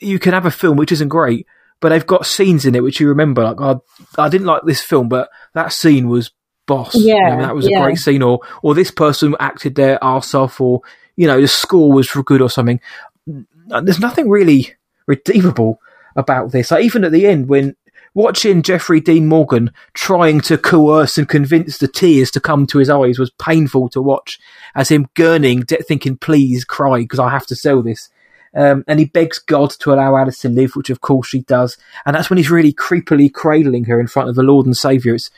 you 0.00 0.18
can 0.18 0.32
have 0.32 0.46
a 0.46 0.50
film 0.50 0.76
which 0.76 0.92
isn't 0.92 1.08
great, 1.08 1.46
but 1.80 1.90
they've 1.90 2.06
got 2.06 2.26
scenes 2.26 2.64
in 2.64 2.74
it 2.74 2.82
which 2.82 3.00
you 3.00 3.08
remember. 3.08 3.42
Like, 3.42 3.60
I, 3.60 4.22
I 4.22 4.28
didn't 4.28 4.46
like 4.46 4.62
this 4.64 4.80
film, 4.80 5.08
but 5.08 5.28
that 5.54 5.72
scene 5.72 6.08
was 6.08 6.30
boss. 6.66 6.94
Yeah, 6.94 7.14
you 7.14 7.36
know, 7.36 7.42
that 7.42 7.54
was 7.54 7.68
yeah. 7.68 7.78
a 7.78 7.82
great 7.82 7.98
scene. 7.98 8.22
Or, 8.22 8.40
or 8.62 8.74
this 8.74 8.90
person 8.90 9.34
acted 9.40 9.74
their 9.74 10.02
arse 10.02 10.34
off, 10.34 10.60
or 10.60 10.82
you 11.16 11.26
know, 11.26 11.40
the 11.40 11.48
score 11.48 11.92
was 11.92 12.10
good 12.10 12.42
or 12.42 12.50
something. 12.50 12.80
There's 13.26 14.00
nothing 14.00 14.28
really 14.28 14.74
redeemable 15.06 15.80
about 16.16 16.52
this. 16.52 16.70
Like, 16.70 16.84
even 16.84 17.04
at 17.04 17.12
the 17.12 17.26
end, 17.26 17.48
when 17.48 17.76
watching 18.14 18.62
Jeffrey 18.62 19.00
Dean 19.00 19.26
Morgan 19.26 19.72
trying 19.94 20.40
to 20.42 20.58
coerce 20.58 21.18
and 21.18 21.28
convince 21.28 21.78
the 21.78 21.88
tears 21.88 22.30
to 22.32 22.40
come 22.40 22.66
to 22.66 22.78
his 22.78 22.90
eyes 22.90 23.18
was 23.18 23.30
painful 23.30 23.88
to 23.90 24.02
watch. 24.02 24.38
As 24.74 24.88
him 24.88 25.06
gurning, 25.14 25.64
thinking, 25.86 26.16
"Please 26.16 26.64
cry 26.64 27.00
because 27.00 27.18
I 27.18 27.30
have 27.30 27.46
to 27.46 27.56
sell 27.56 27.82
this." 27.82 28.10
Um, 28.54 28.84
and 28.86 28.98
he 28.98 29.06
begs 29.06 29.38
God 29.38 29.70
to 29.80 29.92
allow 29.92 30.16
Alice 30.16 30.40
to 30.40 30.48
live, 30.48 30.76
which 30.76 30.90
of 30.90 31.00
course 31.00 31.28
she 31.28 31.40
does. 31.42 31.76
And 32.04 32.14
that's 32.14 32.28
when 32.28 32.36
he's 32.36 32.50
really 32.50 32.72
creepily 32.72 33.32
cradling 33.32 33.84
her 33.84 33.98
in 33.98 34.06
front 34.06 34.28
of 34.28 34.34
the 34.34 34.42
Lord 34.42 34.66
and 34.66 34.76
Saviour. 34.76 35.14
It's 35.14 35.30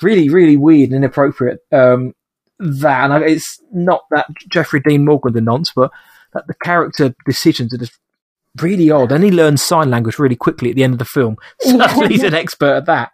really, 0.00 0.28
really 0.28 0.56
weird 0.56 0.90
and 0.90 0.96
inappropriate. 0.96 1.60
Um, 1.72 2.14
that, 2.58 3.10
and 3.10 3.24
it's 3.24 3.60
not 3.72 4.02
that 4.10 4.26
Jeffrey 4.48 4.80
Dean 4.80 5.04
Morgan 5.04 5.32
the 5.32 5.40
nonce, 5.40 5.72
but 5.74 5.90
that 6.32 6.46
the 6.46 6.54
character 6.54 7.14
decisions 7.26 7.74
are 7.74 7.78
just 7.78 7.98
really 8.60 8.90
odd. 8.90 9.12
And 9.12 9.24
he 9.24 9.30
learns 9.30 9.64
sign 9.64 9.90
language 9.90 10.18
really 10.18 10.36
quickly 10.36 10.70
at 10.70 10.76
the 10.76 10.84
end 10.84 10.92
of 10.92 10.98
the 10.98 11.04
film. 11.04 11.36
So 11.62 11.76
yeah. 11.76 12.08
he's 12.08 12.22
an 12.22 12.34
expert 12.34 12.76
at 12.76 12.86
that. 12.86 13.12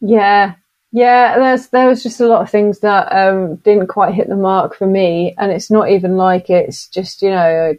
Yeah, 0.00 0.54
yeah, 0.92 1.38
there's 1.38 1.68
there 1.68 1.88
was 1.88 2.02
just 2.02 2.20
a 2.20 2.26
lot 2.26 2.42
of 2.42 2.50
things 2.50 2.80
that 2.80 3.12
um, 3.12 3.56
didn't 3.56 3.88
quite 3.88 4.14
hit 4.14 4.28
the 4.28 4.36
mark 4.36 4.74
for 4.74 4.86
me, 4.86 5.34
and 5.38 5.52
it's 5.52 5.70
not 5.70 5.90
even 5.90 6.16
like 6.16 6.50
it's 6.50 6.88
just 6.88 7.22
you 7.22 7.30
know 7.30 7.74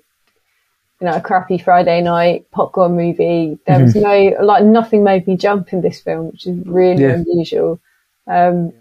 you 1.02 1.08
know, 1.08 1.16
a 1.16 1.22
crappy 1.22 1.58
Friday 1.58 2.02
night 2.02 2.50
popcorn 2.52 2.96
movie. 2.96 3.58
There 3.66 3.78
mm-hmm. 3.78 3.84
was 3.86 3.96
no, 3.96 4.46
like, 4.46 4.64
nothing 4.64 5.04
made 5.04 5.28
me 5.28 5.36
jump 5.36 5.74
in 5.74 5.82
this 5.82 6.00
film, 6.00 6.28
which 6.32 6.46
is 6.46 6.56
really 6.66 7.02
yeah. 7.02 7.14
unusual. 7.14 7.82
Um, 8.28 8.74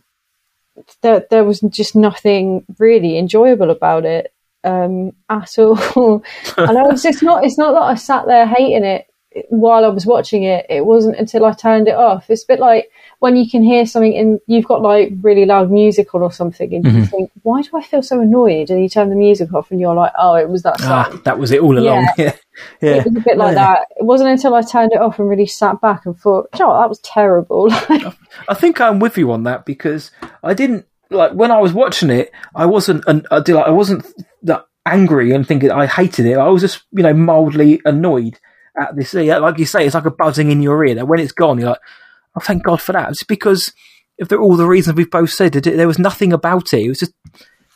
there, 1.00 1.26
there 1.30 1.44
was 1.44 1.60
just 1.60 1.96
nothing 1.96 2.66
really 2.78 3.18
enjoyable 3.18 3.70
about 3.70 4.04
it. 4.04 4.32
um, 4.64 5.12
at 5.28 5.58
all. 5.58 6.22
and 6.56 6.78
I 6.78 6.82
was 6.82 7.02
just 7.02 7.22
not. 7.22 7.44
It's 7.44 7.58
not 7.58 7.72
that 7.72 7.82
I 7.82 7.94
sat 7.94 8.26
there 8.26 8.46
hating 8.46 8.84
it 8.84 9.06
while 9.48 9.84
I 9.84 9.88
was 9.88 10.06
watching 10.06 10.42
it. 10.42 10.66
It 10.68 10.84
wasn't 10.84 11.16
until 11.16 11.44
I 11.44 11.52
turned 11.52 11.88
it 11.88 11.94
off. 11.94 12.28
It's 12.28 12.44
a 12.44 12.46
bit 12.46 12.60
like 12.60 12.90
when 13.20 13.36
you 13.36 13.48
can 13.48 13.62
hear 13.62 13.86
something 13.86 14.16
and 14.16 14.40
you've 14.46 14.64
got 14.66 14.82
like 14.82 15.12
really 15.22 15.44
loud 15.46 15.70
musical 15.70 16.22
or 16.22 16.32
something, 16.32 16.74
and 16.74 16.84
you 16.84 17.04
think, 17.06 17.30
"Why 17.42 17.62
do 17.62 17.68
I 17.74 17.82
feel 17.82 18.02
so 18.02 18.20
annoyed?" 18.20 18.70
And 18.70 18.82
you 18.82 18.88
turn 18.88 19.08
the 19.10 19.14
music 19.16 19.52
off, 19.54 19.70
and 19.70 19.78
you're 19.80 19.94
like, 19.94 20.12
"Oh, 20.18 20.34
it 20.34 20.48
was 20.48 20.62
that 20.62 20.76
Ah, 20.80 21.04
sound." 21.10 21.24
that 21.24 21.38
was 21.38 21.52
it 21.52 21.60
all 21.60 21.78
along. 21.78 22.08
Yeah, 22.18 22.34
yeah. 22.82 22.94
It 22.96 23.04
was 23.04 23.16
a 23.16 23.20
bit 23.20 23.36
like 23.36 23.54
Yeah. 23.54 23.74
that. 23.74 23.88
It 23.98 24.04
wasn't 24.04 24.30
until 24.30 24.54
I 24.54 24.62
turned 24.62 24.92
it 24.92 25.00
off 25.00 25.18
and 25.18 25.28
really 25.28 25.46
sat 25.46 25.80
back 25.80 26.06
and 26.06 26.18
thought, 26.18 26.50
"Do 26.52 26.58
you 26.58 26.64
know 26.64 26.70
what, 26.72 26.80
that 26.80 26.88
was 26.88 26.98
terrible." 27.00 27.68
I 28.48 28.54
think 28.54 28.80
I'm 28.80 28.98
with 28.98 29.16
you 29.18 29.30
on 29.32 29.44
that 29.44 29.64
because 29.66 30.10
I 30.42 30.54
didn't 30.54 30.86
like 31.10 31.32
when 31.32 31.50
I 31.50 31.60
was 31.60 31.72
watching 31.72 32.10
it. 32.10 32.32
I 32.54 32.66
wasn't, 32.66 33.04
an, 33.06 33.26
I, 33.30 33.40
did, 33.40 33.54
like, 33.54 33.66
I 33.66 33.70
wasn't 33.70 34.06
that 34.44 34.64
angry 34.86 35.32
and 35.32 35.46
thinking 35.46 35.70
I 35.70 35.84
hated 35.86 36.24
it. 36.24 36.38
I 36.38 36.48
was 36.48 36.62
just, 36.62 36.84
you 36.92 37.02
know, 37.02 37.12
mildly 37.12 37.80
annoyed 37.84 38.38
at 38.80 38.96
this. 38.96 39.12
Like 39.12 39.58
you 39.58 39.66
say, 39.66 39.84
it's 39.84 39.94
like 39.94 40.06
a 40.06 40.10
buzzing 40.10 40.50
in 40.50 40.62
your 40.62 40.82
ear. 40.86 40.94
That 40.94 41.06
when 41.08 41.20
it's 41.20 41.32
gone, 41.32 41.58
you're 41.58 41.68
like, 41.70 41.80
oh, 42.36 42.40
thank 42.40 42.62
God 42.62 42.80
for 42.80 42.92
that. 42.92 43.10
It's 43.10 43.24
because 43.24 43.72
if 44.18 44.28
they're 44.28 44.40
all 44.40 44.56
the 44.56 44.66
reasons 44.66 44.96
we've 44.96 45.10
both 45.10 45.30
said, 45.30 45.56
it, 45.56 45.64
there 45.64 45.88
was 45.88 45.98
nothing 45.98 46.32
about 46.32 46.72
it. 46.72 46.84
It 46.84 46.88
was 46.88 47.00
just, 47.00 47.12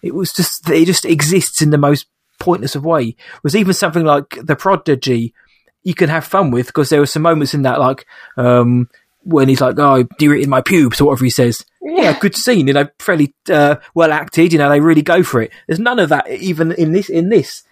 it 0.03 0.15
was 0.15 0.33
just, 0.33 0.69
it 0.69 0.87
just 0.87 1.05
exists 1.05 1.63
in 1.63 1.71
the 1.71 1.79
most 1.79 2.07
pointless 2.39 2.75
of 2.75 2.85
way. 2.85 3.17
was 3.43 3.57
even 3.57 3.75
something 3.75 4.05
like 4.05 4.39
the 4.43 4.57
Prodigy. 4.57 5.35
You 5.83 5.95
can 5.95 6.09
have 6.09 6.25
fun 6.25 6.51
with 6.51 6.67
because 6.67 6.89
there 6.89 7.01
were 7.01 7.07
some 7.07 7.23
moments 7.23 7.55
in 7.55 7.63
that, 7.63 7.79
like 7.79 8.07
um, 8.37 8.89
when 9.23 9.49
he's 9.49 9.61
like, 9.61 9.79
"Oh, 9.79 10.07
you're 10.19 10.37
in 10.37 10.49
my 10.49 10.63
pubes" 10.63 11.01
or 11.01 11.07
whatever 11.07 11.25
he 11.25 11.31
says. 11.31 11.65
Yeah, 11.83 12.19
good 12.19 12.35
scene. 12.35 12.67
You 12.67 12.73
know, 12.73 12.89
fairly 12.99 13.35
uh, 13.51 13.77
well 13.95 14.13
acted. 14.13 14.53
You 14.53 14.59
know, 14.59 14.71
they 14.71 14.81
really 14.81 15.03
go 15.03 15.23
for 15.23 15.43
it. 15.43 15.53
There's 15.67 15.79
none 15.79 15.99
of 15.99 16.09
that 16.09 16.31
even 16.31 16.73
in 16.73 16.93
this. 16.93 17.09
In 17.09 17.29
this, 17.29 17.63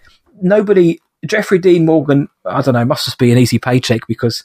nobody. 0.40 0.98
Jeffrey 1.24 1.58
Dean 1.58 1.86
Morgan. 1.86 2.28
I 2.44 2.62
don't 2.62 2.74
know. 2.74 2.84
Must 2.84 3.04
just 3.04 3.18
be 3.18 3.30
an 3.30 3.38
easy 3.38 3.58
paycheck 3.58 4.06
because 4.08 4.44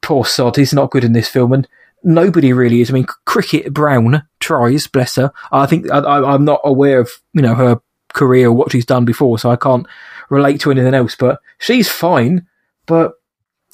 poor 0.00 0.24
sod, 0.24 0.56
he's 0.56 0.72
not 0.72 0.90
good 0.90 1.04
in 1.04 1.12
this 1.12 1.28
film, 1.28 1.52
and 1.52 1.68
nobody 2.02 2.52
really 2.52 2.80
is. 2.80 2.90
I 2.90 2.94
mean, 2.94 3.06
Cricket 3.24 3.72
Brown 3.72 4.22
tries, 4.40 4.86
bless 4.86 5.16
her. 5.16 5.32
I 5.52 5.66
think 5.66 5.90
I, 5.90 5.98
I'm 5.98 6.44
not 6.44 6.60
aware 6.64 7.00
of 7.00 7.10
you 7.32 7.42
know 7.42 7.54
her 7.54 7.80
career 8.14 8.48
or 8.48 8.52
what 8.52 8.72
she's 8.72 8.86
done 8.86 9.04
before, 9.04 9.38
so 9.38 9.50
I 9.50 9.56
can't 9.56 9.86
relate 10.30 10.60
to 10.62 10.70
anything 10.70 10.94
else. 10.94 11.16
But 11.16 11.40
she's 11.58 11.88
fine. 11.88 12.46
But 12.86 13.12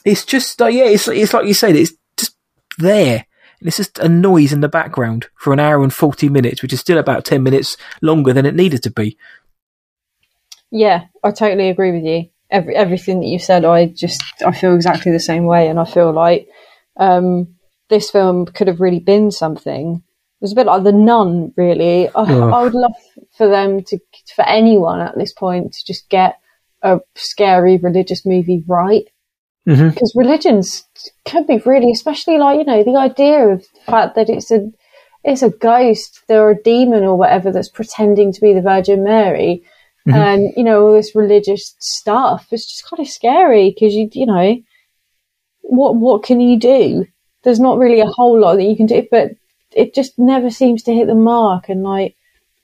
it's 0.05 0.24
just 0.24 0.61
uh, 0.61 0.66
yeah, 0.66 0.85
it's 0.85 1.09
it's 1.09 1.33
like 1.33 1.46
you 1.46 1.55
said, 1.55 1.77
it's 1.77 1.92
just 2.16 2.37
there. 2.79 3.27
And 3.61 3.68
it's 3.68 3.77
just 3.77 3.98
a 3.98 4.09
noise 4.09 4.53
in 4.53 4.61
the 4.61 4.68
background 4.68 5.29
for 5.37 5.53
an 5.53 5.61
hour 5.61 5.83
and 5.83 5.92
forty 5.92 6.29
minutes, 6.29 6.61
which 6.61 6.72
is 6.72 6.81
still 6.81 6.98
about 6.98 7.24
ten 7.24 7.42
minutes 7.42 7.77
longer 8.03 8.33
than 8.33 8.46
it 8.46 8.55
needed 8.55 8.83
to 8.83 8.90
be. 8.90 9.16
Yeah, 10.70 11.05
I 11.22 11.31
totally 11.31 11.68
agree 11.68 11.92
with 11.92 12.05
you. 12.05 12.31
Every 12.50 12.76
everything 12.76 13.20
that 13.20 13.26
you 13.26 13.38
said, 13.38 13.64
I 13.64 13.87
just 13.87 14.22
I 14.46 14.52
feel 14.52 14.74
exactly 14.74 15.12
the 15.12 15.20
same 15.20 15.44
way, 15.44 15.68
and 15.68 15.80
I 15.80 15.85
feel 15.85 16.12
like 16.12 16.48
um, 16.96 17.54
this 17.88 18.11
film 18.11 18.46
could 18.46 18.68
have 18.68 18.80
really 18.80 19.00
been 19.00 19.30
something. 19.30 19.96
It 19.96 20.44
was 20.44 20.52
a 20.52 20.57
bit 20.57 20.66
like 20.66 20.85
The 20.85 20.92
Nun, 20.92 21.52
really. 21.57 22.09
I, 22.09 22.12
Ugh. 22.22 22.52
I 22.52 22.62
would 22.62 22.74
love 22.74 22.92
for 23.37 23.48
them 23.48 23.83
to, 23.85 23.98
for 24.37 24.46
anyone 24.46 25.00
at 25.00 25.16
this 25.16 25.33
point, 25.33 25.72
to 25.72 25.85
just 25.87 26.09
get 26.11 26.38
a 26.83 27.00
scary 27.14 27.78
religious 27.78 28.26
movie 28.26 28.62
right. 28.66 29.09
Mm-hmm. 29.66 29.88
Because 29.88 30.12
religions 30.14 30.85
can 31.24 31.46
be 31.46 31.57
really, 31.64 31.90
especially 31.90 32.37
like 32.37 32.59
you 32.59 32.64
know 32.64 32.85
the 32.85 32.98
idea 32.98 33.48
of 33.48 33.61
the 33.61 33.80
fact 33.90 34.14
that 34.16 34.28
it's 34.28 34.50
a 34.50 34.70
it's 35.24 35.42
a 35.42 35.48
ghost 35.48 36.20
or 36.28 36.50
a 36.50 36.62
demon 36.62 37.02
or 37.02 37.16
whatever 37.16 37.50
that's 37.50 37.70
pretending 37.70 38.30
to 38.33 38.40
be 38.42 38.52
the 38.52 38.61
Virgin 38.61 39.02
Mary 39.02 39.64
Mm-hmm. 40.07 40.19
and 40.19 40.53
you 40.57 40.64
know 40.64 40.87
all 40.87 40.93
this 40.93 41.14
religious 41.14 41.75
stuff 41.79 42.47
it's 42.51 42.67
just 42.67 42.88
kind 42.88 43.01
of 43.01 43.11
scary 43.11 43.71
because 43.71 43.95
you 43.95 44.09
you 44.12 44.27
know 44.27 44.57
what 45.62 45.97
what 45.97 46.23
can 46.23 46.40
you 46.40 46.59
do 46.59 47.07
there's 47.43 47.61
not 47.61 47.79
really 47.79 48.01
a 48.01 48.07
whole 48.07 48.38
lot 48.38 48.57
that 48.57 48.64
you 48.64 48.77
can 48.77 48.87
do 48.87 49.07
but 49.11 49.31
it 49.73 49.95
just 49.95 50.19
never 50.19 50.51
seems 50.51 50.83
to 50.83 50.93
hit 50.93 51.07
the 51.07 51.14
mark 51.14 51.71
and 51.71 51.83
like 51.83 52.14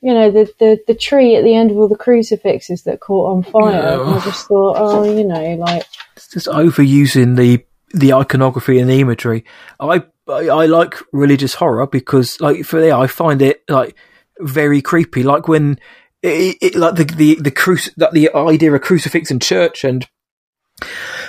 you 0.03 0.13
know 0.13 0.31
the 0.31 0.53
the, 0.59 0.79
the 0.87 0.95
tree 0.95 1.35
at 1.35 1.43
the 1.43 1.55
end 1.55 1.71
of 1.71 1.79
all 1.79 1.89
the 1.89 1.97
crucifixes 1.97 2.83
that 2.83 3.01
caught 3.01 3.35
on 3.35 3.43
fire 3.43 4.03
i 4.03 4.21
just 4.23 4.47
thought 4.47 4.77
oh 4.79 5.03
you 5.05 5.25
know 5.25 5.55
like 5.55 5.85
It's 6.17 6.29
just 6.29 6.49
overusing 6.49 7.37
the 7.37 7.65
the 7.93 8.13
iconography 8.13 8.79
and 8.79 8.89
the 8.89 9.01
imagery. 9.01 9.45
I, 9.79 10.03
I 10.29 10.49
I 10.49 10.67
like 10.67 10.97
religious 11.13 11.55
horror 11.55 11.87
because 11.87 12.41
like 12.41 12.65
for 12.65 12.81
me, 12.81 12.93
I 12.93 13.07
find 13.07 13.43
it 13.43 13.63
like 13.69 13.97
very 14.39 14.83
creepy. 14.83 15.23
Like 15.23 15.49
when 15.49 15.79
it, 16.23 16.57
it 16.61 16.75
like 16.75 16.97
the 16.97 17.05
the 17.05 17.35
the 17.37 17.51
cruci- 17.51 17.93
like 17.97 18.13
the 18.13 18.31
idea 18.35 18.73
of 18.73 18.81
crucifix 18.83 19.31
and 19.31 19.41
church 19.41 19.85
and 19.85 20.07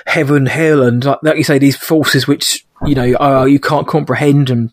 heaven, 0.06 0.45
hell, 0.45 0.84
and 0.84 1.04
like, 1.04 1.19
like 1.23 1.38
you 1.38 1.43
say, 1.43 1.58
these 1.58 1.77
forces 1.77 2.27
which 2.27 2.65
you 2.86 2.95
know 2.95 3.45
you 3.45 3.60
can't 3.60 3.88
comprehend 3.88 4.49
and 4.49 4.71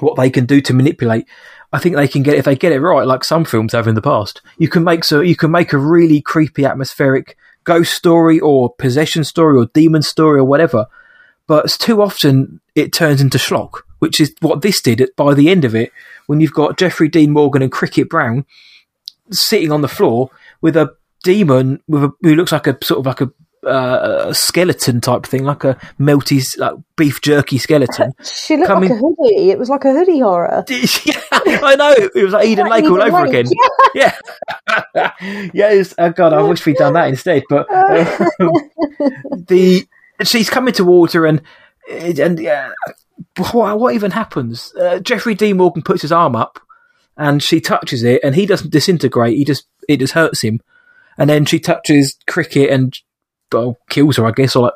what 0.00 0.16
they 0.16 0.30
can 0.30 0.46
do 0.46 0.60
to 0.60 0.74
manipulate. 0.74 1.26
I 1.72 1.78
think 1.78 1.96
they 1.96 2.08
can 2.08 2.22
get 2.22 2.36
if 2.36 2.44
they 2.44 2.56
get 2.56 2.72
it 2.72 2.80
right, 2.80 3.06
like 3.06 3.24
some 3.24 3.44
films 3.44 3.72
have 3.72 3.88
in 3.88 3.94
the 3.94 4.02
past. 4.02 4.40
You 4.58 4.68
can 4.68 4.84
make 4.84 5.04
so 5.04 5.20
you 5.20 5.36
can 5.36 5.50
make 5.50 5.72
a 5.72 5.78
really 5.78 6.20
creepy, 6.20 6.64
atmospheric 6.64 7.36
ghost 7.64 7.94
story 7.94 8.38
or 8.40 8.72
possession 8.74 9.24
story 9.24 9.58
or 9.58 9.66
demon 9.66 10.02
story 10.02 10.40
or 10.40 10.44
whatever. 10.44 10.86
But 11.46 11.66
it's 11.66 11.78
too 11.78 12.02
often 12.02 12.60
it 12.74 12.92
turns 12.92 13.20
into 13.20 13.38
schlock, 13.38 13.82
which 13.98 14.20
is 14.20 14.34
what 14.40 14.62
this 14.62 14.80
did 14.80 15.10
by 15.16 15.34
the 15.34 15.50
end 15.50 15.64
of 15.64 15.74
it. 15.74 15.92
When 16.26 16.40
you've 16.40 16.52
got 16.52 16.78
Jeffrey 16.78 17.08
Dean 17.08 17.32
Morgan 17.32 17.62
and 17.62 17.70
Cricket 17.70 18.08
Brown 18.08 18.46
sitting 19.30 19.72
on 19.72 19.80
the 19.82 19.88
floor 19.88 20.30
with 20.60 20.76
a 20.76 20.94
demon 21.24 21.80
with 21.88 22.04
a 22.04 22.12
who 22.22 22.34
looks 22.34 22.52
like 22.52 22.66
a 22.66 22.78
sort 22.84 23.00
of 23.00 23.06
like 23.06 23.20
a, 23.20 23.30
uh, 23.66 24.26
a 24.28 24.34
skeleton 24.34 25.00
type 25.00 25.26
thing, 25.26 25.42
like 25.44 25.64
a 25.64 25.74
melty 25.98 26.40
like 26.58 26.74
beef 26.96 27.20
jerky 27.20 27.58
skeleton. 27.58 28.12
she 28.24 28.56
looked 28.56 28.68
Coming- 28.68 28.90
like 28.90 28.98
a 28.98 29.02
hoodie 29.02 29.50
it 29.50 29.58
was 29.58 29.68
like 29.68 29.84
a 29.84 29.92
hoodie 29.92 30.20
horror 30.20 30.64
yeah, 30.68 31.20
I 31.34 31.74
know. 31.76 31.92
It 32.14 32.22
was 32.22 32.32
like 32.32 32.46
Eden 32.46 32.68
Lake 32.68 32.84
all 32.84 33.02
over 33.02 33.22
Lake, 33.22 33.28
again. 33.46 33.46
Yeah. 33.94 34.14
Yeah. 34.94 35.70
it's, 35.72 35.94
oh 35.98 36.10
God, 36.10 36.32
I 36.32 36.42
wish 36.42 36.64
we'd 36.66 36.76
done 36.76 36.94
that 36.94 37.08
instead. 37.08 37.44
But 37.48 37.66
uh, 37.72 38.28
the 39.48 39.86
she's 40.22 40.50
coming 40.50 40.74
towards 40.74 41.12
her 41.14 41.26
and 41.26 41.42
and 41.88 42.38
yeah, 42.38 42.72
what, 43.52 43.78
what 43.78 43.94
even 43.94 44.10
happens? 44.10 44.74
Uh, 44.74 44.98
Jeffrey 44.98 45.34
D. 45.34 45.52
Morgan 45.52 45.82
puts 45.82 46.02
his 46.02 46.12
arm 46.12 46.34
up 46.36 46.58
and 47.16 47.42
she 47.42 47.60
touches 47.60 48.02
it 48.02 48.20
and 48.22 48.34
he 48.34 48.46
doesn't 48.46 48.70
disintegrate. 48.70 49.36
He 49.36 49.44
just 49.44 49.66
it 49.88 49.98
just 49.98 50.14
hurts 50.14 50.42
him. 50.42 50.60
And 51.18 51.30
then 51.30 51.44
she 51.46 51.58
touches 51.58 52.16
Cricket 52.26 52.70
and 52.70 52.94
well, 53.52 53.78
kills 53.88 54.16
her, 54.16 54.26
I 54.26 54.32
guess, 54.32 54.56
or 54.56 54.64
like 54.64 54.74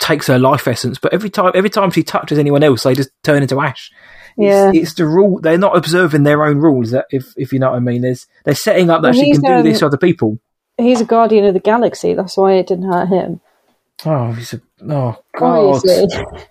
takes 0.00 0.26
her 0.26 0.38
life 0.38 0.66
essence. 0.68 0.98
But 0.98 1.14
every 1.14 1.30
time 1.30 1.52
every 1.54 1.70
time 1.70 1.90
she 1.90 2.02
touches 2.02 2.38
anyone 2.38 2.62
else, 2.62 2.82
they 2.82 2.94
just 2.94 3.10
turn 3.22 3.42
into 3.42 3.60
ash. 3.60 3.90
Yeah. 4.36 4.68
It's, 4.68 4.78
it's 4.78 4.94
the 4.94 5.06
rule. 5.06 5.40
They're 5.40 5.58
not 5.58 5.76
observing 5.76 6.22
their 6.22 6.44
own 6.44 6.58
rules. 6.58 6.90
That 6.90 7.06
if 7.10 7.32
if 7.36 7.52
you 7.52 7.58
know 7.58 7.70
what 7.70 7.76
I 7.76 7.80
mean, 7.80 8.02
there's 8.02 8.26
they're 8.44 8.54
setting 8.54 8.90
up 8.90 9.02
that 9.02 9.14
Well, 9.14 9.20
she 9.20 9.32
can 9.32 9.40
do 9.40 9.52
um, 9.52 9.64
this 9.64 9.78
to 9.80 9.86
other 9.86 9.96
people. 9.96 10.38
he's 10.76 11.00
a 11.00 11.04
guardian 11.04 11.44
of 11.44 11.54
the 11.54 11.60
galaxy 11.60 12.14
that's 12.14 12.36
why 12.36 12.52
it 12.52 12.68
didn't 12.68 12.90
hurt 12.90 13.08
him 13.08 13.40
Oh, 14.06 14.30
he's 14.32 14.52
a, 14.52 14.60
oh 14.88 15.16
god, 15.36 15.82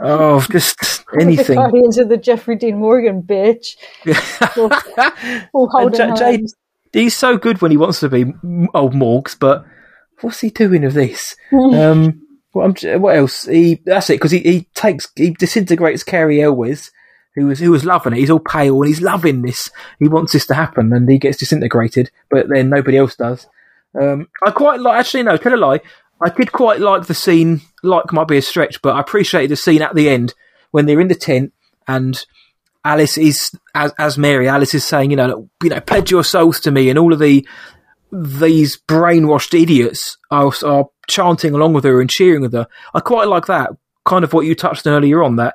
oh 0.00 0.44
just 0.50 0.78
the 1.12 1.22
anything. 1.22 1.56
guardians 1.56 1.98
of 1.98 2.08
the 2.08 2.16
jeffrey 2.16 2.56
dean 2.56 2.78
morgan 2.78 3.22
bitch 3.22 3.76
all 5.52 5.68
holding 5.70 6.14
J- 6.16 6.36
Jade, 6.38 6.46
he's 6.92 7.16
so 7.16 7.36
good 7.36 7.60
when 7.60 7.70
he 7.70 7.76
wants 7.76 8.00
to 8.00 8.08
be 8.08 8.24
old 8.74 8.94
Morgs, 8.94 9.38
but 9.38 9.64
what's 10.20 10.40
he 10.40 10.50
doing 10.50 10.84
of 10.84 10.94
this? 10.94 11.36
um, 11.52 12.20
what, 12.52 12.84
I'm, 12.84 13.00
what 13.00 13.16
else? 13.16 13.44
He 13.44 13.80
that's 13.84 14.10
it 14.10 14.14
because 14.14 14.30
he, 14.30 14.40
he 14.40 14.68
takes 14.74 15.08
he 15.16 15.30
disintegrates 15.30 16.02
Cary 16.02 16.42
Elwes, 16.42 16.90
who 17.34 17.46
was 17.46 17.58
who 17.58 17.70
was 17.70 17.84
loving 17.84 18.14
it. 18.14 18.18
He's 18.18 18.30
all 18.30 18.40
pale 18.40 18.80
and 18.82 18.88
he's 18.88 19.02
loving 19.02 19.42
this. 19.42 19.70
He 19.98 20.08
wants 20.08 20.32
this 20.32 20.46
to 20.46 20.54
happen, 20.54 20.92
and 20.92 21.08
he 21.10 21.18
gets 21.18 21.38
disintegrated, 21.38 22.10
but 22.30 22.48
then 22.48 22.70
nobody 22.70 22.96
else 22.96 23.16
does. 23.16 23.46
Um, 23.98 24.28
I 24.46 24.50
quite 24.50 24.80
like 24.80 24.98
actually 25.00 25.22
no, 25.22 25.36
tell 25.36 25.54
a 25.54 25.56
lie. 25.56 25.80
I 26.20 26.30
did 26.30 26.52
quite 26.52 26.80
like 26.80 27.06
the 27.06 27.14
scene. 27.14 27.62
Like 27.82 28.12
might 28.12 28.28
be 28.28 28.38
a 28.38 28.42
stretch, 28.42 28.82
but 28.82 28.96
I 28.96 29.00
appreciated 29.00 29.50
the 29.50 29.56
scene 29.56 29.82
at 29.82 29.94
the 29.94 30.08
end 30.08 30.34
when 30.72 30.86
they're 30.86 31.00
in 31.00 31.08
the 31.08 31.14
tent 31.14 31.52
and 31.86 32.24
Alice 32.84 33.18
is 33.18 33.52
as 33.74 33.92
as 33.98 34.18
Mary. 34.18 34.48
Alice 34.48 34.74
is 34.74 34.84
saying, 34.84 35.10
you 35.10 35.16
know, 35.16 35.48
you 35.62 35.70
know, 35.70 35.80
pledge 35.80 36.10
your 36.10 36.24
souls 36.24 36.60
to 36.60 36.70
me, 36.70 36.90
and 36.90 36.98
all 36.98 37.12
of 37.12 37.18
the 37.18 37.46
these 38.10 38.78
brainwashed 38.88 39.60
idiots 39.60 40.16
are, 40.30 40.52
are 40.64 40.88
chanting 41.06 41.54
along 41.54 41.74
with 41.74 41.84
her 41.84 42.00
and 42.00 42.08
cheering 42.08 42.40
with 42.40 42.52
her. 42.52 42.66
I 42.94 43.00
quite 43.00 43.28
like 43.28 43.46
that 43.46 43.72
kind 44.06 44.24
of 44.24 44.32
what 44.32 44.46
you 44.46 44.54
touched 44.54 44.86
on 44.86 44.94
earlier 44.94 45.22
on 45.22 45.36
that. 45.36 45.54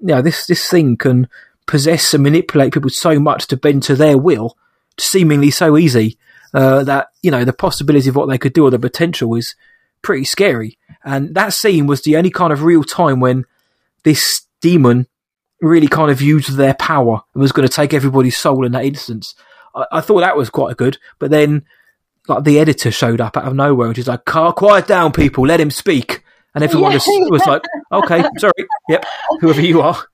You 0.00 0.08
know, 0.08 0.22
this 0.22 0.46
this 0.46 0.68
thing 0.68 0.96
can 0.96 1.28
possess 1.66 2.12
and 2.14 2.22
manipulate 2.22 2.74
people 2.74 2.90
so 2.90 3.20
much 3.20 3.46
to 3.48 3.56
bend 3.56 3.84
to 3.84 3.94
their 3.94 4.18
will, 4.18 4.56
seemingly 4.98 5.50
so 5.50 5.76
easy 5.76 6.18
uh, 6.54 6.82
that 6.84 7.08
you 7.22 7.30
know 7.30 7.44
the 7.44 7.52
possibility 7.52 8.08
of 8.08 8.16
what 8.16 8.28
they 8.28 8.38
could 8.38 8.52
do 8.52 8.64
or 8.64 8.70
the 8.70 8.78
potential 8.78 9.34
is 9.34 9.54
pretty 10.02 10.24
scary. 10.24 10.78
And 11.04 11.34
that 11.34 11.52
scene 11.52 11.86
was 11.86 12.02
the 12.02 12.16
only 12.16 12.30
kind 12.30 12.52
of 12.52 12.62
real 12.62 12.84
time 12.84 13.20
when 13.20 13.44
this 14.04 14.46
demon 14.60 15.06
really 15.60 15.86
kind 15.88 16.10
of 16.10 16.20
used 16.20 16.56
their 16.56 16.74
power 16.74 17.20
and 17.34 17.40
was 17.40 17.52
going 17.52 17.66
to 17.66 17.72
take 17.74 17.94
everybody's 17.94 18.36
soul 18.36 18.64
in 18.66 18.72
that 18.72 18.84
instance. 18.84 19.34
I, 19.74 19.86
I 19.92 20.00
thought 20.00 20.20
that 20.20 20.36
was 20.36 20.50
quite 20.50 20.76
good. 20.76 20.98
But 21.18 21.30
then, 21.30 21.64
like 22.28 22.44
the 22.44 22.58
editor 22.60 22.90
showed 22.90 23.20
up 23.20 23.36
out 23.36 23.44
of 23.46 23.54
nowhere 23.54 23.88
and 23.88 23.96
she's 23.96 24.08
like, 24.08 24.24
"Car, 24.24 24.52
quiet 24.52 24.86
down, 24.86 25.12
people, 25.12 25.46
let 25.46 25.60
him 25.60 25.70
speak." 25.70 26.22
And 26.54 26.62
everyone 26.62 26.92
Yeah. 26.92 26.98
just 26.98 27.08
was 27.30 27.44
like, 27.46 27.62
"Okay, 27.90 28.22
sorry, 28.38 28.52
yep, 28.88 29.04
whoever 29.40 29.60
you 29.60 29.80
are." 29.82 29.96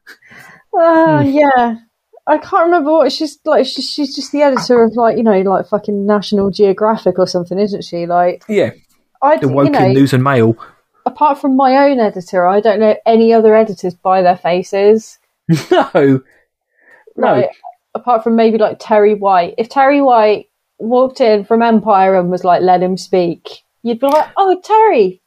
Uh, 0.78 1.22
yeah. 1.26 1.76
I 2.26 2.38
can't 2.38 2.66
remember 2.66 2.92
what 2.92 3.10
she's 3.10 3.38
like. 3.44 3.64
She's 3.66 4.14
just 4.14 4.30
the 4.32 4.42
editor 4.42 4.84
of 4.84 4.92
like 4.94 5.16
you 5.16 5.22
know 5.22 5.40
like 5.40 5.66
fucking 5.66 6.06
National 6.06 6.50
Geographic 6.50 7.18
or 7.18 7.26
something, 7.26 7.58
isn't 7.58 7.82
she? 7.84 8.06
Like 8.06 8.44
Yeah, 8.48 8.70
I, 9.22 9.36
the 9.36 9.48
you 9.48 9.70
know, 9.70 9.88
News 9.88 10.12
and 10.12 10.22
Mail. 10.22 10.56
apart 11.06 11.40
from 11.40 11.56
my 11.56 11.88
own 11.88 12.00
editor, 12.00 12.46
I 12.46 12.60
don't 12.60 12.80
know 12.80 12.96
any 13.06 13.32
other 13.32 13.54
editors 13.54 13.94
by 13.94 14.22
their 14.22 14.36
faces. 14.36 15.18
no, 15.70 15.90
no, 15.94 16.20
Like, 17.16 17.50
apart 17.94 18.22
from 18.22 18.36
maybe 18.36 18.58
like 18.58 18.78
Terri 18.78 19.18
White. 19.18 19.54
If 19.58 19.68
Terri 19.68 20.04
White 20.04 20.46
walked 20.78 21.20
in 21.20 21.44
from 21.44 21.62
Empire 21.62 22.18
and 22.18 22.30
was 22.30 22.44
like, 22.44 22.62
"Let 22.62 22.82
him 22.82 22.96
speak," 22.96 23.64
you'd 23.82 24.00
be 24.00 24.06
like, 24.06 24.30
"Oh, 24.36 24.60
Terri, 24.64 25.20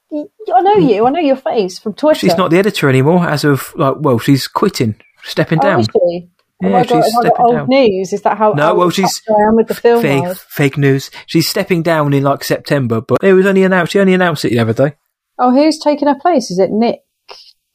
I 0.55 0.61
know 0.61 0.75
hmm. 0.75 0.87
you. 0.87 1.05
I 1.05 1.09
know 1.09 1.19
your 1.19 1.35
face 1.35 1.79
from 1.79 1.93
Twitter." 1.93 2.19
she's 2.19 2.37
not 2.37 2.51
the 2.51 2.59
editor 2.59 2.89
anymore. 2.89 3.27
As 3.27 3.43
of 3.43 3.73
like, 3.75 3.95
well, 3.99 4.19
she's 4.19 4.47
quitting, 4.47 4.95
stepping 5.23 5.59
Oh, 5.59 5.63
down. 5.63 5.83
she? 5.83 6.29
Yeah, 6.61 6.69
Have 6.69 6.85
I 6.85 6.89
got, 6.89 7.03
she's 7.05 7.15
I 7.15 7.19
stepping 7.21 7.45
old 7.45 7.55
down. 7.55 7.67
news? 7.69 8.13
Is 8.13 8.21
that 8.21 8.37
how? 8.37 8.51
No, 8.53 8.75
well, 8.75 8.89
she's 8.89 9.21
I 9.29 9.47
am 9.47 9.55
with 9.55 9.67
the 9.67 9.75
film 9.75 10.01
fake, 10.01 10.23
world? 10.23 10.37
fake 10.49 10.77
news. 10.77 11.09
She's 11.25 11.47
stepping 11.47 11.81
down 11.83 12.13
in 12.13 12.23
like 12.23 12.43
September, 12.43 13.01
but 13.01 13.23
it 13.23 13.33
was 13.33 13.45
only 13.45 13.63
announced. 13.63 13.93
She 13.93 13.99
only 13.99 14.13
announced 14.13 14.45
it 14.45 14.49
the 14.49 14.59
other 14.59 14.73
day. 14.73 14.95
Oh, 15.39 15.51
who's 15.51 15.79
taking 15.79 16.07
her 16.07 16.19
place? 16.19 16.51
Is 16.51 16.59
it 16.59 16.69
Nick? 16.71 16.99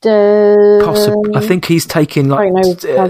De... 0.03 0.81
Possibly, 0.85 1.35
I 1.35 1.41
think 1.41 1.65
he's 1.65 1.87
taking 1.87 2.29
like 2.29 2.53
uh, 2.85 3.09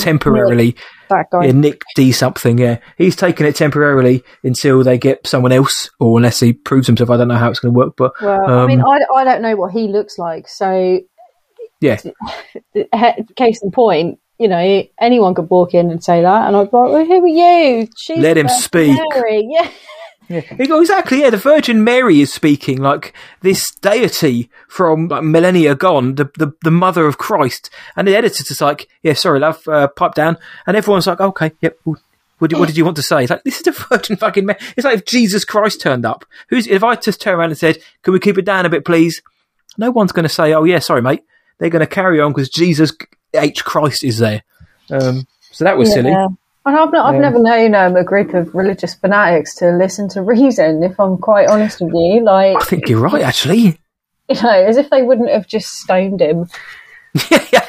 temporarily. 0.00 0.74
that 1.08 1.26
guy. 1.30 1.46
Yeah, 1.46 1.52
Nick 1.52 1.82
D 1.94 2.10
something. 2.10 2.58
Yeah, 2.58 2.78
he's 2.96 3.14
taking 3.14 3.46
it 3.46 3.54
temporarily 3.54 4.24
until 4.42 4.82
they 4.82 4.98
get 4.98 5.26
someone 5.26 5.52
else, 5.52 5.90
or 6.00 6.18
unless 6.18 6.40
he 6.40 6.52
proves 6.52 6.88
himself. 6.88 7.08
I 7.10 7.16
don't 7.16 7.28
know 7.28 7.36
how 7.36 7.50
it's 7.50 7.60
going 7.60 7.72
to 7.72 7.78
work, 7.78 7.94
but 7.96 8.12
Well, 8.20 8.58
I 8.58 8.66
mean, 8.66 8.80
um, 8.80 8.86
I, 8.88 9.20
I 9.20 9.24
don't 9.24 9.42
know 9.42 9.54
what 9.56 9.72
he 9.72 9.86
looks 9.86 10.18
like. 10.18 10.48
So, 10.48 10.98
yeah, 11.80 12.00
case 13.36 13.60
in 13.62 13.70
point, 13.70 14.18
you 14.38 14.48
know, 14.48 14.84
anyone 15.00 15.34
could 15.34 15.50
walk 15.50 15.74
in 15.74 15.90
and 15.90 16.02
say 16.02 16.22
that, 16.22 16.46
and 16.46 16.56
I'd 16.56 16.70
be 16.70 16.76
like, 16.76 16.90
well, 16.92 17.04
"Who 17.04 17.24
are 17.24 17.26
you?" 17.26 17.88
She's 17.96 18.18
Let 18.18 18.36
him 18.38 18.48
speak. 18.48 18.98
Mary. 19.14 19.48
Yeah, 19.50 19.70
Yeah, 20.28 20.42
Ex- 20.58 20.70
exactly. 20.70 21.20
Yeah, 21.20 21.30
the 21.30 21.38
Virgin 21.38 21.82
Mary 21.82 22.20
is 22.20 22.30
speaking 22.32 22.78
like 22.82 23.14
this 23.40 23.70
deity 23.76 24.50
from 24.68 25.08
like, 25.08 25.24
millennia 25.24 25.74
gone, 25.74 26.16
the, 26.16 26.30
the 26.36 26.52
the 26.62 26.70
mother 26.70 27.06
of 27.06 27.16
Christ. 27.18 27.70
And 27.96 28.06
the 28.06 28.14
editor's 28.16 28.46
just 28.48 28.60
like, 28.60 28.88
"Yeah, 29.02 29.14
sorry, 29.14 29.40
love, 29.40 29.66
uh, 29.66 29.88
pipe 29.88 30.14
down." 30.14 30.36
And 30.66 30.76
everyone's 30.76 31.06
like, 31.06 31.20
"Okay, 31.20 31.52
yep." 31.62 31.78
well, 31.84 31.96
What 32.38 32.50
did, 32.50 32.58
what 32.60 32.68
did 32.68 32.76
you 32.76 32.84
want 32.84 32.96
to 32.98 33.02
say? 33.02 33.22
It's 33.22 33.30
like 33.30 33.42
this 33.42 33.56
is 33.56 33.62
the 33.62 33.72
Virgin 33.72 34.16
fucking 34.16 34.44
Mary. 34.46 34.58
It's 34.76 34.84
like 34.84 34.98
if 34.98 35.06
Jesus 35.06 35.44
Christ 35.44 35.80
turned 35.80 36.04
up. 36.04 36.24
Who's 36.50 36.66
if 36.66 36.84
I 36.84 36.94
just 36.94 37.20
turn 37.20 37.34
around 37.34 37.50
and 37.50 37.58
said, 37.58 37.78
"Can 38.02 38.12
we 38.12 38.20
keep 38.20 38.36
it 38.38 38.44
down 38.44 38.66
a 38.66 38.68
bit, 38.68 38.84
please?" 38.84 39.22
No 39.78 39.90
one's 39.90 40.12
going 40.12 40.24
to 40.24 40.28
say, 40.28 40.52
"Oh 40.52 40.64
yeah, 40.64 40.78
sorry, 40.78 41.00
mate." 41.02 41.22
They're 41.58 41.70
going 41.70 41.80
to 41.80 41.86
carry 41.88 42.20
on 42.20 42.32
because 42.32 42.50
Jesus 42.50 42.92
H 43.34 43.64
Christ 43.64 44.04
is 44.04 44.18
there. 44.18 44.42
Um, 44.90 45.26
so 45.50 45.64
that 45.64 45.76
was 45.76 45.92
silly. 45.92 46.10
And 46.12 46.36
I've, 46.76 46.92
not, 46.92 47.06
I've 47.06 47.14
Yeah. 47.14 47.20
never 47.20 47.38
known 47.38 47.74
um, 47.74 47.96
a 47.96 48.04
group 48.04 48.34
of 48.34 48.54
religious 48.54 48.94
fanatics 48.94 49.54
to 49.56 49.70
listen 49.72 50.08
to 50.10 50.22
reason. 50.22 50.82
If 50.82 50.98
I'm 51.00 51.16
quite 51.16 51.48
honest 51.48 51.80
with 51.80 51.92
you, 51.94 52.22
like 52.24 52.56
I 52.60 52.64
think 52.64 52.88
you're 52.88 53.00
right, 53.00 53.22
actually. 53.22 53.78
you 54.28 54.42
know, 54.42 54.50
as 54.50 54.76
if 54.76 54.90
they 54.90 55.02
wouldn't 55.02 55.30
have 55.30 55.46
just 55.46 55.72
stoned 55.78 56.20
him. 56.20 56.46
yeah, 57.30 57.64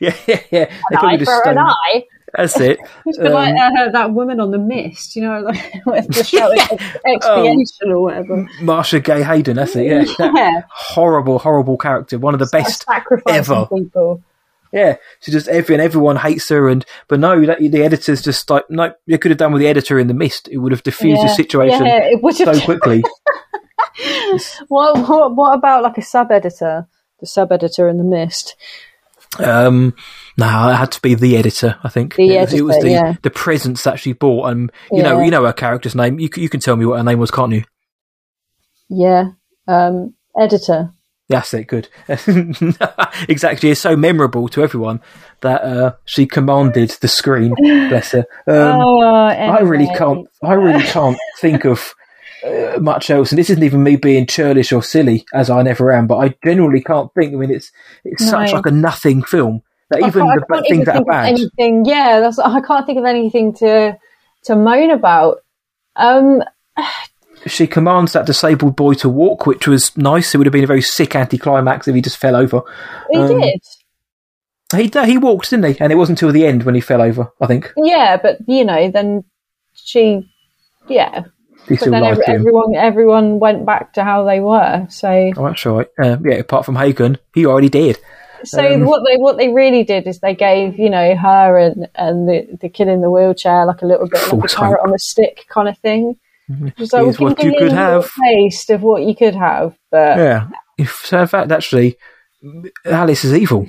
yeah, 0.00 0.14
yeah. 0.26 0.44
They 0.50 0.70
probably 0.92 1.14
Eye 1.14 1.16
just 1.18 1.30
for 1.30 1.48
an 1.50 1.54
stoned- 1.56 1.58
eye. 1.58 2.04
That's 2.36 2.58
it. 2.58 2.80
It's 3.06 3.16
been 3.18 3.28
Um, 3.28 3.32
like 3.34 3.54
uh, 3.54 3.90
that 3.92 4.12
woman 4.12 4.40
on 4.40 4.50
the 4.50 4.58
mist, 4.58 5.14
you 5.14 5.22
know, 5.22 5.40
like 5.40 5.72
with 5.86 6.08
the 6.08 6.24
show 6.24 6.50
expiation 7.06 7.90
or 7.92 8.00
whatever. 8.00 8.48
Marcia 8.60 8.98
Gay 9.00 9.22
Harden, 9.22 9.56
that's 9.56 9.76
it. 9.76 9.86
Yeah, 10.18 10.30
Yeah, 10.34 10.62
horrible, 10.70 11.38
horrible 11.38 11.76
character. 11.78 12.18
One 12.18 12.34
of 12.34 12.40
the 12.40 12.48
best. 12.50 12.84
sacrificing 12.86 13.38
ever. 13.38 13.66
people. 13.72 14.22
Yeah, 14.74 14.96
she 15.20 15.30
just 15.30 15.46
every 15.46 15.76
and 15.76 15.82
everyone 15.82 16.16
hates 16.16 16.48
her, 16.48 16.68
and 16.68 16.84
but 17.06 17.20
no, 17.20 17.46
that, 17.46 17.60
the 17.60 17.82
editor's 17.84 18.22
just 18.22 18.50
like 18.50 18.64
no. 18.68 18.92
You 19.06 19.18
could 19.18 19.30
have 19.30 19.38
done 19.38 19.52
with 19.52 19.60
the 19.60 19.68
editor 19.68 20.00
in 20.00 20.08
the 20.08 20.14
mist. 20.14 20.48
It 20.50 20.58
would 20.58 20.72
have 20.72 20.82
diffused 20.82 21.22
the 21.22 21.28
situation 21.28 21.86
Yeah, 21.86 22.02
it 22.02 22.22
would 22.22 22.36
have. 22.38 22.56
so 22.56 22.64
quickly. 22.64 23.04
what, 24.68 25.08
what, 25.08 25.36
what 25.36 25.54
about 25.56 25.84
like 25.84 25.96
a 25.98 26.02
sub 26.02 26.32
editor? 26.32 26.88
The 27.20 27.26
sub 27.26 27.52
editor 27.52 27.88
in 27.88 27.98
the 27.98 28.04
mist. 28.04 28.56
um, 29.38 29.94
no, 30.36 30.46
it 30.70 30.74
had 30.74 30.90
to 30.92 31.00
be 31.00 31.14
the 31.14 31.36
editor. 31.36 31.76
I 31.84 31.88
think 31.88 32.16
The 32.16 32.36
it, 32.36 32.40
was, 32.40 32.52
it 32.54 32.62
was 32.62 32.76
editor, 32.76 32.88
the 32.88 32.92
yeah. 32.92 33.14
the 33.22 33.30
presence 33.30 33.84
that 33.84 34.00
she 34.00 34.12
bought, 34.12 34.48
and 34.50 34.72
you 34.90 35.02
know, 35.04 35.20
you 35.20 35.30
know 35.30 35.44
her 35.44 35.52
character's 35.52 35.94
name. 35.94 36.18
You 36.18 36.28
you 36.36 36.48
can 36.48 36.58
tell 36.60 36.74
me 36.76 36.84
what 36.86 36.98
her 36.98 37.04
name 37.04 37.20
was, 37.20 37.30
can't 37.30 37.52
you? 37.52 37.62
Yeah, 38.88 39.30
um, 39.68 40.14
editor. 40.36 40.90
That's 41.28 41.54
it. 41.54 41.66
Good. 41.68 41.88
exactly. 43.28 43.70
It's 43.70 43.80
so 43.80 43.96
memorable 43.96 44.48
to 44.48 44.62
everyone 44.62 45.00
that 45.40 45.62
uh, 45.62 45.94
she 46.04 46.26
commanded 46.26 46.90
the 47.00 47.08
screen. 47.08 47.54
Bless 47.56 48.12
her. 48.12 48.26
Um, 48.46 48.80
oh, 48.80 49.00
I 49.00 49.60
really 49.60 49.88
can't. 49.96 50.28
I 50.42 50.52
really 50.52 50.84
can't 50.84 51.16
think 51.40 51.64
of 51.64 51.94
uh, 52.44 52.78
much 52.78 53.10
else. 53.10 53.32
And 53.32 53.38
this 53.38 53.48
isn't 53.48 53.62
even 53.62 53.82
me 53.82 53.96
being 53.96 54.26
churlish 54.26 54.70
or 54.72 54.82
silly, 54.82 55.24
as 55.32 55.48
I 55.48 55.62
never 55.62 55.90
am. 55.92 56.06
But 56.06 56.18
I 56.18 56.34
genuinely 56.44 56.82
can't 56.82 57.10
think. 57.14 57.32
I 57.32 57.36
mean, 57.36 57.50
it's 57.50 57.72
it's 58.04 58.28
such 58.28 58.52
like 58.52 58.66
a 58.66 58.70
nothing 58.70 59.22
film 59.22 59.62
that 59.90 60.02
I 60.02 60.08
even 60.08 60.26
the 60.26 60.44
things 60.48 60.66
even 60.70 60.84
that 60.84 60.96
are 60.96 61.04
bad. 61.04 61.28
Anything? 61.28 61.84
Yeah, 61.86 62.20
that's. 62.20 62.38
I 62.38 62.60
can't 62.60 62.84
think 62.84 62.98
of 62.98 63.06
anything 63.06 63.54
to 63.54 63.96
to 64.44 64.56
moan 64.56 64.90
about. 64.90 65.38
Um, 65.96 66.42
She 67.46 67.66
commands 67.66 68.12
that 68.12 68.26
disabled 68.26 68.76
boy 68.76 68.94
to 68.94 69.08
walk, 69.08 69.46
which 69.46 69.66
was 69.68 69.96
nice. 69.96 70.34
It 70.34 70.38
would 70.38 70.46
have 70.46 70.52
been 70.52 70.64
a 70.64 70.68
very 70.68 70.82
sick 70.82 71.14
anticlimax 71.14 71.86
if 71.88 71.94
he 71.94 72.00
just 72.00 72.16
fell 72.16 72.36
over. 72.36 72.62
he 73.10 73.18
Um, 73.18 73.40
did. 73.40 73.60
He 74.74 74.90
he 75.06 75.18
walked, 75.18 75.50
didn't 75.50 75.74
he? 75.74 75.80
And 75.80 75.92
it 75.92 75.96
wasn't 75.96 76.20
until 76.20 76.32
the 76.32 76.46
end 76.46 76.64
when 76.64 76.74
he 76.74 76.80
fell 76.80 77.02
over. 77.02 77.30
I 77.40 77.46
think 77.46 77.72
Yeah, 77.76 78.16
but 78.16 78.38
you 78.46 78.64
know, 78.64 78.90
then 78.90 79.24
she. 79.74 80.28
Yeah, 80.88 81.24
he 81.68 81.76
but 81.76 81.90
then 81.90 82.04
every, 82.04 82.26
everyone 82.26 82.74
everyone 82.74 83.38
went 83.38 83.64
back 83.64 83.94
to 83.94 84.04
how 84.04 84.24
they 84.24 84.40
were. 84.40 84.86
So 84.90 85.32
Oh, 85.36 85.44
that's 85.46 85.64
right. 85.64 85.86
Uh, 86.02 86.16
yeah, 86.22 86.34
apart 86.36 86.66
from 86.66 86.76
Hagan, 86.76 87.18
he 87.34 87.46
already 87.46 87.68
did. 87.70 87.98
so 88.44 88.66
Um, 88.74 88.84
what 88.84 89.02
they 89.08 89.16
what 89.16 89.38
they 89.38 89.48
really 89.48 89.84
did 89.84 90.06
is 90.06 90.20
they 90.20 90.34
gave 90.34 90.78
you 90.78 90.90
know 90.90 91.14
her 91.16 91.58
and 91.58 91.88
and 91.94 92.28
the 92.28 92.58
the 92.60 92.68
kid 92.68 92.88
in 92.88 93.00
the 93.00 93.10
wheelchair 93.10 93.64
like 93.64 93.82
a 93.82 93.86
little 93.86 94.08
bit 94.08 94.20
like 94.32 94.44
a 94.44 94.54
carrot 94.54 94.80
on 94.86 94.94
a 94.94 94.98
stick 94.98 95.46
kind 95.48 95.68
of 95.68 95.78
thing. 95.78 96.16
Mm-hmm. 96.50 96.68
Just 96.76 96.92
like, 96.92 97.02
Here's 97.04 97.18
we'll 97.18 97.30
what 97.30 97.42
you 97.42 97.54
a 97.54 97.58
could 97.58 97.72
have. 97.72 98.10
taste 98.22 98.70
of 98.70 98.82
what 98.82 99.02
you 99.02 99.14
could 99.16 99.34
have, 99.34 99.76
but 99.90 100.18
Yeah. 100.18 100.48
If, 100.76 100.90
so 101.04 101.20
in 101.22 101.26
fact, 101.28 101.50
actually, 101.52 101.96
Alice 102.84 103.24
is 103.24 103.32
evil. 103.32 103.66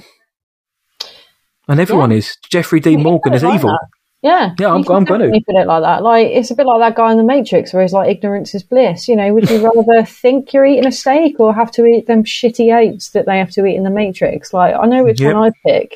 And 1.68 1.80
everyone 1.80 2.12
is. 2.12 2.38
Jeffrey 2.50 2.80
Dean 2.80 3.02
Morgan 3.04 3.34
is 3.34 3.44
like 3.44 3.56
evil. 3.56 3.70
that. 3.72 3.88
Yeah, 4.22 4.54
Yeah, 4.60 4.68
I'm- 4.72 4.84
I'm 4.90 5.04
gonna. 5.06 5.30
put 5.30 5.56
it 5.56 5.68
like 5.68 5.84
that. 5.84 6.02
Like 6.02 6.28
it's 6.28 6.50
a 6.50 6.56
bit 6.56 6.66
like 6.66 6.80
that 6.80 6.96
guy 6.96 7.12
in 7.12 7.18
the 7.18 7.24
Matrix, 7.24 7.74
where 7.74 7.84
he's 7.84 7.94
like, 7.94 8.10
"Ignorance 8.10 8.56
is 8.56 8.64
bliss." 8.64 9.08
You 9.08 9.16
know, 9.16 9.32
would 9.34 9.50
you 9.50 9.60
rather 9.72 10.04
think 10.04 10.52
you're 10.52 10.66
eating 10.66 10.88
a 10.88 10.92
steak 10.92 11.40
or 11.40 11.54
have 11.54 11.70
to 11.74 11.86
eat 11.86 12.08
them 12.08 12.24
shitty 12.24 12.74
oats 12.74 13.12
that 13.12 13.28
they 13.28 13.38
have 13.38 13.52
to 13.52 13.66
eat 13.66 13.76
in 13.76 13.84
the 13.84 13.92
Matrix? 13.92 14.52
Like, 14.52 14.74
I 14.80 14.86
know 14.88 15.04
which 15.04 15.22
Yep. 15.22 15.36
one 15.36 15.44
I'd 15.46 15.54
pick. 15.66 15.92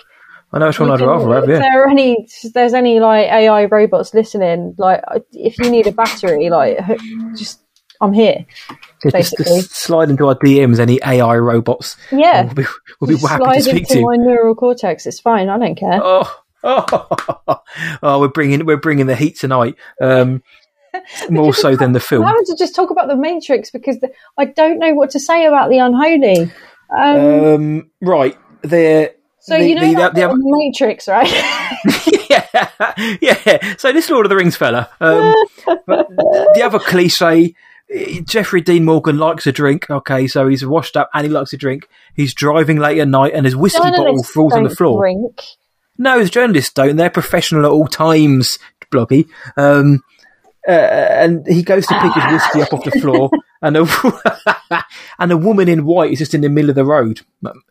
I 0.51 0.59
know 0.59 0.67
which 0.67 0.79
one 0.79 0.89
I'd 0.89 1.01
rather 1.01 1.35
have, 1.35 1.43
If 1.49 1.59
there 1.59 1.83
are 1.83 1.89
any, 1.89 2.27
there's 2.53 2.73
any 2.73 2.99
like 2.99 3.27
AI 3.27 3.65
robots 3.65 4.13
listening, 4.13 4.75
like 4.77 5.01
if 5.31 5.59
you 5.59 5.69
need 5.69 5.85
a 5.87 5.91
battery, 5.91 6.49
like 6.49 6.79
just 7.35 7.61
I'm 8.01 8.13
here. 8.13 8.45
Yeah, 9.03 9.11
just, 9.21 9.37
just 9.37 9.75
slide 9.75 10.09
into 10.09 10.27
our 10.27 10.35
DMs 10.35 10.79
any 10.79 10.99
AI 11.05 11.37
robots. 11.37 11.97
Yeah, 12.11 12.45
We'll 12.45 12.53
be, 12.55 12.65
we'll 12.99 13.07
be 13.09 13.17
happy 13.17 13.43
slide 13.43 13.55
to 13.55 13.61
speak 13.63 13.75
into 13.83 13.93
to 13.93 13.99
you. 13.99 14.05
my 14.05 14.15
neural 14.15 14.55
cortex. 14.55 15.05
It's 15.05 15.19
fine. 15.19 15.49
I 15.49 15.57
don't 15.59 15.75
care. 15.75 15.99
Oh, 16.01 16.39
oh, 16.63 17.59
oh, 18.03 18.19
we're 18.19 18.27
bringing 18.29 18.65
we're 18.65 18.77
bringing 18.77 19.05
the 19.05 19.15
heat 19.15 19.37
tonight. 19.37 19.75
Um, 20.01 20.41
more 21.29 21.53
so 21.53 21.75
than 21.75 21.91
the 21.91 21.99
film. 21.99 22.23
I'm 22.23 22.29
having 22.29 22.45
to 22.45 22.55
just 22.57 22.75
talk 22.75 22.89
about 22.89 23.07
the 23.07 23.15
Matrix 23.15 23.69
because 23.69 23.99
the, 23.99 24.11
I 24.37 24.45
don't 24.45 24.79
know 24.79 24.93
what 24.93 25.11
to 25.11 25.19
say 25.19 25.45
about 25.45 25.69
the 25.69 25.77
unholy. 25.77 26.51
Um, 26.97 27.45
Um, 27.45 27.91
right, 28.01 28.35
there. 28.63 29.11
So 29.41 29.57
the- 29.57 29.67
you 29.67 29.75
know 29.75 29.81
the- 29.87 29.93
that 29.95 30.13
the 30.13 30.21
bit 30.21 30.25
other- 30.25 30.33
in 30.33 30.39
the 30.39 30.57
Matrix, 30.57 31.07
right? 31.07 31.27
yeah, 32.29 33.37
yeah. 33.45 33.75
So 33.77 33.91
this 33.91 34.09
Lord 34.09 34.25
of 34.25 34.29
the 34.29 34.35
Rings 34.35 34.55
fella, 34.55 34.89
um, 35.01 35.33
but 35.85 36.07
the 36.53 36.61
other 36.63 36.79
cliche. 36.79 37.53
eh, 37.91 38.21
Jeffrey 38.23 38.61
Dean 38.61 38.85
Morgan 38.85 39.17
likes 39.17 39.47
a 39.47 39.51
drink. 39.51 39.89
Okay, 39.89 40.27
so 40.27 40.47
he's 40.47 40.65
washed 40.65 40.95
up 40.97 41.09
and 41.13 41.25
he 41.25 41.31
likes 41.31 41.53
a 41.53 41.57
drink. 41.57 41.87
He's 42.15 42.33
driving 42.33 42.77
late 42.77 42.99
at 42.99 43.07
night 43.07 43.33
and 43.33 43.45
his 43.45 43.55
whiskey 43.55 43.79
bottle 43.79 44.23
falls 44.23 44.53
on 44.53 44.63
the 44.63 44.69
floor. 44.75 45.01
Drink. 45.01 45.41
No, 45.97 46.23
the 46.23 46.29
journalists 46.29 46.73
don't. 46.73 46.95
They're 46.95 47.09
professional 47.09 47.65
at 47.65 47.71
all 47.71 47.87
times, 47.87 48.57
bloggy. 48.91 49.27
Um, 49.57 50.01
uh, 50.67 50.71
and 50.71 51.47
he 51.47 51.63
goes 51.63 51.85
to 51.87 51.99
pick 52.01 52.13
his 52.13 52.33
whiskey 52.33 52.61
up 52.61 52.73
off 52.73 52.83
the 52.83 52.99
floor, 52.99 53.29
and 53.61 53.77
a 53.77 54.83
and 55.19 55.31
a 55.31 55.37
woman 55.37 55.67
in 55.69 55.85
white 55.85 56.11
is 56.11 56.19
just 56.19 56.33
in 56.33 56.41
the 56.41 56.49
middle 56.49 56.69
of 56.69 56.75
the 56.75 56.85
road. 56.85 57.21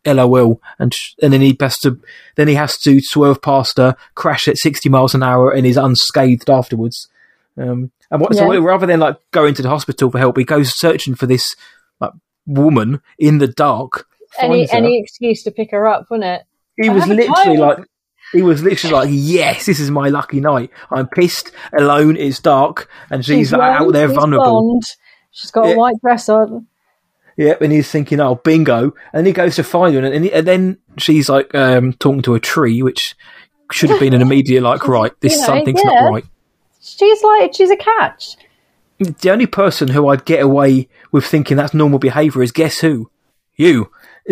LOL, 0.07 0.61
and 0.79 0.95
sh- 0.95 1.15
and 1.23 1.33
then 1.33 1.41
he 1.41 1.57
has 1.61 1.77
to 1.79 2.01
then 2.37 2.49
he 2.49 2.55
has 2.55 2.79
to 2.79 3.01
swerve 3.03 3.43
past 3.43 3.77
her, 3.77 3.97
crash 4.15 4.49
at 4.49 4.57
sixty 4.57 4.89
miles 4.89 5.15
an 5.15 5.23
hour, 5.23 5.51
and 5.51 5.67
is 5.67 5.77
unscathed 5.77 6.49
afterwards. 6.51 7.09
Um, 7.57 7.91
and 8.11 8.21
what, 8.21 8.35
so 8.35 8.51
Yeah. 8.53 8.61
rather 8.61 8.87
than 8.87 9.01
like 9.01 9.17
going 9.33 9.55
to 9.55 9.63
the 9.63 9.69
hospital 9.69 10.11
for 10.11 10.19
help, 10.19 10.39
he 10.39 10.45
goes 10.45 10.79
searching 10.79 11.15
for 11.15 11.27
this 11.27 11.55
like 12.01 12.13
woman 12.47 13.01
in 13.19 13.39
the 13.39 13.49
dark. 13.49 14.07
Any 14.39 14.67
her. 14.67 14.77
any 14.77 14.99
excuse 15.01 15.43
to 15.43 15.51
pick 15.51 15.71
her 15.73 15.87
up, 15.87 16.07
wouldn't 16.11 16.29
it? 16.29 16.47
He 16.81 16.89
I 16.89 16.93
was 16.93 17.07
literally 17.07 17.57
like, 17.57 17.79
he 18.33 18.43
was 18.43 18.63
literally 18.63 18.95
like, 18.95 19.09
yes, 19.11 19.67
this 19.67 19.81
is 19.81 19.91
my 19.91 20.09
lucky 20.09 20.41
night. 20.41 20.71
I'm 20.91 21.07
pissed, 21.09 21.51
alone, 21.79 22.17
it's 22.17 22.41
dark, 22.41 22.89
and 23.11 23.25
she's, 23.25 23.53
like, 23.53 23.61
out 23.81 23.93
there 23.93 24.09
she's 24.09 24.17
vulnerable. 24.17 24.63
blonde, 24.63 24.85
She's 25.31 25.51
got 25.51 25.67
Yeah. 25.67 25.75
a 25.75 25.77
white 25.79 26.01
dress 26.03 26.29
on. 26.29 26.67
Yep, 27.37 27.63
and 27.63 27.73
he's 27.73 27.91
thinking, 27.91 28.19
oh, 28.21 28.35
bingo. 28.37 28.95
And 29.13 29.27
he 29.27 29.33
goes 29.33 29.55
to 29.57 29.63
find 29.63 29.95
her, 29.95 30.01
and, 30.03 30.13
and, 30.15 30.25
he- 30.25 30.33
and 30.33 30.47
then 30.47 30.79
she's 30.97 31.29
like 31.29 31.55
um, 31.55 31.93
talking 31.95 32.23
to 32.23 32.35
a 32.35 32.41
tree, 32.41 32.83
which 32.83 33.15
should 33.71 33.91
have 33.91 34.01
been 34.01 34.15
an 34.15 34.23
immediate, 34.23 34.63
like, 34.63 34.89
right, 34.89 35.13
this 35.21 35.35
You 35.35 35.39
know, 35.41 35.47
something's 35.47 35.81
yeah. 35.85 36.01
not 36.01 36.11
right. 36.13 36.25
She's 36.81 37.23
like 37.23 37.55
she's 37.55 37.71
a 37.71 37.77
catch. 37.77 38.37
The 38.99 39.31
only 39.31 39.47
person 39.47 39.89
who 39.89 40.09
I'd 40.09 40.25
get 40.25 40.43
away 40.43 40.89
with 41.13 41.25
thinking 41.25 41.57
that's 41.57 41.75
normal 41.75 41.99
behaviour 42.01 42.43
is 42.43 42.51
guess 42.51 42.81
who? 42.81 43.11
You. 43.57 43.91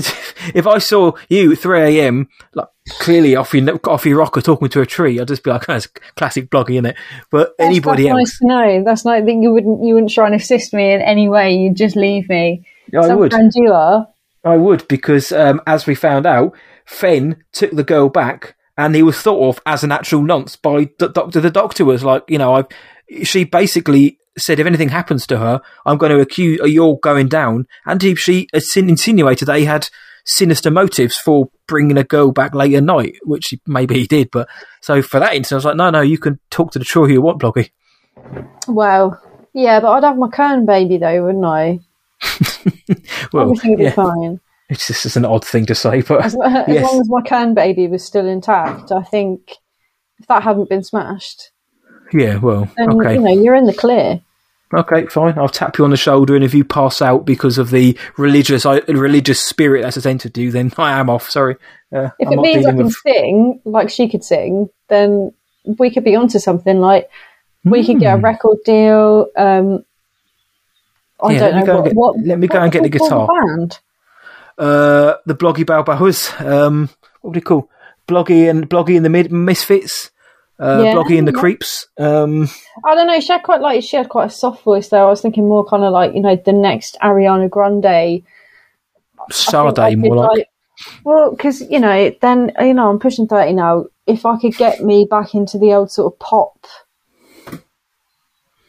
If 0.54 0.66
I 0.66 0.78
saw 0.78 1.12
you 1.28 1.52
at 1.52 1.58
3 1.58 1.98
a.m., 1.98 2.28
like 2.54 2.68
clearly 2.98 3.36
off 3.36 3.52
your, 3.54 3.80
off 3.86 4.06
your 4.06 4.18
rocker 4.18 4.40
talking 4.40 4.68
to 4.68 4.80
a 4.80 4.86
tree, 4.86 5.20
I'd 5.20 5.28
just 5.28 5.42
be 5.42 5.50
like, 5.50 5.68
oh, 5.68 5.74
it's 5.74 5.88
classic 6.16 6.50
blogging, 6.50 6.74
isn't 6.74 6.86
it? 6.86 6.96
But 7.30 7.56
That's- 7.58 7.70
anybody 7.70 8.04
that's 8.04 8.10
else, 8.10 8.18
nice 8.18 8.38
to 8.38 8.46
know. 8.46 8.84
That's 8.84 9.04
nice 9.04 9.24
that 9.24 9.34
you 9.34 9.52
wouldn't 9.52 9.84
you 9.84 9.94
wouldn't 9.94 10.12
try 10.12 10.26
and 10.26 10.34
assist 10.34 10.72
me 10.72 10.92
in 10.92 11.00
any 11.00 11.28
way. 11.28 11.54
You'd 11.54 11.76
just 11.76 11.96
leave 11.96 12.28
me. 12.28 12.64
I 12.98 13.14
would. 13.14 13.32
friend 13.32 13.52
you 13.54 13.72
are. 13.72 14.08
I 14.44 14.56
would 14.56 14.86
because, 14.88 15.32
um, 15.32 15.60
as 15.66 15.86
we 15.86 15.94
found 15.94 16.24
out, 16.24 16.56
Fenn 16.84 17.42
took 17.52 17.72
the 17.72 17.82
girl 17.82 18.08
back, 18.08 18.54
and 18.78 18.94
he 18.94 19.02
was 19.02 19.20
thought 19.20 19.48
of 19.48 19.60
as 19.66 19.82
an 19.82 19.90
actual 19.90 20.22
nonce 20.22 20.54
by 20.56 20.88
the 20.98 21.08
doctor. 21.08 21.40
The 21.40 21.50
doctor 21.50 21.84
was 21.84 22.04
like, 22.04 22.24
you 22.28 22.38
know, 22.38 22.56
I. 22.56 22.64
She 23.22 23.44
basically 23.44 24.18
said, 24.38 24.60
if 24.60 24.66
anything 24.66 24.90
happens 24.90 25.26
to 25.28 25.38
her, 25.38 25.60
I'm 25.84 25.98
going 25.98 26.12
to 26.12 26.20
accuse 26.20 26.60
you're 26.64 26.98
going 26.98 27.28
down. 27.28 27.66
And 27.84 28.02
he, 28.02 28.14
she 28.14 28.48
insin- 28.54 28.88
insinuated 28.88 29.48
they 29.48 29.64
had 29.64 29.88
sinister 30.26 30.70
motives 30.70 31.16
for 31.16 31.48
bringing 31.66 31.96
a 31.96 32.04
girl 32.04 32.32
back 32.32 32.54
late 32.54 32.74
at 32.74 32.82
night, 32.82 33.16
which 33.22 33.54
maybe 33.66 33.94
he 33.94 34.06
did. 34.06 34.30
But 34.30 34.48
so 34.80 35.00
for 35.02 35.20
that 35.20 35.34
instance, 35.34 35.52
I 35.52 35.56
was 35.56 35.64
like, 35.64 35.76
no, 35.76 35.90
no, 35.90 36.00
you 36.00 36.18
can 36.18 36.38
talk 36.50 36.72
to 36.72 36.78
the 36.78 36.86
who 36.92 37.08
you 37.08 37.22
want, 37.22 37.40
Bloggy. 37.40 37.70
Well, 38.68 39.20
yeah, 39.54 39.80
but 39.80 39.92
I'd 39.92 40.04
have 40.04 40.18
my 40.18 40.28
Kern 40.28 40.66
baby 40.66 40.98
though, 40.98 41.24
wouldn't 41.24 41.44
I? 41.44 41.80
Well, 43.32 43.44
Everything 43.44 43.72
would 43.72 43.78
be 43.78 43.84
yeah, 43.84 43.90
fine. 43.90 44.40
it's 44.68 44.86
just 44.86 45.04
it's 45.04 45.16
an 45.16 45.24
odd 45.24 45.44
thing 45.44 45.66
to 45.66 45.74
say, 45.74 46.02
but 46.02 46.24
As, 46.24 46.36
as 46.44 46.64
yes. 46.68 46.84
long 46.84 47.00
as 47.00 47.08
my 47.08 47.20
Kern 47.22 47.54
baby 47.54 47.88
was 47.88 48.04
still 48.04 48.26
intact, 48.26 48.92
I 48.92 49.02
think 49.02 49.52
if 50.18 50.26
that 50.28 50.42
hadn't 50.42 50.68
been 50.68 50.84
smashed, 50.84 51.50
yeah, 52.12 52.36
well, 52.36 52.68
then 52.76 52.92
okay. 52.92 53.14
you 53.14 53.20
know 53.20 53.42
you're 53.42 53.54
in 53.54 53.66
the 53.66 53.74
clear. 53.74 54.20
Okay, 54.74 55.06
fine. 55.06 55.38
I'll 55.38 55.48
tap 55.48 55.78
you 55.78 55.84
on 55.84 55.90
the 55.90 55.96
shoulder, 55.96 56.34
and 56.34 56.44
if 56.44 56.52
you 56.52 56.64
pass 56.64 57.00
out 57.00 57.24
because 57.24 57.56
of 57.56 57.70
the 57.70 57.96
religious 58.16 58.66
I, 58.66 58.78
religious 58.88 59.40
spirit 59.42 59.82
that's 59.82 59.94
has 59.94 60.06
entered 60.06 60.36
you, 60.36 60.50
then 60.50 60.72
I 60.76 60.98
am 60.98 61.08
off. 61.08 61.30
Sorry. 61.30 61.56
Uh, 61.94 62.08
If 62.18 62.26
I'm 62.28 62.32
it 62.34 62.40
means 62.42 62.66
I 62.66 62.70
can 62.72 62.84
with- 62.86 62.94
sing 62.94 63.60
like 63.64 63.90
she 63.90 64.08
could 64.08 64.24
sing, 64.24 64.68
then 64.88 65.32
we 65.78 65.90
could 65.90 66.02
be 66.04 66.16
onto 66.16 66.40
something. 66.40 66.80
Like 66.80 67.08
we 67.64 67.84
could 67.86 68.00
get 68.00 68.18
a 68.18 68.20
record 68.20 68.58
deal. 68.64 69.28
Um, 69.36 69.84
I 71.22 71.26
Hmm. 71.28 71.32
Yeah, 71.32 71.38
don't 71.50 71.66
know 71.66 71.74
what, 71.76 71.84
get- 71.84 71.94
what. 71.94 72.16
let 72.24 72.38
me 72.40 72.46
go 72.48 72.60
and 72.60 72.72
get 72.72 72.82
the 72.82 72.88
guitar. 72.88 73.28
Band? 73.28 73.78
uh, 74.58 75.14
the 75.26 75.34
Bloggy 75.34 75.64
Balboas. 75.64 76.40
Um, 76.44 76.88
what 77.20 77.30
would 77.30 77.36
you 77.36 77.42
call 77.42 77.70
Bloggy 78.08 78.50
and 78.50 78.68
Bloggy 78.68 78.96
and 78.96 79.04
the 79.04 79.10
Mid- 79.10 79.30
Misfits? 79.32 80.10
Uh, 80.58 80.80
Yeah. 80.84 80.94
Bloggy 80.94 81.18
and 81.18 81.28
the 81.28 81.32
Creeps. 81.32 81.86
Um, 81.98 82.48
I 82.84 82.94
don't 82.94 83.06
know. 83.06 83.20
She 83.20 83.32
had 83.32 83.42
quite 83.42 83.60
like 83.60 83.82
she 83.82 83.96
had 83.96 84.08
quite 84.08 84.26
a 84.26 84.30
soft 84.30 84.62
voice 84.62 84.88
though. 84.88 85.06
I 85.06 85.10
was 85.10 85.20
thinking 85.20 85.48
more 85.48 85.64
kind 85.64 85.84
of 85.84 85.92
like 85.92 86.14
you 86.14 86.20
know 86.20 86.36
the 86.36 86.52
next 86.52 86.96
Ariana 87.02 87.50
Grande. 87.50 87.84
I 87.86 88.22
think 89.30 89.54
I 89.54 89.88
Sade, 89.90 89.98
more 89.98 90.16
like. 90.16 90.48
Well, 91.04 91.30
because 91.30 91.60
you 91.62 91.78
know, 91.80 92.12
then 92.20 92.52
you 92.60 92.74
know, 92.74 92.88
I'm 92.90 92.98
pushing 92.98 93.26
thirty 93.26 93.52
now. 93.52 93.86
If 94.06 94.24
I 94.24 94.38
could 94.38 94.56
get 94.56 94.82
me 94.82 95.06
back 95.10 95.34
into 95.34 95.58
the 95.58 95.72
old 95.72 95.90
sort 95.90 96.12
of 96.12 96.18
pop, 96.18 96.64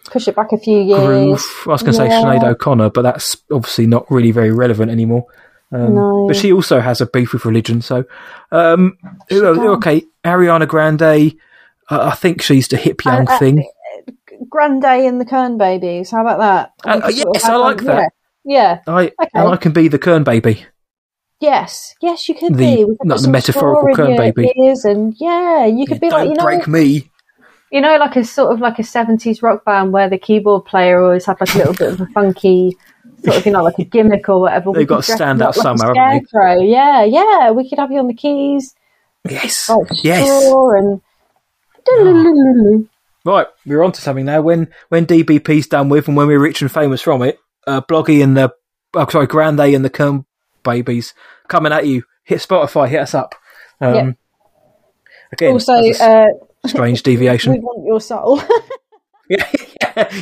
push 0.05 0.27
it 0.27 0.35
back 0.35 0.51
a 0.51 0.57
few 0.57 0.79
years. 0.81 1.05
Groove. 1.05 1.45
I 1.67 1.69
was 1.69 1.81
going 1.83 1.93
to 1.93 1.97
say 1.97 2.07
Yeah. 2.07 2.23
Sinead 2.23 2.43
O'Connor, 2.43 2.89
but 2.89 3.03
that's 3.03 3.37
obviously 3.51 3.87
not 3.87 4.09
really 4.09 4.31
very 4.31 4.51
relevant 4.51 4.91
anymore. 4.91 5.25
Um, 5.71 5.95
No. 5.95 6.25
But 6.27 6.37
she 6.37 6.51
also 6.51 6.79
has 6.79 7.01
a 7.01 7.05
beef 7.05 7.33
with 7.33 7.45
religion. 7.45 7.81
So, 7.81 8.05
um, 8.51 8.97
okay, 9.31 10.03
Ariana 10.23 10.67
Grande. 10.67 11.37
Uh, 11.89 12.09
I 12.11 12.15
think 12.15 12.41
she's 12.41 12.67
the 12.67 12.77
hip 12.77 13.03
young 13.05 13.27
Uh, 13.27 13.33
uh, 13.33 13.39
thing. 13.39 13.65
Grande 14.49 14.85
and 14.85 15.19
the 15.21 15.25
Kern 15.25 15.57
babies. 15.57 16.11
How 16.11 16.21
about 16.21 16.39
that? 16.39 16.71
Uh, 16.85 17.01
We 17.07 17.13
yes, 17.33 17.45
I 17.45 17.55
like 17.55 17.81
that. 17.83 18.11
Yeah. 18.45 18.79
yeah. 18.87 18.93
I 18.93 19.03
okay. 19.05 19.13
and 19.33 19.47
I 19.49 19.55
can 19.57 19.71
be 19.71 19.87
the 19.87 19.97
Kern 19.99 20.23
baby. 20.23 20.65
Yes. 21.39 21.95
Yes, 22.01 22.27
you 22.27 22.35
could 22.35 22.53
The- 22.55 22.85
be. 22.85 22.85
Not 23.03 23.21
the 23.21 23.29
metaphorical 23.29 23.95
Kern 23.95 24.15
baby. 24.17 24.51
ears 24.57 24.85
and 24.85 25.13
yeah, 25.19 25.65
you 25.65 25.85
could 25.85 25.99
be 25.99 26.09
Don't 26.09 26.19
like 26.19 26.29
you 26.29 26.35
know, 26.35 26.43
break 26.43 26.67
me. 26.67 27.09
you 27.71 27.81
know, 27.81 27.97
like 27.97 28.15
a 28.15 28.23
sort 28.23 28.53
of 28.53 28.59
like 28.59 28.79
a 28.79 28.83
seventies 28.83 29.41
rock 29.41 29.63
band 29.65 29.91
where 29.93 30.09
the 30.09 30.17
keyboard 30.17 30.65
player 30.65 31.03
always 31.03 31.25
had 31.25 31.39
like 31.39 31.53
a 31.55 31.57
little 31.57 31.73
bit 31.73 31.93
of 31.93 32.01
a 32.01 32.05
funky 32.13 32.77
sort 33.23 33.37
of 33.37 33.45
you 33.45 33.51
know 33.51 33.63
like 33.63 33.79
a 33.79 33.83
gimmick 33.85 34.27
or 34.29 34.41
whatever. 34.41 34.71
They've 34.71 34.79
We 34.81 34.85
got 34.85 35.03
to 35.03 35.11
stand 35.13 35.41
out 35.41 35.55
like 35.57 35.63
somewhere, 35.63 35.93
scarecrow. 35.93 36.61
Yeah, 36.61 37.03
yeah. 37.03 37.51
We 37.51 37.67
could 37.69 37.79
have 37.79 37.91
you 37.91 37.99
on 37.99 38.07
the 38.07 38.13
keys, 38.13 38.75
Yes, 39.27 39.69
like 39.69 39.87
yes. 40.03 40.27
and. 40.51 41.01
Right, 43.25 43.47
we're 43.65 43.83
on 43.83 43.91
to 43.91 44.01
something 44.01 44.25
now. 44.25 44.41
When 44.41 44.69
when 44.89 45.05
DBP's 45.05 45.67
done 45.67 45.89
with, 45.89 46.07
and 46.07 46.15
when 46.15 46.27
we're 46.27 46.39
rich 46.39 46.61
and 46.61 46.71
famous 46.71 47.01
from 47.01 47.21
it, 47.23 47.39
uh, 47.65 47.81
Bloggy 47.81 48.23
and 48.23 48.37
the 48.37 48.53
oh, 48.93 49.07
sorry, 49.07 49.27
Grande 49.27 49.59
and 49.61 49.83
the 49.83 49.89
Kern 49.89 50.25
babies 50.63 51.13
coming 51.47 51.73
at 51.73 51.85
you. 51.87 52.03
Hit 52.23 52.39
Spotify, 52.39 52.87
hit 52.89 53.01
us 53.01 53.13
up. 53.13 53.35
Um, 53.81 53.93
Yeah. 53.95 54.11
Again, 55.33 55.51
Also, 55.53 55.73
uh, 55.73 56.25
strange 56.65 57.03
deviation. 57.03 57.53
we 57.53 57.59
want 57.59 57.85
your 57.85 57.99
soul. 57.99 58.41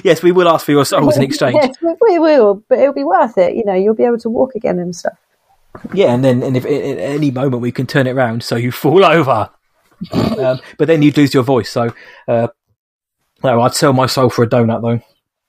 yes, 0.04 0.24
we 0.24 0.32
will 0.32 0.48
ask 0.50 0.66
for 0.66 0.72
your 0.72 0.86
souls 0.86 1.16
in 1.18 1.24
exchange. 1.30 1.58
yes, 1.62 1.76
we, 1.82 1.96
we 2.02 2.20
will, 2.20 2.64
but 2.68 2.80
it'll 2.80 2.94
be 2.94 3.04
worth 3.04 3.38
it. 3.38 3.56
You 3.56 3.64
know, 3.66 3.74
you'll 3.76 3.94
be 3.96 4.04
able 4.04 4.18
to 4.20 4.30
walk 4.30 4.56
again 4.56 4.80
and 4.80 4.96
stuff. 4.96 5.18
Yeah, 5.94 6.14
and 6.14 6.24
then 6.24 6.42
and 6.42 6.56
if 6.58 6.66
at 6.66 6.72
any 6.72 7.30
moment 7.32 7.62
we 7.62 7.72
can 7.72 7.86
turn 7.86 8.08
it 8.08 8.12
around 8.12 8.44
so 8.44 8.56
you 8.56 8.72
fall 8.72 9.04
over, 9.06 9.50
um, 10.40 10.60
but 10.78 10.88
then 10.88 11.02
you'd 11.02 11.18
lose 11.18 11.34
your 11.34 11.44
voice. 11.44 11.70
So, 11.70 11.94
uh, 12.28 12.48
no, 13.44 13.62
I'd 13.62 13.74
sell 13.74 13.94
my 13.94 14.06
soul 14.06 14.30
for 14.30 14.44
a 14.44 14.50
donut 14.50 14.82
though. 14.82 15.02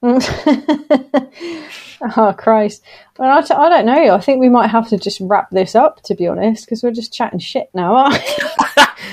oh 2.17 2.35
Christ! 2.37 2.83
Well, 3.19 3.39
I, 3.39 3.43
t- 3.43 3.55
I 3.55 3.69
don't 3.69 3.87
know. 3.87 4.15
I 4.15 4.21
think 4.21 4.41
we 4.41 4.49
might 4.49 4.69
have 4.69 4.89
to 4.91 4.99
just 4.99 5.21
wrap 5.21 5.51
this 5.51 5.75
up, 5.75 6.03
to 6.03 6.15
be 6.15 6.27
honest, 6.27 6.67
because 6.67 6.83
we're 6.83 6.93
just 6.93 7.13
chatting 7.13 7.39
shit 7.39 7.69
now. 7.75 7.95
Aren't 7.95 8.15
we? 8.15 8.19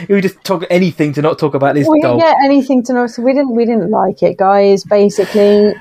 We 0.09 0.21
just 0.21 0.43
talk 0.43 0.63
anything 0.69 1.13
to 1.13 1.21
not 1.21 1.37
talk 1.37 1.53
about 1.53 1.75
this 1.75 1.87
we 1.87 2.01
didn't 2.01 2.17
get 2.17 2.35
anything 2.43 2.83
to 2.85 2.93
know, 2.93 3.07
so 3.07 3.21
we 3.21 3.33
didn't. 3.33 3.55
We 3.55 3.65
didn't 3.65 3.91
like 3.91 4.23
it, 4.23 4.37
guys. 4.37 4.83
Basically, 4.83 5.73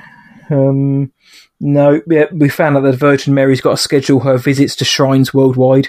Um, 0.50 1.12
no, 1.60 2.00
yeah, 2.06 2.26
we 2.32 2.48
found 2.48 2.76
out 2.76 2.82
that 2.82 2.96
Virgin 2.96 3.34
Mary's 3.34 3.60
got 3.60 3.70
to 3.70 3.76
schedule 3.76 4.20
her 4.20 4.36
visits 4.36 4.76
to 4.76 4.84
shrines 4.84 5.32
worldwide. 5.32 5.88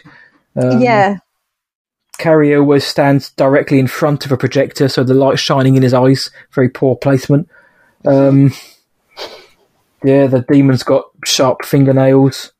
Um, 0.55 0.81
yeah. 0.81 1.17
Cary 2.17 2.53
Elwes 2.53 2.85
stands 2.85 3.31
directly 3.31 3.79
in 3.79 3.87
front 3.87 4.25
of 4.25 4.31
a 4.31 4.37
projector, 4.37 4.87
so 4.87 5.03
the 5.03 5.13
light 5.13 5.39
shining 5.39 5.75
in 5.75 5.83
his 5.83 5.93
eyes. 5.93 6.29
Very 6.51 6.69
poor 6.69 6.95
placement. 6.95 7.49
Um, 8.05 8.53
yeah, 10.03 10.27
the 10.27 10.41
demon's 10.41 10.83
got 10.83 11.05
sharp 11.25 11.65
fingernails. 11.65 12.51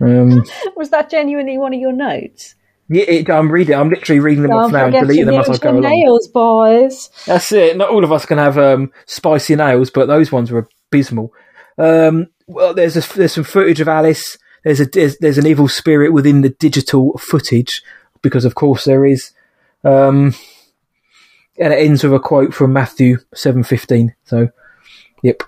Um, 0.00 0.44
Was 0.76 0.90
that 0.90 1.10
genuinely 1.10 1.58
one 1.58 1.74
of 1.74 1.80
your 1.80 1.92
notes? 1.92 2.54
yeah, 2.88 3.04
it, 3.04 3.30
I'm 3.30 3.50
reading. 3.50 3.74
I'm 3.74 3.90
literally 3.90 4.20
reading 4.20 4.42
them 4.42 4.52
off 4.52 4.70
Don't 4.70 4.72
now 4.72 4.86
and 4.86 4.94
deleting 4.94 5.26
them 5.26 5.40
as 5.40 5.48
I 5.48 5.58
go 5.58 5.70
along. 5.70 5.82
nails, 5.82 6.28
boys. 6.28 7.10
That's 7.26 7.52
it. 7.52 7.76
Not 7.76 7.90
all 7.90 8.04
of 8.04 8.12
us 8.12 8.26
can 8.26 8.38
have 8.38 8.58
um, 8.58 8.92
spicy 9.06 9.56
nails, 9.56 9.90
but 9.90 10.06
those 10.06 10.32
ones 10.32 10.50
were 10.50 10.68
abysmal. 10.90 11.32
Um, 11.76 12.28
well, 12.46 12.74
there's 12.74 12.96
a, 12.96 13.16
there's 13.16 13.34
some 13.34 13.44
footage 13.44 13.80
of 13.80 13.88
Alice. 13.88 14.38
There's 14.64 14.80
a 14.80 14.86
there's, 14.86 15.18
there's 15.18 15.38
an 15.38 15.46
evil 15.46 15.68
spirit 15.68 16.12
within 16.12 16.40
the 16.40 16.48
digital 16.48 17.16
footage 17.18 17.82
because, 18.22 18.44
of 18.44 18.54
course, 18.54 18.84
there 18.84 19.04
is. 19.04 19.32
Um, 19.84 20.34
and 21.58 21.72
it 21.72 21.78
ends 21.78 22.04
with 22.04 22.14
a 22.14 22.20
quote 22.20 22.54
from 22.54 22.72
Matthew 22.72 23.18
seven 23.34 23.62
fifteen. 23.62 24.14
So, 24.24 24.48
yep, 25.22 25.42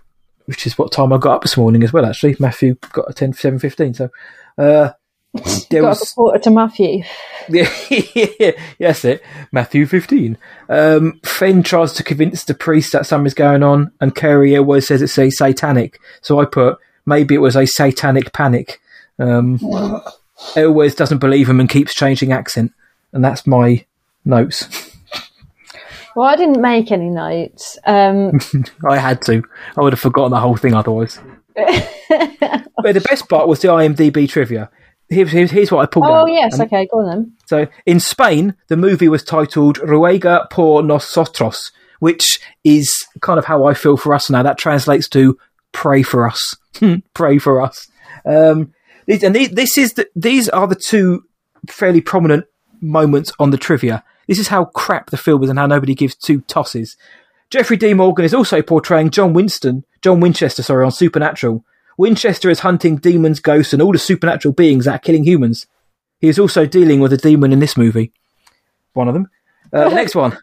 which 0.47 0.66
is 0.66 0.77
what 0.77 0.93
time 0.93 1.12
I 1.12 1.18
got 1.18 1.37
up 1.37 1.43
this 1.43 1.57
morning 1.57 1.83
as 1.83 1.93
well. 1.93 2.05
Actually, 2.05 2.37
Matthew 2.39 2.77
got 2.93 3.11
a 3.11 3.12
ten 3.12 3.33
seven 3.33 3.59
fifteen. 3.59 3.95
So, 3.95 4.11
uh, 4.59 4.91
There 5.71 5.83
Got 5.83 5.87
a 5.87 5.91
was 5.91 6.12
quarter 6.12 6.39
to 6.41 6.51
Matthew. 6.51 7.03
Yeah, 7.49 8.53
yes, 8.79 9.05
it. 9.05 9.25
Matthew 9.51 9.85
15. 9.87 10.39
Um, 10.68 11.21
Fenn 11.25 11.64
tries 11.64 11.93
to 11.95 12.05
convince 12.05 12.45
the 12.45 12.55
priest 12.55 12.93
that 12.93 13.07
something's 13.07 13.35
going 13.35 13.64
on, 13.64 13.91
and 14.01 14.14
Cary 14.14 14.55
Elwes 14.55 14.87
says 14.87 15.03
it's 15.03 15.18
a 15.18 15.31
satanic. 15.31 15.99
So 16.21 16.39
I 16.39 16.45
put, 16.45 16.79
maybe 17.07 17.35
it 17.35 17.39
was 17.39 17.57
a 17.57 17.66
satanic 17.66 18.33
panic. 18.33 18.81
Um, 19.18 19.59
always 20.57 20.95
doesn't 20.95 21.18
believe 21.18 21.49
him 21.49 21.61
and 21.61 21.68
keeps 21.68 21.95
changing 21.95 22.32
accent. 22.32 22.72
And 23.12 23.24
that's 23.24 23.47
my 23.47 23.84
notes. 24.24 24.68
Well, 26.16 26.26
I 26.26 26.36
didn't 26.36 26.61
make 26.61 26.91
any 26.91 27.09
notes. 27.09 27.78
Um, 27.84 28.41
I 28.88 28.99
had 28.99 29.22
to. 29.22 29.43
I 29.76 29.80
would 29.82 29.93
have 29.93 30.01
forgotten 30.01 30.32
the 30.32 30.41
whole 30.41 30.57
thing 30.57 30.74
otherwise. 30.74 31.20
but 31.55 32.95
the 32.95 33.05
best 33.09 33.28
part 33.28 33.49
was 33.49 33.61
the 33.61 33.68
IMDb 33.68 34.28
trivia. 34.28 34.70
Here's, 35.09 35.30
here's, 35.30 35.51
here's 35.51 35.72
what 35.72 35.82
I 35.82 35.86
pulled 35.86 36.07
oh 36.07 36.12
out. 36.12 36.30
yes, 36.30 36.55
And- 36.55 36.62
okay, 36.62 36.86
go 36.91 37.01
on 37.01 37.07
then. 37.07 37.32
So 37.47 37.66
in 37.84 37.99
Spain, 38.01 38.55
the 38.68 38.76
movie 38.76 39.09
was 39.09 39.24
titled 39.24 39.78
Ruega 39.78 40.49
por 40.51 40.82
nosotros, 40.82 41.72
which 41.99 42.41
is 42.64 43.07
kind 43.20 43.38
of 43.38 43.45
how 43.45 43.64
I 43.64 43.74
feel 43.74 43.97
for 43.97 44.14
us 44.14 44.30
now. 44.30 44.43
That 44.43 44.59
translates 44.59 45.09
to 45.11 45.36
pray 45.72 46.03
for 46.03 46.28
us. 46.28 46.57
pray 47.14 47.38
for 47.38 47.61
us. 47.61 47.88
Um, 48.24 48.72
and 49.11 49.35
these, 49.35 49.51
this 49.51 49.77
is 49.77 49.95
the, 49.95 50.09
these 50.15 50.49
are 50.49 50.67
the 50.67 50.75
two 50.75 51.25
fairly 51.69 52.01
prominent 52.01 52.47
moments 52.81 53.33
on 53.39 53.51
the 53.51 53.59
trivia. 53.59 54.05
This 54.27 54.39
is 54.39 54.49
how 54.49 54.67
crap 54.67 55.11
the 55.11 55.17
film 55.17 55.43
is 55.43 55.51
and 55.51 55.59
how 55.59 55.67
nobody 55.67 55.95
gives 55.95 56.15
two 56.15 56.41
tosses. 56.43 56.97
Jeffrey 57.51 57.77
D. 57.77 57.95
Morgan 57.95 58.25
is 58.25 58.35
also 58.35 58.63
portraying 58.63 59.11
John 59.11 59.33
Winston, 59.33 59.85
John 60.03 60.21
Winchester, 60.21 60.63
sorry, 60.63 60.85
on 60.85 60.93
Supernatural. 60.93 61.65
Winchester 61.99 62.49
is 62.49 62.61
hunting 62.61 62.97
demons, 62.97 63.41
ghosts, 63.41 63.73
and 63.73 63.83
all 63.83 63.93
the 63.93 63.99
supernatural 63.99 64.55
beings 64.55 64.85
that 64.85 64.95
are 64.95 64.99
killing 65.01 65.25
humans. 65.25 65.67
He 66.21 66.29
is 66.29 66.39
also 66.39 66.65
dealing 66.65 67.01
with 67.01 67.13
a 67.13 67.17
demon 67.17 67.53
in 67.53 67.59
this 67.59 67.77
movie. 67.77 68.13
One 68.93 69.09
of 69.09 69.15
them. 69.15 69.29
Uh, 69.73 69.89
next 69.89 70.15
one. 70.15 70.39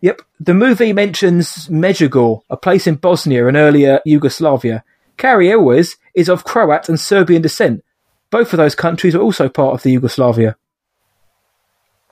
Yep. 0.00 0.22
The 0.38 0.54
movie 0.54 0.92
mentions 0.92 1.68
Medjugorje, 1.68 2.42
a 2.50 2.56
place 2.56 2.86
in 2.86 2.96
Bosnia 2.96 3.46
and 3.46 3.56
earlier 3.56 4.00
Yugoslavia. 4.04 4.84
Cary 5.16 5.50
Elwes 5.50 5.96
is 6.14 6.28
of 6.28 6.44
Croat 6.44 6.88
and 6.88 6.98
Serbian 6.98 7.42
descent. 7.42 7.84
Both 8.30 8.52
of 8.52 8.58
those 8.58 8.74
countries 8.74 9.14
are 9.14 9.20
also 9.20 9.48
part 9.48 9.74
of 9.74 9.82
the 9.82 9.92
Yugoslavia. 9.92 10.56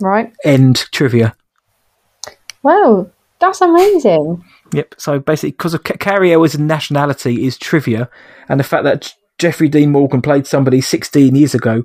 Right. 0.00 0.32
End 0.44 0.76
trivia. 0.92 1.34
Wow, 2.62 3.10
that's 3.40 3.60
amazing. 3.60 4.44
Yep. 4.72 4.94
So 4.98 5.18
basically, 5.18 5.52
because 5.52 5.74
of 5.74 5.84
Ca- 5.84 5.96
Cary 5.98 6.32
Elwes' 6.32 6.58
nationality 6.58 7.46
is 7.46 7.56
trivia, 7.56 8.10
and 8.48 8.58
the 8.58 8.64
fact 8.64 8.84
that 8.84 9.14
Jeffrey 9.38 9.68
Dean 9.68 9.92
Morgan 9.92 10.22
played 10.22 10.46
somebody 10.46 10.80
16 10.80 11.34
years 11.34 11.54
ago, 11.54 11.84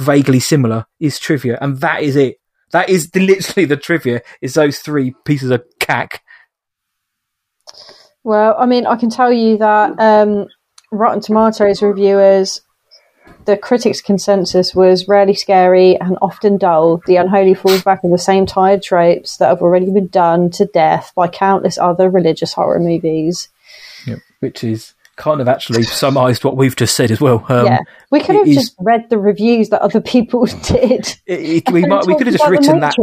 vaguely 0.00 0.40
similar, 0.40 0.86
is 1.00 1.18
trivia, 1.18 1.58
and 1.60 1.78
that 1.80 2.02
is 2.02 2.16
it. 2.16 2.36
That 2.72 2.88
is 2.88 3.10
the, 3.10 3.20
literally 3.20 3.66
the 3.66 3.76
trivia. 3.76 4.22
Is 4.40 4.54
those 4.54 4.78
three 4.78 5.14
pieces 5.24 5.50
of 5.50 5.64
cack. 5.80 6.22
Well, 8.22 8.56
I 8.58 8.66
mean, 8.66 8.86
I 8.86 8.96
can 8.96 9.10
tell 9.10 9.32
you 9.32 9.58
that 9.58 9.94
um, 9.98 10.46
Rotten 10.90 11.20
Tomatoes 11.20 11.82
reviewers, 11.82 12.62
the 13.44 13.56
critics' 13.56 14.00
consensus 14.00 14.74
was 14.74 15.08
rarely 15.08 15.34
scary 15.34 15.98
and 16.00 16.16
often 16.22 16.56
dull. 16.56 17.02
The 17.06 17.16
unholy 17.16 17.54
falls 17.54 17.82
back 17.82 18.00
on 18.02 18.10
the 18.10 18.18
same 18.18 18.46
tired 18.46 18.82
tropes 18.82 19.36
that 19.36 19.48
have 19.48 19.60
already 19.60 19.90
been 19.90 20.08
done 20.08 20.50
to 20.52 20.66
death 20.66 21.12
by 21.14 21.28
countless 21.28 21.78
other 21.78 22.08
religious 22.08 22.54
horror 22.54 22.80
movies. 22.80 23.48
Yep. 24.06 24.18
Which 24.40 24.64
is 24.64 24.93
kind 25.16 25.40
of 25.40 25.48
actually 25.48 25.82
summarised 25.82 26.44
what 26.44 26.56
we've 26.56 26.76
just 26.76 26.96
said 26.96 27.10
as 27.10 27.20
well. 27.20 27.44
Um, 27.48 27.66
yeah, 27.66 27.78
we 28.10 28.20
could 28.20 28.36
have 28.36 28.48
is- 28.48 28.56
just 28.56 28.74
read 28.80 29.08
the 29.10 29.18
reviews 29.18 29.68
that 29.70 29.80
other 29.82 30.00
people 30.00 30.46
did. 30.62 31.16
it- 31.26 31.66
it- 31.66 31.70
we 31.72 31.84
might, 31.86 32.06
we 32.06 32.16
could 32.16 32.26
have 32.26 32.36
just 32.36 32.48
written 32.48 32.80
that. 32.80 32.94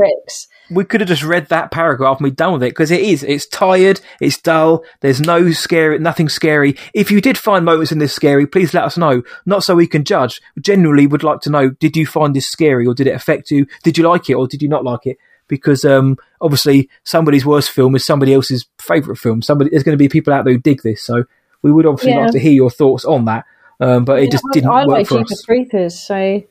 We 0.69 0.85
could 0.85 1.01
have 1.01 1.09
just 1.09 1.23
read 1.23 1.47
that 1.49 1.69
paragraph 1.71 2.17
and 2.19 2.23
we'd 2.23 2.37
done 2.37 2.53
with 2.53 2.63
it 2.63 2.69
because 2.71 2.91
it 2.91 3.01
is. 3.01 3.23
It's 3.23 3.45
tired. 3.45 3.99
It's 4.21 4.39
dull. 4.39 4.85
There's 5.01 5.19
no 5.19 5.51
scary, 5.51 5.99
nothing 5.99 6.29
scary. 6.29 6.77
If 6.93 7.11
you 7.11 7.19
did 7.19 7.37
find 7.37 7.65
moments 7.65 7.91
in 7.91 7.99
this 7.99 8.13
scary, 8.13 8.47
please 8.47 8.73
let 8.73 8.85
us 8.85 8.97
know. 8.97 9.21
Not 9.45 9.63
so 9.65 9.75
we 9.75 9.85
can 9.87 10.05
judge. 10.05 10.39
Generally, 10.61 11.07
would 11.07 11.23
like 11.23 11.41
to 11.41 11.49
know: 11.49 11.71
Did 11.71 11.97
you 11.97 12.05
find 12.05 12.33
this 12.33 12.47
scary, 12.47 12.87
or 12.87 12.93
did 12.93 13.07
it 13.07 13.15
affect 13.15 13.51
you? 13.51 13.65
Did 13.83 13.97
you 13.97 14.07
like 14.07 14.29
it, 14.29 14.35
or 14.35 14.47
did 14.47 14.61
you 14.61 14.69
not 14.69 14.85
like 14.85 15.05
it? 15.05 15.17
Because 15.49 15.83
um, 15.83 16.17
obviously, 16.39 16.89
somebody's 17.03 17.45
worst 17.45 17.71
film 17.71 17.93
is 17.95 18.05
somebody 18.05 18.33
else's 18.33 18.65
favourite 18.79 19.19
film. 19.19 19.41
Somebody 19.41 19.71
there's 19.71 19.83
going 19.83 19.97
to 19.97 20.01
be 20.01 20.07
people 20.07 20.31
out 20.31 20.45
there 20.45 20.53
who 20.53 20.59
dig 20.59 20.81
this, 20.83 21.03
so 21.03 21.25
we 21.61 21.71
would 21.71 21.85
obviously 21.85 22.11
Yeah. 22.11 22.23
like 22.23 22.31
to 22.31 22.39
hear 22.39 22.51
your 22.53 22.69
thoughts 22.69 23.05
on 23.05 23.25
that. 23.25 23.45
Um, 23.79 24.05
but 24.05 24.21
it 24.21 24.31
just 24.31 24.43
I- 24.49 24.53
didn't 24.53 24.69
I, 24.71 24.85
work 24.85 24.87
like 24.97 25.07
for 25.07 25.17
Jeepers 25.19 25.31
us. 25.31 25.45
Creepers, 25.45 25.99
so 25.99 26.15
Yeah, 26.17 26.43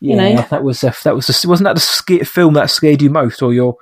you 0.00 0.16
know. 0.16 0.42
that 0.50 0.62
was 0.62 0.84
uh, 0.84 0.92
that 1.04 1.14
was 1.16 1.26
the, 1.26 1.48
wasn't 1.48 1.64
that 1.66 1.74
the 1.74 1.80
sca- 1.80 2.24
film 2.24 2.54
that 2.54 2.70
scared 2.70 3.02
you 3.02 3.10
most, 3.10 3.42
or 3.42 3.52
your 3.52 3.76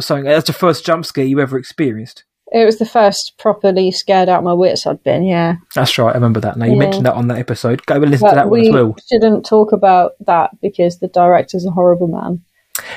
something? 0.00 0.24
That's 0.24 0.46
the 0.46 0.52
first 0.52 0.84
jump 0.86 1.04
scare 1.06 1.24
you 1.24 1.40
ever 1.40 1.58
experienced. 1.58 2.24
it 2.54 2.66
was 2.66 2.78
the 2.78 2.84
first 2.84 3.32
properly 3.38 3.90
scared 3.90 4.28
out 4.28 4.44
my 4.44 4.52
wits 4.52 4.86
I'd 4.86 5.02
been. 5.02 5.24
Yeah. 5.24 5.56
That's 5.74 5.96
right. 5.96 6.10
I 6.10 6.14
remember 6.14 6.38
that. 6.40 6.58
Now 6.58 6.66
you 6.66 6.72
Yeah. 6.72 6.78
mentioned 6.80 7.06
that 7.06 7.14
on 7.14 7.28
that 7.28 7.38
episode. 7.38 7.84
Go 7.86 7.94
and 7.94 8.10
listen 8.10 8.28
to 8.28 8.34
that 8.34 8.50
one 8.50 8.60
as 8.60 8.68
well. 8.70 8.88
We 8.88 8.94
shouldn't 9.10 9.46
talk 9.46 9.72
about 9.72 10.12
that 10.26 10.50
because 10.60 10.98
the 10.98 11.08
director's 11.08 11.64
a 11.64 11.70
horrible 11.70 12.08
man. 12.08 12.42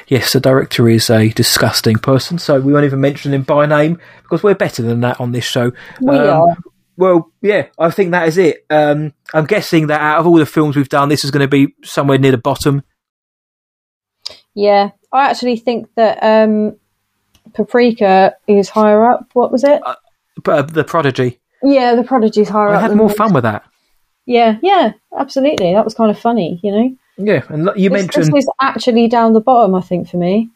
Yes, 0.08 0.34
the 0.34 0.42
director 0.42 0.90
is 0.90 1.10
a 1.10 1.30
disgusting 1.30 1.96
person, 1.98 2.38
so 2.38 2.60
we 2.60 2.74
won't 2.74 2.84
even 2.86 3.00
mention 3.00 3.34
him 3.34 3.44
by 3.44 3.66
name 3.66 3.98
because 4.24 4.44
we're 4.44 4.56
better 4.56 4.82
than 4.84 5.00
that 5.02 5.22
on 5.22 5.32
this 5.32 5.46
show. 5.46 5.72
We 6.02 6.18
Um, 6.18 6.42
are. 6.50 6.58
Well, 6.98 7.32
yeah, 7.42 7.68
I 7.78 7.92
think 7.92 8.12
that 8.12 8.28
is 8.28 8.38
it. 8.38 8.66
Um, 8.70 9.14
I'm 9.34 9.46
guessing 9.46 9.88
that 9.88 10.00
out 10.02 10.20
of 10.20 10.28
all 10.28 10.38
the 10.38 10.46
films 10.46 10.76
we've 10.76 10.90
done, 10.90 11.10
this 11.10 11.26
is 11.26 11.32
going 11.32 11.42
to 11.42 11.48
be 11.48 11.74
somewhere 11.84 12.18
near 12.18 12.32
the 12.32 12.38
bottom. 12.38 12.84
Yeah. 14.54 14.92
I 15.12 15.30
actually 15.30 15.58
think 15.58 15.88
that 15.96 16.20
um, 16.24 16.78
Paprika 17.54 18.36
is 18.48 18.70
higher 18.70 19.10
up. 19.10 19.30
What 19.34 19.52
was 19.52 19.64
it? 19.64 19.82
But 20.44 20.60
uh, 20.60 20.62
the 20.64 20.84
Prodigy, 20.84 21.40
Yeah, 21.64 21.96
the 21.96 22.04
Prodigy's 22.04 22.50
higher 22.50 22.70
I 22.70 22.76
up. 22.76 22.80
I 22.80 22.82
had 22.88 22.96
more 22.96 23.10
fun 23.10 23.34
with 23.34 23.44
that. 23.44 23.64
Yeah, 24.26 24.58
yeah, 24.64 24.94
absolutely. 25.18 25.74
That 25.74 25.86
was 25.86 25.94
kind 25.94 26.12
of 26.12 26.20
funny, 26.20 26.60
you 26.64 26.72
know. 26.72 26.96
Yeah, 27.18 27.44
and 27.50 27.70
you 27.78 27.90
This, 27.90 28.02
mentioned. 28.02 28.34
this 28.34 28.44
is 28.44 28.50
actually 28.62 29.08
down 29.08 29.34
the 29.34 29.40
bottom, 29.40 29.76
I 29.76 29.82
think, 29.82 30.10
for 30.10 30.18
me. 30.18 30.50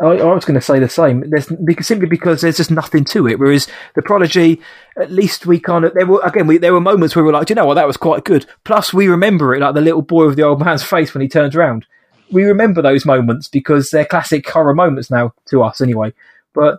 I, 0.00 0.06
I 0.06 0.34
was 0.34 0.44
going 0.44 0.58
to 0.58 0.60
say 0.60 0.78
the 0.78 0.88
same. 0.88 1.28
There's 1.28 1.48
simply 1.86 2.08
because 2.08 2.40
there's 2.40 2.56
just 2.56 2.70
nothing 2.70 3.04
to 3.06 3.28
it. 3.28 3.38
Whereas 3.38 3.68
the 3.94 4.02
Prodigy, 4.02 4.60
at 4.96 5.12
least 5.12 5.46
we 5.46 5.60
kind 5.60 5.84
of 5.84 5.94
there 5.94 6.06
were 6.06 6.20
again 6.24 6.46
we, 6.46 6.58
there 6.58 6.72
were 6.72 6.80
moments 6.80 7.14
where 7.14 7.24
we 7.24 7.28
were 7.28 7.32
like, 7.32 7.46
"Do 7.46 7.52
you 7.52 7.56
know 7.56 7.66
what, 7.66 7.74
that 7.74 7.86
was 7.86 7.96
quite 7.96 8.24
good. 8.24 8.46
Plus, 8.64 8.92
we 8.92 9.08
remember 9.08 9.54
it 9.54 9.60
like 9.60 9.74
the 9.74 9.80
little 9.80 10.02
boy 10.02 10.26
with 10.26 10.36
the 10.36 10.42
old 10.42 10.60
man's 10.60 10.82
face 10.82 11.14
when 11.14 11.22
he 11.22 11.28
turns 11.28 11.54
around. 11.54 11.86
We 12.32 12.44
remember 12.44 12.82
those 12.82 13.04
moments 13.04 13.48
because 13.48 13.90
they're 13.90 14.04
classic 14.04 14.48
horror 14.48 14.74
moments 14.74 15.10
now 15.10 15.34
to 15.46 15.62
us, 15.62 15.80
anyway. 15.80 16.12
But 16.54 16.78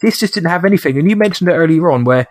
this 0.00 0.18
just 0.18 0.34
didn't 0.34 0.50
have 0.50 0.64
anything. 0.64 0.98
And 0.98 1.08
you 1.10 1.16
mentioned 1.16 1.50
it 1.50 1.54
earlier 1.54 1.90
on 1.90 2.04
where 2.04 2.26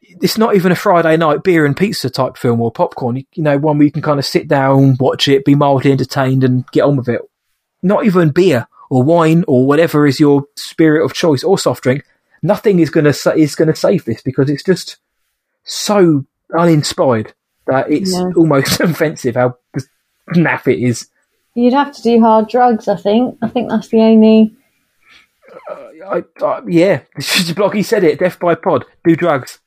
it's 0.00 0.38
not 0.38 0.54
even 0.54 0.72
a 0.72 0.76
Friday 0.76 1.16
night 1.16 1.42
beer 1.42 1.64
and 1.64 1.76
pizza 1.76 2.10
type 2.10 2.36
film 2.36 2.60
or 2.60 2.70
popcorn. 2.70 3.16
You, 3.16 3.24
you 3.34 3.42
know, 3.42 3.58
one 3.58 3.78
where 3.78 3.86
you 3.86 3.92
can 3.92 4.02
kind 4.02 4.18
of 4.18 4.26
sit 4.26 4.48
down, 4.48 4.96
watch 4.98 5.28
it, 5.28 5.44
be 5.44 5.54
mildly 5.54 5.92
entertained, 5.92 6.44
and 6.44 6.66
get 6.72 6.82
on 6.84 6.96
with 6.96 7.08
it. 7.08 7.20
Not 7.82 8.06
even 8.06 8.30
beer 8.30 8.66
or 8.90 9.02
wine 9.02 9.44
or 9.48 9.66
whatever 9.66 10.06
is 10.06 10.18
your 10.20 10.44
spirit 10.56 11.04
of 11.04 11.12
choice 11.14 11.42
or 11.44 11.58
soft 11.58 11.82
drink. 11.82 12.04
Nothing 12.42 12.78
is 12.80 12.90
going 12.90 13.04
to 13.04 13.12
sa- 13.12 13.30
is 13.30 13.54
going 13.54 13.68
to 13.68 13.74
save 13.76 14.04
this 14.04 14.20
because 14.22 14.50
it's 14.50 14.62
just 14.64 14.98
so 15.64 16.24
uninspired 16.56 17.32
that 17.66 17.90
it's 17.90 18.12
Yeah. 18.12 18.30
almost 18.36 18.80
offensive 18.80 19.34
how 19.36 19.56
naff 20.34 20.66
it 20.68 20.78
is. 20.82 21.08
You'd 21.54 21.72
have 21.72 21.92
to 21.92 22.02
do 22.02 22.20
hard 22.20 22.48
drugs, 22.48 22.88
I 22.88 22.96
think. 22.96 23.38
I 23.40 23.48
think 23.48 23.70
that's 23.70 23.88
the 23.88 24.00
only. 24.00 24.54
Uh, 25.70 25.86
I, 26.06 26.24
I, 26.44 26.60
yeah, 26.68 27.02
Bloggy 27.18 27.84
said 27.84 28.02
it. 28.04 28.18
Death 28.18 28.38
by 28.40 28.54
pod. 28.56 28.84
Do 29.04 29.14
drugs. 29.16 29.60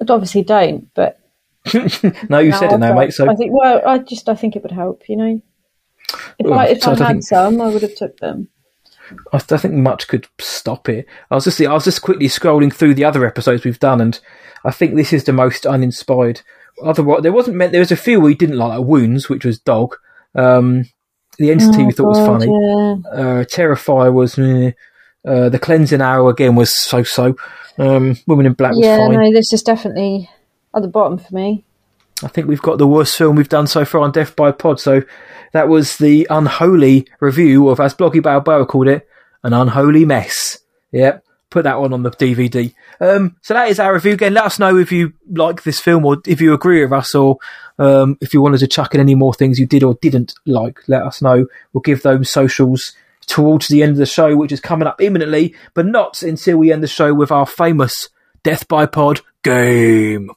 I'd 0.00 0.10
obviously 0.10 0.42
don't, 0.42 0.88
but 0.94 1.20
no, 1.74 2.38
you 2.40 2.50
No, 2.50 2.58
said 2.58 2.72
it 2.72 2.78
now, 2.78 2.94
mate. 2.94 3.12
So 3.12 3.30
I 3.30 3.34
think. 3.36 3.52
Well, 3.54 3.82
I 3.86 3.98
just 3.98 4.28
I 4.28 4.34
think 4.34 4.56
it 4.56 4.62
would 4.62 4.72
help. 4.72 5.08
You 5.08 5.16
know, 5.16 5.42
if 6.38 6.46
Well, 6.46 6.58
I 6.58 6.66
if 6.66 6.82
so 6.82 6.90
I 6.90 6.94
I 6.94 6.98
had 6.98 7.06
think- 7.08 7.22
some, 7.24 7.60
I 7.60 7.68
would 7.68 7.82
have 7.82 7.94
took 7.94 8.18
them. 8.18 8.48
I 9.32 9.38
don't 9.46 9.58
think 9.60 9.74
much 9.74 10.08
could 10.08 10.26
stop 10.40 10.88
it. 10.88 11.06
I 11.30 11.34
was 11.34 11.44
just 11.44 11.60
I 11.60 11.72
was 11.72 11.84
just 11.84 12.00
quickly 12.02 12.28
scrolling 12.28 12.72
through 12.72 12.94
the 12.94 13.04
other 13.04 13.26
episodes 13.26 13.64
we've 13.64 13.78
done, 13.78 14.00
and 14.00 14.18
I 14.64 14.70
think 14.70 14.94
this 14.94 15.12
is 15.12 15.24
the 15.24 15.32
most 15.32 15.66
uninspired. 15.66 16.40
Otherwise, 16.82 17.22
there 17.22 17.32
wasn't 17.32 17.56
meant. 17.56 17.72
There 17.72 17.80
was 17.80 17.92
a 17.92 17.96
few 17.96 18.20
we 18.20 18.34
didn't 18.34 18.56
like, 18.56 18.78
like 18.78 18.86
Wounds, 18.86 19.28
which 19.28 19.44
was 19.44 19.58
dog. 19.58 19.96
Um, 20.34 20.84
the 21.38 21.50
entity 21.50 21.84
we 21.84 21.92
thought 21.92 22.08
was 22.08 22.18
Oh, 22.18 22.26
funny. 22.26 22.46
Yeah. 22.46 23.10
Uh, 23.40 23.44
Terrifier 23.44 24.12
was. 24.12 24.38
meh. 24.38 24.72
Uh, 25.26 25.48
the 25.48 25.58
cleansing 25.58 26.00
hour 26.00 26.30
again 26.30 26.54
was 26.56 26.76
so 26.76 27.02
so. 27.02 27.36
Um, 27.78 28.16
Woman 28.26 28.46
in 28.46 28.54
Black 28.54 28.72
was 28.72 28.80
Yeah, 28.84 29.08
no, 29.08 29.32
this 29.32 29.52
is 29.52 29.62
definitely 29.62 30.28
at 30.74 30.82
the 30.82 30.88
bottom 30.88 31.18
for 31.18 31.34
me. 31.34 31.64
I 32.24 32.28
think 32.28 32.46
we've 32.48 32.62
got 32.62 32.78
the 32.78 32.86
worst 32.86 33.16
film 33.16 33.36
we've 33.36 33.48
done 33.48 33.66
so 33.66 33.84
far 33.84 34.00
on 34.00 34.10
Death 34.12 34.34
by 34.36 34.52
Pod. 34.52 34.80
So 34.80 35.02
that 35.52 35.68
was 35.68 35.98
the 35.98 36.26
unholy 36.30 37.06
review 37.20 37.68
of, 37.68 37.80
as 37.80 37.94
Bloggy 37.94 38.22
Balboa 38.22 38.66
called 38.66 38.88
it, 38.88 39.08
an 39.42 39.52
unholy 39.52 40.04
mess. 40.04 40.58
Yep. 40.92 41.24
put 41.50 41.64
that 41.64 41.80
one 41.80 41.92
on 41.92 42.02
the 42.02 42.10
DVD. 42.10 42.74
Um, 43.00 43.36
so 43.42 43.54
that 43.54 43.68
is 43.68 43.78
our 43.78 43.94
review. 43.94 44.12
Again, 44.12 44.34
let 44.34 44.44
us 44.44 44.58
know 44.58 44.76
if 44.76 44.92
you 44.92 45.12
like 45.30 45.62
this 45.62 45.80
film 45.80 46.04
or 46.04 46.18
if 46.26 46.40
you 46.40 46.52
agree 46.54 46.82
with 46.82 46.92
us 46.92 47.14
or 47.14 47.38
um, 47.78 48.18
if 48.20 48.34
you 48.34 48.42
wanted 48.42 48.58
to 48.58 48.66
chuck 48.66 48.94
in 48.94 49.00
any 49.00 49.14
more 49.14 49.34
things 49.34 49.58
you 49.58 49.66
did 49.66 49.82
or 49.82 49.94
didn't 50.00 50.34
like. 50.46 50.80
Let 50.88 51.02
us 51.02 51.22
know. 51.22 51.46
We'll 51.72 51.82
give 51.82 52.02
those 52.02 52.30
socials 52.30 52.92
towards 53.26 53.68
the 53.68 53.82
end 53.82 53.92
of 53.92 53.98
the 53.98 54.06
show, 54.06 54.36
which 54.36 54.52
is 54.52 54.60
coming 54.60 54.88
up 54.88 55.00
imminently, 55.00 55.54
but 55.74 55.86
not 55.86 56.22
until 56.22 56.58
we 56.58 56.72
end 56.72 56.82
the 56.82 56.88
show 56.88 57.14
with 57.14 57.30
our 57.30 57.46
famous 57.46 58.08
Death 58.42 58.66
by 58.66 58.86
Pod 58.86 59.20
game. 59.42 60.30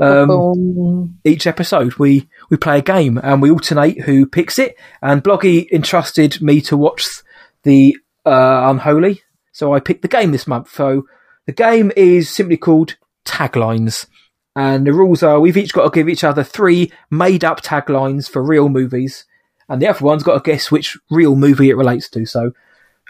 Um, 0.00 1.18
each 1.24 1.46
episode 1.46 1.94
we 1.94 2.28
we 2.50 2.56
play 2.56 2.78
a 2.78 2.82
game 2.82 3.18
and 3.22 3.42
we 3.42 3.50
alternate 3.50 4.02
who 4.02 4.26
picks 4.26 4.58
it. 4.58 4.76
And 5.02 5.22
Bloggy 5.22 5.70
entrusted 5.70 6.40
me 6.42 6.60
to 6.62 6.76
watch 6.76 7.06
the 7.62 7.96
uh, 8.24 8.70
Unholy, 8.70 9.22
so 9.52 9.72
I 9.74 9.80
picked 9.80 10.02
the 10.02 10.08
game 10.08 10.32
this 10.32 10.46
month. 10.46 10.72
So 10.72 11.06
the 11.46 11.52
game 11.52 11.92
is 11.96 12.28
simply 12.28 12.56
called 12.56 12.96
Taglines. 13.24 14.06
And 14.54 14.86
the 14.86 14.92
rules 14.92 15.22
are 15.22 15.38
we've 15.38 15.56
each 15.56 15.74
got 15.74 15.84
to 15.84 15.90
give 15.90 16.08
each 16.08 16.24
other 16.24 16.42
three 16.42 16.90
made 17.10 17.44
up 17.44 17.62
taglines 17.62 18.28
for 18.28 18.42
real 18.42 18.68
movies. 18.68 19.24
And 19.68 19.82
the 19.82 19.88
other 19.88 20.04
one's 20.04 20.22
got 20.22 20.34
to 20.34 20.50
guess 20.50 20.70
which 20.70 20.96
real 21.10 21.36
movie 21.36 21.70
it 21.70 21.76
relates 21.76 22.08
to. 22.10 22.24
So 22.24 22.52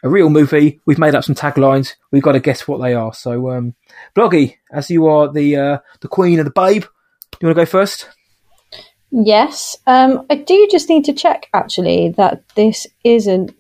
a 0.07 0.11
real 0.11 0.31
movie, 0.31 0.81
we've 0.87 0.99
made 0.99 1.15
up 1.15 1.25
some 1.25 1.35
taglines, 1.35 1.95
we've 2.11 2.23
got 2.23 2.33
to 2.33 2.41
guess 2.41 2.67
what 2.67 2.81
they 2.81 2.95
are. 2.95 3.13
So, 3.13 3.51
um, 3.51 3.75
Bloggy, 4.17 4.57
as 4.73 4.91
you 4.91 5.07
are 5.07 5.33
the, 5.33 5.57
uh, 5.57 5.79
the 6.01 6.09
queen 6.09 6.39
of 6.39 6.45
the 6.45 6.51
babe, 6.53 6.83
do 6.83 7.39
you 7.41 7.49
want 7.49 7.57
to 7.57 7.63
go 7.63 7.67
first? 7.67 8.09
Yes. 9.11 9.77
Um, 9.87 10.27
I 10.31 10.37
do 10.37 10.69
just 10.71 10.89
need 10.89 11.05
to 11.07 11.13
check 11.13 11.49
actually 11.55 12.11
that 12.17 12.43
this 12.55 12.87
isn't 13.05 13.55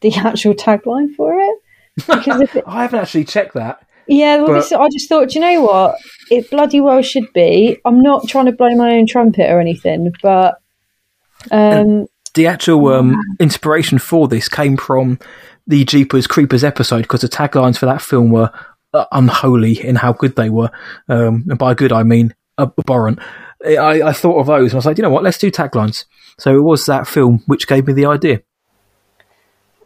the 0.00 0.14
actual 0.16 0.54
tagline 0.54 1.14
for 1.14 1.38
it. 1.38 1.58
Because 2.06 2.40
if 2.40 2.56
it, 2.56 2.64
I 2.66 2.82
haven't 2.82 3.00
actually 3.00 3.24
checked 3.24 3.54
that. 3.54 3.80
yeah, 4.06 4.36
well, 4.36 4.46
But- 4.48 4.54
this, 4.54 4.72
I 4.72 4.88
just 4.92 5.08
thought, 5.08 5.34
you 5.34 5.40
know 5.40 5.62
what? 5.62 5.96
It 6.30 6.50
bloody 6.50 6.80
well 6.80 7.02
should 7.02 7.32
be. 7.32 7.78
I'm 7.84 8.02
not 8.02 8.28
trying 8.28 8.46
to 8.46 8.52
blow 8.52 8.74
my 8.74 8.92
own 8.96 9.06
trumpet 9.06 9.50
or 9.50 9.60
anything, 9.60 10.12
but 10.22 10.58
um, 11.50 12.06
The 12.34 12.46
actual 12.48 12.88
um, 12.88 13.16
inspiration 13.38 13.98
for 13.98 14.26
this 14.28 14.48
came 14.48 14.76
from 14.76 15.18
the 15.66 15.84
Jeepers 15.84 16.26
Creepers 16.26 16.64
episode 16.64 17.02
because 17.02 17.22
the 17.22 17.28
taglines 17.28 17.78
for 17.78 17.86
that 17.86 18.00
film 18.02 18.30
were 18.30 18.50
uh, 18.94 19.04
unholy 19.12 19.84
in 19.84 19.96
how 19.96 20.12
good 20.12 20.36
they 20.36 20.50
were. 20.50 20.70
Um, 21.08 21.44
and 21.48 21.58
by 21.58 21.74
good, 21.74 21.92
I 21.92 22.02
mean 22.02 22.34
abhorrent. 22.58 23.18
I, 23.64 24.02
I 24.02 24.12
thought 24.12 24.38
of 24.38 24.46
those 24.46 24.70
and 24.70 24.74
I 24.74 24.76
was 24.76 24.86
like, 24.86 24.98
you 24.98 25.02
know 25.02 25.10
what, 25.10 25.22
let's 25.22 25.38
do 25.38 25.50
taglines. 25.50 26.04
So 26.38 26.54
it 26.54 26.62
was 26.62 26.86
that 26.86 27.06
film 27.06 27.42
which 27.46 27.66
gave 27.66 27.86
me 27.86 27.92
the 27.92 28.06
idea. 28.06 28.42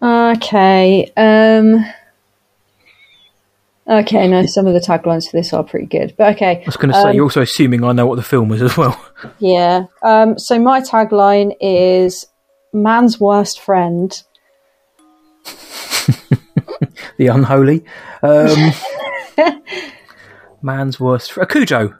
okay. 0.03 1.11
Um, 1.16 1.85
okay, 3.87 4.28
no, 4.28 4.45
some 4.47 4.66
of 4.66 4.74
the 4.74 4.81
taglines 4.81 5.31
for 5.31 5.37
this 5.37 5.53
are 5.53 5.64
pretty 5.64 5.87
good, 5.87 6.14
but 6.16 6.35
okay. 6.35 6.61
I 6.62 6.66
was 6.66 6.76
going 6.76 6.93
to 6.93 7.01
say, 7.01 7.14
you're 7.14 7.24
also 7.24 7.43
assuming 7.43 7.85
I 7.85 7.93
know 7.93 8.07
what 8.07 8.16
the 8.16 8.22
film 8.22 8.53
is 8.53 8.62
as 8.62 8.76
well. 8.76 9.03
Yeah. 9.39 9.85
Um, 10.03 10.39
so 10.39 10.59
my 10.59 10.81
tagline 10.81 11.57
is 11.61 12.26
man's 12.72 13.20
worst 13.20 13.61
friend. 13.61 14.22
the 17.18 17.26
unholy. 17.28 17.84
Um, 18.22 18.72
man's 20.62 20.99
worst. 21.01 21.36
A 21.36 21.47
Cujo. 21.47 21.95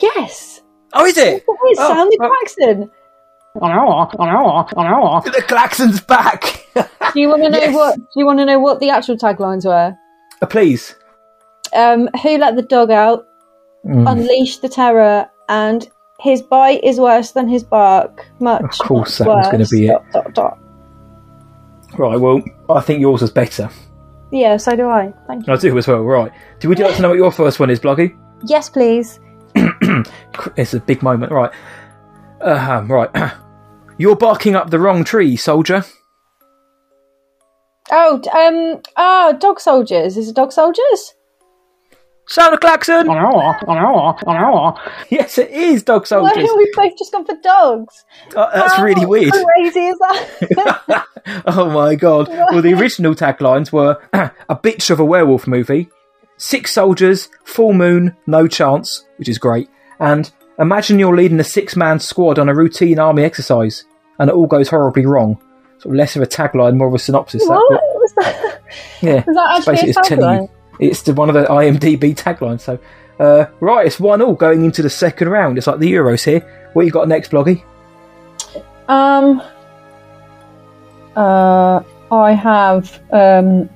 Yes. 0.00 0.60
Oh, 0.94 1.04
is 1.06 1.16
it? 1.16 1.44
It 1.46 1.70
is 1.70 1.78
Oh, 1.80 1.94
Sandy 1.94 2.16
oh. 2.20 2.28
Claxton. 2.28 2.90
The 3.54 5.44
klaxon's 5.46 6.00
back. 6.00 6.66
Do 6.74 7.20
you 7.20 7.28
want 7.28 7.42
to 7.42 7.50
know 7.50 7.58
Yes. 7.62 7.74
what? 7.74 7.96
Do 7.96 8.02
you 8.16 8.24
want 8.26 8.38
to 8.38 8.44
know 8.46 8.58
what 8.58 8.80
the 8.80 8.88
actual 8.90 9.16
taglines 9.16 9.64
were? 9.66 9.94
Uh, 10.40 10.46
Please. 10.46 10.94
Um, 11.74 12.08
who 12.22 12.38
let 12.38 12.56
the 12.56 12.62
dog 12.62 12.90
out? 12.90 13.26
Mm. 13.86 14.10
Unleash 14.10 14.58
the 14.58 14.68
terror, 14.68 15.26
and 15.48 15.88
his 16.20 16.40
bite 16.42 16.82
is 16.84 16.98
worse 17.00 17.32
than 17.32 17.48
his 17.48 17.62
bark. 17.64 18.24
Much. 18.40 18.62
Of 18.62 18.78
course 18.78 19.20
much 19.20 19.26
that 19.26 19.34
was 19.34 19.48
gonna 19.50 19.66
be 19.66 19.86
it. 19.88 20.00
Dot, 20.12 20.24
dot, 20.24 20.34
dot. 20.34 20.58
Right, 21.98 22.18
well, 22.18 22.42
I 22.70 22.80
think 22.80 23.00
yours 23.00 23.22
is 23.22 23.30
better. 23.30 23.68
Yeah, 24.30 24.56
so 24.56 24.74
do 24.74 24.88
I. 24.88 25.12
Thank 25.26 25.46
you. 25.46 25.52
I 25.52 25.56
do 25.56 25.76
as 25.76 25.86
well, 25.86 26.02
right. 26.02 26.32
Do 26.58 26.68
would 26.68 26.78
you 26.78 26.86
like 26.86 26.96
to 26.96 27.02
know 27.02 27.10
what 27.10 27.18
your 27.18 27.30
first 27.30 27.60
one 27.60 27.68
is, 27.68 27.80
Bloggy? 27.80 28.16
Yes, 28.44 28.68
please. 28.70 29.20
It's 30.56 30.74
a 30.74 30.80
big 30.80 31.02
moment, 31.02 31.30
right. 31.30 31.50
Uh, 32.40 32.84
right. 32.88 33.32
You're 33.98 34.16
barking 34.16 34.56
up 34.56 34.70
the 34.70 34.78
wrong 34.78 35.04
tree, 35.04 35.36
soldier. 35.36 35.84
Oh, 37.90 38.20
um, 38.32 38.80
ah, 38.96 39.32
dog 39.32 39.60
soldiers. 39.60 40.16
Is 40.16 40.30
it 40.30 40.36
dog 40.36 40.52
soldiers? 40.52 41.14
Sound 42.26 42.54
a 42.54 42.58
klaxon! 42.58 43.06
yes, 45.10 45.38
it 45.38 45.50
is, 45.50 45.82
dog 45.82 46.02
Why 46.02 46.06
soldiers. 46.06 46.36
have 46.48 46.56
we 46.56 46.72
both 46.74 46.96
just 46.96 47.12
gone 47.12 47.24
for 47.26 47.36
dogs? 47.42 48.04
Oh, 48.36 48.48
that's 48.54 48.78
really 48.78 49.02
How 49.02 49.08
weird. 49.08 49.32
Crazy 49.32 49.80
is 49.86 49.98
that? 49.98 51.06
oh 51.46 51.70
my 51.70 51.94
god. 51.94 52.28
Well, 52.28 52.62
the 52.62 52.74
original 52.74 53.14
taglines 53.14 53.72
were 53.72 54.00
a 54.12 54.56
bitch 54.56 54.90
of 54.90 55.00
a 55.00 55.04
werewolf 55.04 55.46
movie, 55.46 55.88
six 56.36 56.72
soldiers, 56.72 57.28
full 57.44 57.72
moon, 57.74 58.16
no 58.26 58.46
chance, 58.46 59.04
which 59.16 59.28
is 59.28 59.38
great, 59.38 59.68
and 60.00 60.30
imagine 60.58 60.98
you're 60.98 61.16
leading 61.16 61.40
a 61.40 61.44
six 61.44 61.74
man 61.76 61.98
squad 61.98 62.38
on 62.38 62.48
a 62.48 62.54
routine 62.54 62.98
army 62.98 63.24
exercise 63.24 63.84
and 64.18 64.30
it 64.30 64.34
all 64.36 64.46
goes 64.46 64.68
horribly 64.68 65.06
wrong. 65.06 65.42
Sort 65.78 65.94
of 65.94 65.98
less 65.98 66.14
of 66.14 66.22
a 66.22 66.26
tagline, 66.26 66.76
more 66.76 66.86
of 66.88 66.94
a 66.94 66.98
synopsis. 66.98 67.42
that, 67.42 67.50
what 67.50 67.68
but- 67.70 67.80
was 67.82 68.12
that? 68.18 68.60
yeah, 69.02 69.24
Was 69.26 69.34
that 69.36 69.56
it's 69.58 69.68
actually 69.68 69.72
basically 69.74 69.88
a 69.88 69.98
it's 69.98 70.08
telling 70.08 70.38
tagline? 70.48 70.50
It's 70.82 71.02
the, 71.02 71.14
one 71.14 71.28
of 71.28 71.34
the 71.34 71.44
IMDb 71.44 72.14
taglines. 72.14 72.60
So, 72.60 72.78
uh, 73.20 73.46
right, 73.60 73.86
it's 73.86 74.00
one 74.00 74.20
all 74.20 74.34
going 74.34 74.64
into 74.64 74.82
the 74.82 74.90
second 74.90 75.28
round. 75.28 75.58
It's 75.58 75.66
like 75.66 75.78
the 75.78 75.92
Euros 75.92 76.24
here. 76.24 76.70
What 76.72 76.84
you 76.86 76.90
got 76.90 77.08
next, 77.08 77.30
Bloggy? 77.30 77.62
Um, 78.88 79.42
uh, 81.16 81.82
I 82.10 82.32
have 82.32 83.00
um, 83.12 83.70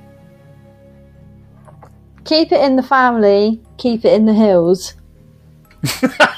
keep 2.25 2.53
it 2.53 2.61
in 2.61 2.77
the 2.77 2.83
family, 2.83 3.63
keep 3.79 4.05
it 4.05 4.13
in 4.13 4.27
the 4.27 4.35
hills. 4.35 4.95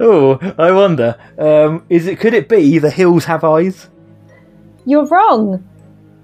Oh, 0.00 0.38
I 0.58 0.72
wonder. 0.72 1.16
Um, 1.38 1.84
is 1.90 2.06
it? 2.06 2.18
Could 2.18 2.32
it 2.32 2.48
be 2.48 2.78
the 2.78 2.90
hills 2.90 3.26
have 3.26 3.44
eyes? 3.44 3.88
You're 4.86 5.06
wrong. 5.06 5.68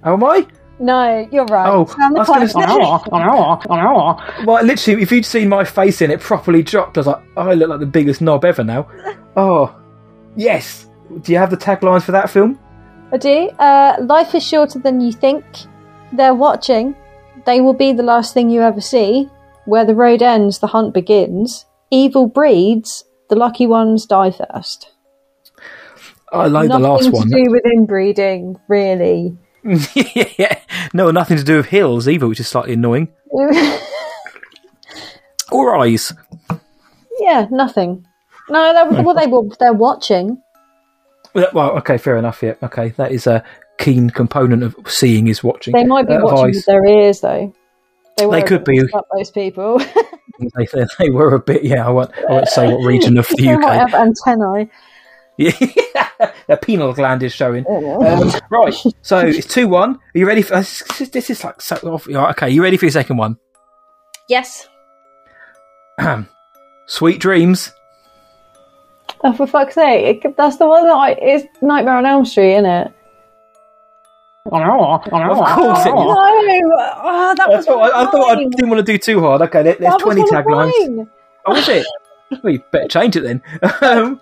Oh, 0.03 0.15
am 0.15 0.25
I? 0.25 0.47
No, 0.79 1.27
you're 1.33 1.47
right. 1.47 1.69
Oh, 1.69 1.87
I 1.99 2.11
was 2.11 2.29
gonna 2.29 2.47
Claxon. 3.63 4.47
Well, 4.47 4.63
literally, 4.65 5.03
if 5.03 5.11
you'd 5.11 5.25
seen 5.25 5.49
my 5.49 5.65
face 5.65 6.03
in 6.03 6.11
it 6.11 6.21
properly 6.21 6.63
dropped, 6.63 6.99
I 6.99 7.01
was 7.01 7.07
like, 7.07 7.23
oh, 7.37 7.49
I 7.49 7.55
look 7.55 7.69
like 7.71 7.81
the 7.81 7.87
biggest 7.87 8.21
knob 8.21 8.45
ever 8.45 8.65
now. 8.65 8.89
Oh, 9.39 9.79
yes. 10.35 10.89
Do 11.21 11.31
you 11.31 11.37
have 11.37 11.51
the 11.51 11.59
taglines 11.59 12.05
for 12.05 12.13
that 12.13 12.31
film? 12.31 12.59
I 13.13 13.19
do. 13.19 13.51
Uh, 13.59 13.97
life 14.01 14.35
is 14.35 14.43
shorter 14.43 14.79
than 14.79 15.03
you 15.03 15.13
think. 15.13 15.45
They're 16.11 16.35
watching. 16.35 16.97
They 17.45 17.61
will 17.61 17.75
be 17.75 17.93
the 17.93 18.03
last 18.03 18.33
thing 18.33 18.49
you 18.49 18.63
ever 18.63 18.81
see. 18.81 19.29
Where 19.67 19.85
the 19.85 19.95
road 19.95 20.23
ends, 20.23 20.61
the 20.61 20.69
hunt 20.69 20.95
begins. 20.95 21.67
Evil 21.91 22.27
breeds. 22.29 23.05
The 23.29 23.37
lucky 23.37 23.67
ones 23.67 24.07
die 24.07 24.31
first. 24.31 24.91
I 26.33 26.47
like 26.47 26.69
Nothing 26.69 26.83
the 26.83 26.89
last 26.89 27.13
one. 27.13 27.29
to 27.29 27.45
do 27.45 27.51
with 27.51 27.63
inbreeding, 27.67 28.57
really. 28.69 29.37
Yeah, 29.95 30.59
no, 30.95 31.11
nothing 31.11 31.37
to 31.37 31.45
do 31.45 31.57
with 31.59 31.67
hills 31.67 32.09
either, 32.09 32.27
which 32.29 32.41
is 32.41 32.49
slightly 32.49 32.75
annoying. 32.75 33.09
Or 35.53 35.77
eyes. 35.77 36.13
yeah, 37.21 37.47
nothing. 37.51 38.05
No, 38.49 38.73
they're, 38.73 39.03
well, 39.05 39.15
they 39.15 39.29
will. 39.29 39.49
They're 39.61 39.73
watching. 39.73 40.43
Well, 41.35 41.49
well, 41.53 41.71
okay, 41.79 41.99
fair 41.99 42.17
enough. 42.17 42.43
Yeah, 42.43 42.55
okay, 42.65 42.89
that 42.91 43.13
is 43.13 43.29
a 43.29 43.45
keen 43.79 44.11
component 44.11 44.65
of 44.65 44.75
seeing 44.89 45.29
is 45.29 45.45
watching. 45.45 45.73
They 45.73 45.85
might 45.85 46.09
be 46.09 46.15
Uh, 46.15 46.19
of 46.19 46.23
watching 46.25 46.49
eyes. 46.49 46.55
with 46.57 46.65
their 46.67 46.85
ears, 46.85 47.21
though. 47.21 47.53
They, 48.17 48.27
were 48.27 48.43
could 48.43 48.65
be. 48.65 48.81
Up 48.93 49.07
those 49.17 49.31
people. 49.31 49.81
They, 50.39 50.67
they, 50.67 50.85
they 50.99 51.09
were 51.09 51.35
a 51.35 51.41
bit. 51.41 51.65
Yeah, 51.65 51.87
I 51.87 51.91
won't. 51.91 52.11
I 52.29 52.33
won't 52.33 52.49
say 52.49 52.67
what 52.71 52.85
region 52.85 53.17
of 53.17 53.27
the 53.29 53.37
UK. 53.37 53.39
they 53.39 53.57
might 53.57 53.77
have 53.77 53.95
antennae. 53.95 54.69
Yeah, 55.39 55.53
their 56.47 56.57
pineal 56.57 56.93
gland 56.95 57.23
is 57.23 57.33
showing. 57.35 57.67
Um, 57.69 58.33
right, 58.51 58.75
so 59.03 59.19
it's 59.19 59.47
two 59.47 59.69
one. 59.69 59.97
Are 59.97 60.19
you 60.19 60.27
ready 60.27 60.41
for 60.43 60.55
this? 60.57 60.83
is- 61.01 61.11
This 61.11 61.29
is 61.31 61.45
like 61.45 61.61
so 61.61 61.77
off. 61.93 62.07
yeah, 62.09 62.31
Okay, 62.31 62.49
you 62.51 62.63
ready 62.63 62.77
for 62.77 62.87
your 62.87 62.93
second 62.93 63.19
one? 63.19 63.37
Yes. 64.29 64.67
Sweet 66.87 67.21
dreams. 67.21 67.73
Oh, 69.25 69.33
for 69.33 69.47
fuck's 69.47 69.75
sake! 69.75 70.25
It, 70.25 70.37
that's 70.37 70.57
the 70.59 70.67
one 70.67 70.85
that 70.85 70.93
I, 70.93 71.11
it's 71.13 71.47
Nightmare 71.63 71.97
on 71.97 72.07
Elm 72.07 72.25
Street, 72.25 72.55
isn't 72.55 72.67
it? 72.67 72.93
Of 74.47 74.53
course 74.53 75.07
it 75.07 75.13
No, 75.13 75.33
is. 75.33 75.41
oh, 75.93 77.35
that 77.37 77.49
I 77.51 77.61
thought, 77.63 77.83
I, 77.93 78.03
I 78.03 78.11
thought 78.11 78.31
I 78.31 78.45
didn't 78.45 78.69
want 78.71 78.85
to 78.87 78.93
do 78.93 78.97
too 78.99 79.21
hard. 79.21 79.43
Okay, 79.43 79.63
there, 79.63 79.75
there's 79.75 79.91
That 79.91 79.93
was 79.95 80.03
twenty 80.03 80.21
one 80.23 80.35
of 80.35 80.45
taglines. 80.47 80.97
mine. 80.97 81.11
Oh, 81.47 81.57
is 81.57 81.69
it? 81.69 81.87
well, 82.43 82.53
you 82.53 82.63
better 82.71 82.89
change 82.89 83.17
it 83.17 83.23
then. 83.23 83.43
um, 83.83 84.21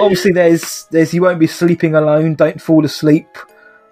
obviously, 0.00 0.32
there's 0.32 0.86
there's 0.90 1.12
you 1.14 1.22
won't 1.22 1.38
be 1.38 1.46
sleeping 1.46 1.94
alone. 1.94 2.34
Don't 2.34 2.60
fall 2.60 2.84
asleep. 2.84 3.28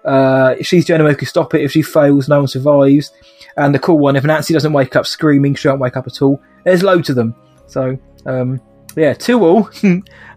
Uh, 0.03 0.55
she's 0.61 0.85
the 0.85 0.93
only 0.93 1.03
one 1.03 1.13
who 1.13 1.17
can 1.17 1.27
stop 1.27 1.53
it. 1.53 1.61
If 1.61 1.71
she 1.71 1.81
fails, 1.81 2.27
no 2.27 2.39
one 2.39 2.47
survives. 2.47 3.11
And 3.57 3.75
the 3.75 3.79
cool 3.79 3.99
one, 3.99 4.15
if 4.15 4.23
Nancy 4.23 4.53
doesn't 4.53 4.73
wake 4.73 4.95
up 4.95 5.05
screaming, 5.05 5.55
she 5.55 5.67
won't 5.67 5.81
wake 5.81 5.97
up 5.97 6.07
at 6.07 6.21
all. 6.21 6.41
There's 6.63 6.83
loads 6.83 7.09
of 7.09 7.15
them. 7.15 7.35
So, 7.67 7.97
um, 8.25 8.61
yeah, 8.95 9.13
two 9.13 9.43
all. 9.43 9.63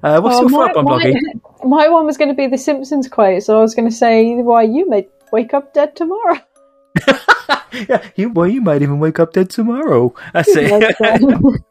uh, 0.03 0.21
what's 0.21 0.37
Oh, 0.37 0.49
your 0.49 0.51
my, 0.51 0.73
one, 0.73 0.85
my, 0.85 1.15
my 1.65 1.89
one 1.89 2.07
was 2.07 2.17
going 2.17 2.29
to 2.29 2.35
be 2.35 2.49
the 2.49 2.59
Simpsons 2.59 3.09
quote, 3.09 3.43
so 3.43 3.59
I 3.59 3.63
was 3.63 3.75
going 3.75 3.89
to 3.89 3.95
say, 3.95 4.35
"Why 4.35 4.63
you 4.63 4.89
may 4.89 5.09
wake 5.33 5.55
up 5.55 5.73
dead 5.73 5.97
tomorrow." 5.97 6.39
yeah, 7.73 8.07
you, 8.17 8.31
well, 8.31 8.49
you 8.49 8.61
might 8.61 8.83
even 8.83 8.99
wake 8.99 9.19
up 9.19 9.33
dead 9.33 9.51
tomorrow. 9.51 10.15
That's 10.35 10.49
it. 10.53 11.63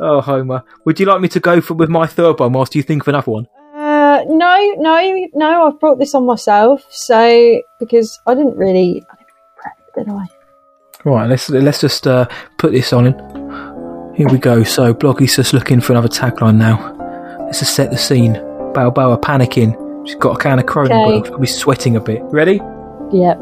Oh, 0.00 0.20
Homer. 0.20 0.62
Would 0.84 1.00
you 1.00 1.06
like 1.06 1.20
me 1.20 1.28
to 1.28 1.40
go 1.40 1.60
for 1.60 1.74
with 1.74 1.88
my 1.88 2.06
third 2.06 2.38
one 2.38 2.52
whilst 2.52 2.74
you 2.74 2.82
think 2.82 3.02
of 3.02 3.08
another 3.08 3.30
one? 3.30 3.46
Uh, 3.74 4.24
no, 4.28 4.74
no, 4.78 5.28
no. 5.34 5.66
I've 5.66 5.80
brought 5.80 5.98
this 5.98 6.14
on 6.14 6.24
myself, 6.26 6.84
so 6.90 7.60
because 7.78 8.18
I 8.26 8.34
didn't 8.34 8.56
really, 8.56 9.04
I 9.10 9.16
didn't 9.16 9.32
really 9.34 9.56
prep, 9.56 9.94
did 9.94 10.08
I? 10.08 10.26
Right, 11.04 11.28
let's 11.28 11.48
let's 11.50 11.80
just 11.80 12.06
uh, 12.06 12.26
put 12.58 12.72
this 12.72 12.92
on. 12.92 13.06
In. 13.06 14.14
Here 14.16 14.28
we 14.28 14.38
go. 14.38 14.64
So 14.64 14.94
Bloggy's 14.94 15.36
just 15.36 15.52
looking 15.52 15.80
for 15.80 15.92
another 15.92 16.08
tagline 16.08 16.56
now. 16.56 16.94
Let's 17.44 17.60
just 17.60 17.74
set 17.74 17.90
the 17.90 17.98
scene. 17.98 18.32
Balboa 18.72 19.18
panicking. 19.18 20.06
She's 20.06 20.16
got 20.16 20.38
a 20.38 20.42
can 20.42 20.58
of 20.58 20.66
Kronenbourg. 20.66 21.20
Okay. 21.20 21.28
She'll 21.28 21.38
be 21.38 21.46
sweating 21.46 21.96
a 21.96 22.00
bit. 22.00 22.22
Ready? 22.24 22.60
Yep. 23.12 23.38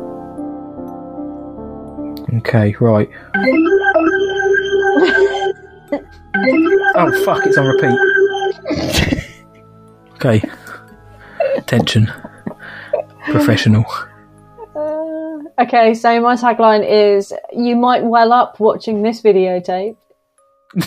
Okay, 2.38 2.74
right. 2.80 3.08
Oh 6.36 7.24
fuck! 7.24 7.46
It's 7.46 7.56
on 7.58 7.66
repeat. 7.66 7.98
okay. 10.14 10.42
Attention. 11.56 12.12
Professional. 13.24 13.84
Uh, 14.74 15.38
okay, 15.62 15.94
so 15.94 16.20
my 16.20 16.34
tagline 16.36 16.84
is: 16.88 17.32
"You 17.52 17.76
might 17.76 18.02
well 18.02 18.32
up 18.32 18.58
watching 18.60 19.02
this 19.02 19.22
videotape." 19.22 19.96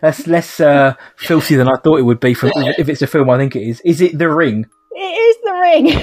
That's 0.00 0.26
less 0.26 0.60
uh, 0.60 0.94
filthy 1.16 1.56
than 1.56 1.68
I 1.68 1.76
thought 1.76 1.98
it 1.98 2.02
would 2.02 2.20
be. 2.20 2.34
From 2.34 2.52
if 2.54 2.88
it's 2.88 3.02
a 3.02 3.06
film, 3.06 3.30
I 3.30 3.38
think 3.38 3.56
it 3.56 3.62
is. 3.62 3.80
Is 3.80 4.00
it 4.00 4.18
The 4.18 4.28
Ring? 4.28 4.66
It 4.92 5.00
is 5.00 5.36
the 5.44 5.52
ring. 5.52 6.02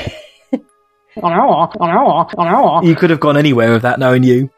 You 2.83 2.95
could 2.95 3.09
have 3.09 3.19
gone 3.19 3.37
anywhere 3.37 3.71
with 3.71 3.81
that, 3.83 3.99
knowing 3.99 4.23
you. 4.23 4.49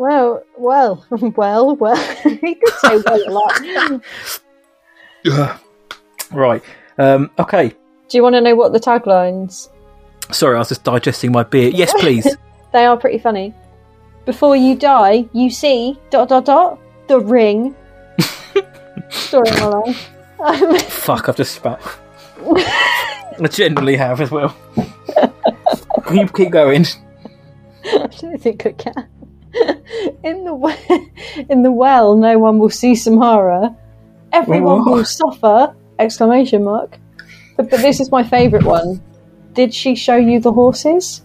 Well, 0.00 0.42
well, 0.56 1.04
well, 1.10 1.76
well. 1.76 2.16
you 2.24 2.54
could 2.56 2.74
say 2.80 3.02
well 3.04 3.28
a 3.28 3.32
lot. 5.24 5.60
Right. 6.32 6.62
Um, 6.96 7.28
okay. 7.40 7.74
Do 8.08 8.16
you 8.16 8.22
want 8.22 8.36
to 8.36 8.40
know 8.40 8.54
what 8.54 8.72
the 8.72 8.78
taglines? 8.78 9.68
Sorry, 10.30 10.54
I 10.54 10.60
was 10.60 10.68
just 10.68 10.84
digesting 10.84 11.32
my 11.32 11.42
beer. 11.42 11.70
Yes, 11.70 11.92
please. 11.98 12.26
They 12.72 12.86
are 12.86 12.96
pretty 12.96 13.18
funny. 13.18 13.52
Before 14.26 14.54
you 14.54 14.76
die, 14.76 15.28
you 15.32 15.50
see 15.50 15.98
dot 16.10 16.28
dot 16.28 16.44
dot 16.44 16.78
the 17.08 17.18
ring. 17.18 17.74
Story 19.08 19.48
of 19.50 19.58
my 19.58 19.66
life. 19.66 20.10
Um, 20.38 20.78
Fuck! 20.78 21.28
I've 21.28 21.36
just 21.36 21.56
spat. 21.56 21.82
I 22.46 23.48
genuinely 23.50 23.96
have 23.96 24.20
as 24.20 24.30
well. 24.30 24.56
Can 26.06 26.16
you 26.16 26.28
keep 26.28 26.52
going? 26.52 26.86
I 27.84 28.06
don't 28.06 28.38
think 28.38 28.66
I 28.66 28.70
can. 28.70 29.19
In 30.22 30.44
the 30.44 30.54
we- 30.54 31.12
in 31.48 31.62
the 31.62 31.72
well, 31.72 32.14
no 32.16 32.38
one 32.38 32.58
will 32.58 32.70
see 32.70 32.94
Samara. 32.94 33.74
Everyone 34.32 34.84
What? 34.84 34.90
will 34.94 35.04
suffer! 35.04 35.74
Exclamation 35.98 36.64
mark. 36.64 36.98
But, 37.56 37.70
but 37.70 37.80
this 37.80 38.00
is 38.00 38.10
my 38.10 38.22
favourite 38.22 38.64
one. 38.64 39.02
Did 39.54 39.74
she 39.74 39.94
show 39.94 40.16
you 40.16 40.40
the 40.40 40.52
horses? 40.52 41.22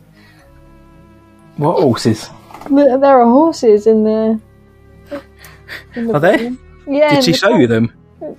What 1.58 1.80
horses? 1.80 2.30
There 2.70 2.98
there 2.98 3.22
are 3.22 3.26
horses 3.30 3.86
in 3.88 4.04
the. 4.04 4.39
in 5.96 6.08
the 6.08 6.14
Are 6.16 6.20
there? 6.20 6.38
film. 6.38 6.60
Yeah. 6.88 7.16
Did 7.16 7.24
she 7.24 7.34
show 7.34 7.56
you 7.56 7.68
them? 7.68 7.93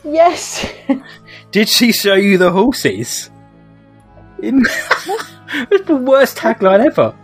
Yes. 0.04 0.66
Did 1.52 1.68
she 1.68 1.92
show 1.92 2.14
you 2.14 2.38
the 2.38 2.50
horses? 2.50 3.30
In... 4.42 4.62
it's 5.70 5.86
the 5.86 5.96
worst 5.96 6.36
tagline 6.36 6.84
ever. 6.84 7.14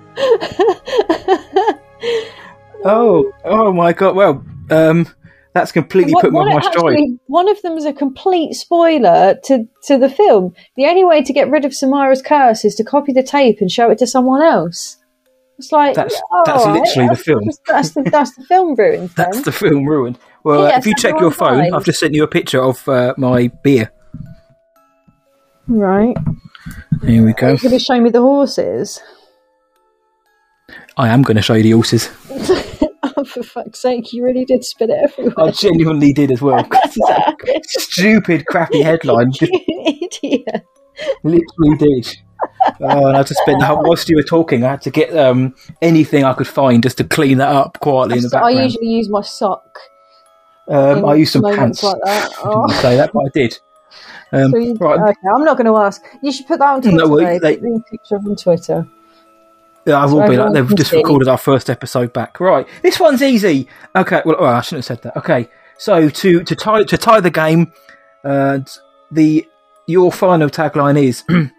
Oh, 2.84 3.30
oh 3.44 3.72
my 3.72 3.92
god! 3.92 4.16
Well, 4.16 4.44
um, 4.70 5.06
that's 5.54 5.72
completely 5.72 6.14
What- 6.14 6.22
put 6.22 6.32
me 6.32 6.38
on 6.40 6.48
my 6.54 6.60
stride. 6.60 6.98
one 7.26 7.48
of 7.48 7.60
them 7.62 7.76
is 7.76 7.84
a 7.84 7.92
complete 7.92 8.54
spoiler 8.54 9.36
to, 9.44 9.66
to 9.84 9.98
the 9.98 10.08
film. 10.08 10.54
The 10.76 10.86
only 10.86 11.04
way 11.04 11.22
to 11.22 11.32
get 11.32 11.50
rid 11.50 11.64
of 11.64 11.74
Samara's 11.74 12.22
curse 12.22 12.64
is 12.64 12.74
to 12.76 12.84
copy 12.84 13.12
the 13.12 13.22
tape 13.22 13.60
and 13.60 13.70
show 13.70 13.90
it 13.90 13.98
to 13.98 14.06
someone 14.06 14.42
else. 14.42 14.96
It's 15.58 15.70
like 15.70 15.94
That's- 15.94 16.20
oh, 16.32 16.42
that's 16.46 16.62
alright, 16.64 16.80
literally 16.80 17.08
the 17.08 17.14
that's- 17.14 17.22
film. 17.24 17.50
That's 17.68 17.90
the 17.90 18.02
that's 18.10 18.34
the 18.36 18.44
film 18.44 18.74
ruined. 18.74 19.10
Then. 19.16 19.26
That's 19.30 19.42
the 19.42 19.52
film 19.52 19.84
ruined. 19.86 20.18
Well, 20.44 20.66
uh, 20.66 20.78
if 20.78 20.86
you 20.86 20.94
check 20.96 21.20
your 21.20 21.30
phone. 21.30 21.72
I've 21.72 21.84
just 21.84 22.00
sent 22.00 22.14
you 22.14 22.24
a 22.24 22.28
picture 22.28 22.60
of 22.60 22.88
uh, 22.88 23.14
my 23.16 23.48
beer. 23.62 23.92
right. 25.68 26.16
Here 27.04 27.24
we 27.24 27.32
go. 27.32 27.48
You're 27.48 27.56
going 27.58 27.70
to 27.72 27.78
show 27.78 28.00
me 28.00 28.10
the 28.10 28.20
horses. 28.20 29.00
I 30.96 31.08
am 31.08 31.22
going 31.22 31.36
to 31.36 31.42
show 31.42 31.54
you 31.54 31.62
the 31.62 31.72
horses. 31.72 32.08
oh, 33.22 33.24
for 33.28 33.42
fuck's 33.42 33.80
sake! 33.80 34.12
You 34.12 34.24
really 34.24 34.44
did 34.44 34.64
spit 34.64 34.90
it 34.90 34.98
everywhere. 35.02 35.34
I 35.48 35.50
genuinely 35.50 36.12
did 36.12 36.30
as 36.30 36.42
well. 36.42 36.68
Stupid, 37.64 38.46
crappy 38.46 38.82
headline. 38.82 39.32
Idiot. 39.40 40.66
literally 41.24 41.76
did. 41.78 42.16
Oh, 42.80 43.06
and 43.06 43.16
I 43.16 43.22
just 43.22 43.40
spent 43.42 43.60
the 43.60 43.66
whole, 43.66 43.82
whilst 43.84 44.08
you 44.08 44.16
were 44.16 44.22
talking, 44.22 44.64
I 44.64 44.70
had 44.70 44.82
to 44.82 44.90
get 44.90 45.16
um, 45.16 45.54
anything 45.80 46.24
I 46.24 46.32
could 46.34 46.48
find 46.48 46.82
just 46.82 46.98
to 46.98 47.04
clean 47.04 47.38
that 47.38 47.48
up 47.54 47.78
quietly 47.80 48.16
in 48.18 48.22
the 48.24 48.30
So 48.30 48.38
I 48.38 48.50
usually 48.50 48.88
use 48.88 49.08
my 49.08 49.20
sock. 49.22 49.78
um, 50.68 51.04
I 51.04 51.14
used 51.14 51.32
some 51.32 51.42
pants. 51.42 51.82
like 51.84 51.96
that. 52.04 52.24
I 52.24 52.26
didn't 52.28 52.44
Oh. 52.44 52.80
say 52.82 52.96
that, 52.96 53.12
but 53.12 53.20
I 53.20 53.28
did. 53.32 53.58
Um, 54.32 54.50
So 54.50 54.58
you, 54.58 54.74
right, 54.74 54.98
Okay, 55.00 55.28
I'm 55.34 55.44
not 55.44 55.56
going 55.56 55.66
to 55.66 55.76
ask. 55.76 56.02
You 56.22 56.32
should 56.32 56.46
put 56.46 56.58
that 56.58 56.68
on 56.68 56.82
Twitter. 56.82 56.96
No, 56.96 57.08
well, 57.08 57.38
they- 57.38 57.56
picture 57.90 58.16
on 58.16 58.34
Twitter. 58.36 58.88
Yeah, 59.84 60.00
I 60.00 60.04
will 60.04 60.20
So 60.20 60.28
be 60.28 60.36
like 60.36 60.52
they've 60.52 60.76
just 60.76 60.92
recorded 60.92 61.28
our 61.28 61.38
first 61.38 61.68
episode 61.68 62.12
back. 62.12 62.38
Right, 62.38 62.66
this 62.82 63.00
one's 63.00 63.22
easy. 63.22 63.68
Okay, 63.96 64.22
well, 64.24 64.36
oh, 64.38 64.44
I 64.44 64.60
shouldn't 64.60 64.86
have 64.86 64.98
said 64.98 65.02
that. 65.02 65.16
Okay, 65.18 65.48
so 65.78 66.08
to 66.08 66.44
to 66.44 66.56
tie 66.56 66.84
to 66.84 66.96
tie 66.96 67.20
the 67.20 67.30
game, 67.30 67.72
uh, 68.24 68.60
the 69.10 69.46
your 69.86 70.12
final 70.12 70.48
tagline 70.48 71.02
is 71.02 71.24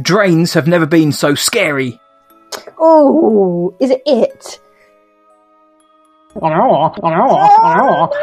drains 0.00 0.54
have 0.54 0.66
never 0.66 0.86
been 0.86 1.12
so 1.12 1.34
scary. 1.34 2.00
Oh, 2.78 3.76
is 3.80 3.90
it 3.90 4.02
it? 4.06 4.60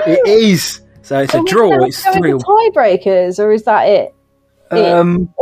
It 0.08 0.28
is. 0.28 0.82
So 1.02 1.20
it's 1.20 1.34
a 1.34 1.44
draw. 1.44 1.84
It's 1.84 2.02
thrill. 2.04 2.40
Tiebreakers, 2.40 3.38
or 3.44 3.52
is 3.52 3.64
that 3.64 3.88
it? 3.88 4.16
Um, 4.78 5.34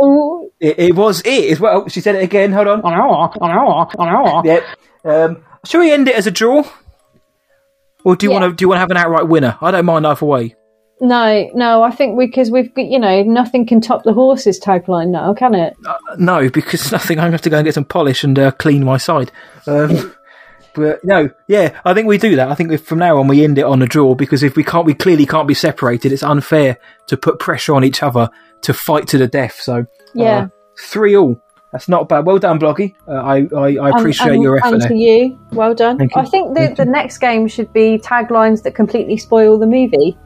it, 0.60 0.78
it 0.78 0.94
was 0.96 1.22
it 1.24 1.50
as 1.50 1.60
well. 1.60 1.88
She 1.88 2.00
said 2.00 2.14
it 2.14 2.22
again. 2.22 2.52
Hold 2.52 2.68
on. 2.68 2.82
On 2.82 2.92
our 3.50 4.42
Yep. 4.44 4.64
Um, 5.04 5.44
shall 5.64 5.80
we 5.80 5.92
end 5.92 6.08
it 6.08 6.14
as 6.14 6.26
a 6.26 6.30
draw? 6.30 6.64
Or 8.04 8.16
do 8.16 8.26
you 8.26 8.32
Yeah. 8.32 8.40
want 8.40 8.50
to 8.52 8.56
do 8.56 8.62
you 8.64 8.68
want 8.68 8.76
to 8.76 8.80
have 8.80 8.90
an 8.90 8.96
outright 8.96 9.28
winner? 9.28 9.56
I 9.60 9.70
don't 9.70 9.84
mind 9.84 10.06
either 10.06 10.26
way. 10.26 10.54
no, 11.00 11.50
no. 11.54 11.82
I 11.82 11.90
think 11.90 12.18
because 12.18 12.50
we've 12.50 12.72
got, 12.74 12.86
you 12.86 12.98
know, 12.98 13.22
nothing 13.24 13.66
can 13.66 13.80
top 13.80 14.02
the 14.04 14.12
horses 14.12 14.60
tagline 14.60 15.08
now, 15.08 15.34
can 15.34 15.54
it? 15.54 15.74
Uh, 15.86 15.94
no, 16.18 16.48
because 16.48 16.92
nothing. 16.96 17.18
I'm 17.18 17.24
going 17.24 17.30
to 17.32 17.34
have 17.34 17.42
to 17.42 17.50
go 17.50 17.58
and 17.58 17.64
get 17.64 17.74
some 17.74 17.84
polish 17.84 18.22
and 18.24 18.38
uh, 18.38 18.50
clean 18.52 18.84
my 18.84 18.96
side. 18.98 19.30
Um, 19.66 20.14
but 20.74 21.00
no, 21.04 21.28
yeah, 21.48 21.78
I 21.84 21.92
think 21.94 22.06
we 22.08 22.18
do 22.18 22.36
that. 22.36 22.48
I 22.50 22.54
think 22.54 22.76
from 22.80 22.98
now 22.98 23.18
on 23.18 23.26
we 23.28 23.42
end 23.44 23.58
it 23.58 23.64
on 23.64 23.82
a 23.82 23.86
draw 23.86 24.14
because 24.14 24.42
if 24.44 24.54
we 24.56 24.64
can't, 24.64 24.86
we 24.86 24.94
clearly 24.94 25.26
can't 25.26 25.48
be 25.48 25.54
separated. 25.54 26.12
It's 26.12 26.22
unfair 26.22 26.76
to 27.08 27.16
put 27.16 27.38
pressure 27.40 27.74
on 27.74 27.84
each 27.84 28.02
other 28.02 28.30
to 28.62 28.72
fight 28.74 29.06
to 29.08 29.18
the 29.18 29.26
death. 29.28 29.60
So 29.60 29.86
Yeah. 30.14 30.38
uh, 30.38 30.48
three 30.78 31.16
all. 31.16 31.36
That's 31.72 31.88
not 31.88 32.06
bad. 32.08 32.26
Well 32.26 32.38
done, 32.38 32.58
Bloggy. 32.60 32.94
Uh, 33.08 33.12
I, 33.12 33.46
I 33.56 33.76
I 33.76 33.98
appreciate 33.98 34.32
and, 34.34 34.42
your 34.42 34.58
effort 34.58 34.74
And 34.74 34.82
to 34.88 34.94
you, 34.94 35.38
well 35.52 35.74
done. 35.74 35.96
Thank 35.96 36.14
you. 36.14 36.20
I 36.20 36.24
think 36.26 36.54
the, 36.54 36.74
the 36.76 36.84
next 36.84 37.16
game 37.18 37.48
should 37.48 37.72
be 37.72 37.98
taglines 37.98 38.62
that 38.64 38.74
completely 38.74 39.16
spoil 39.16 39.58
the 39.58 39.66
movie. 39.66 40.18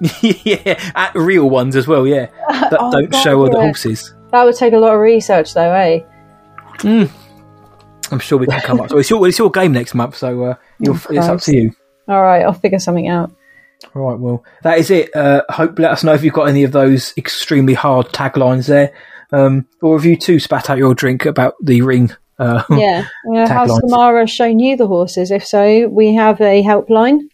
yeah, 0.20 0.80
at 0.94 1.12
real 1.16 1.50
ones 1.50 1.74
as 1.74 1.88
well. 1.88 2.06
Yeah, 2.06 2.26
that 2.48 2.76
Oh, 2.78 2.92
don't 2.92 3.10
God, 3.10 3.20
show 3.20 3.42
other 3.44 3.56
yeah. 3.58 3.64
horses. 3.64 4.14
That 4.30 4.44
would 4.44 4.54
take 4.54 4.72
a 4.74 4.78
lot 4.78 4.94
of 4.94 5.00
research, 5.00 5.54
though, 5.54 5.72
eh? 5.72 6.00
I'm 6.84 8.18
sure 8.18 8.38
we 8.38 8.46
can 8.46 8.60
come 8.60 8.80
up. 8.80 8.90
So 8.90 8.98
it's 8.98 9.10
your 9.10 9.26
it's 9.26 9.38
your 9.38 9.50
game 9.50 9.72
next 9.72 9.94
month. 9.94 10.16
So 10.16 10.44
uh, 10.44 10.54
you'll, 10.78 10.96
it's 11.10 11.26
up 11.26 11.40
to 11.42 11.56
you. 11.56 11.72
All 12.08 12.22
right, 12.22 12.42
I'll 12.42 12.52
figure 12.52 12.78
something 12.78 13.08
out. 13.08 13.32
All 13.94 14.02
right, 14.10 14.18
well, 14.18 14.44
that 14.62 14.78
is 14.78 14.90
it. 14.90 15.14
Uh, 15.14 15.42
hope 15.48 15.78
let 15.78 15.90
us 15.92 16.04
know 16.04 16.14
if 16.14 16.22
you've 16.24 16.34
got 16.34 16.48
any 16.48 16.64
of 16.64 16.72
those 16.72 17.12
extremely 17.16 17.74
hard 17.74 18.06
taglines 18.08 18.66
there, 18.68 18.92
um, 19.32 19.66
or 19.80 19.96
if 19.96 20.04
you 20.04 20.16
too 20.16 20.38
spat 20.38 20.70
out 20.70 20.78
your 20.78 20.94
drink 20.94 21.26
about 21.26 21.54
the 21.62 21.82
ring. 21.82 22.10
Uh, 22.38 22.62
Yeah. 22.70 23.06
Uh, 23.34 23.48
has. 23.48 23.70
Samara 23.76 24.26
shown 24.26 24.58
you 24.58 24.76
the 24.76 24.86
horses? 24.86 25.30
If 25.30 25.46
so, 25.46 25.88
we 25.88 26.14
have 26.14 26.40
a 26.40 26.62
helpline. 26.62 27.20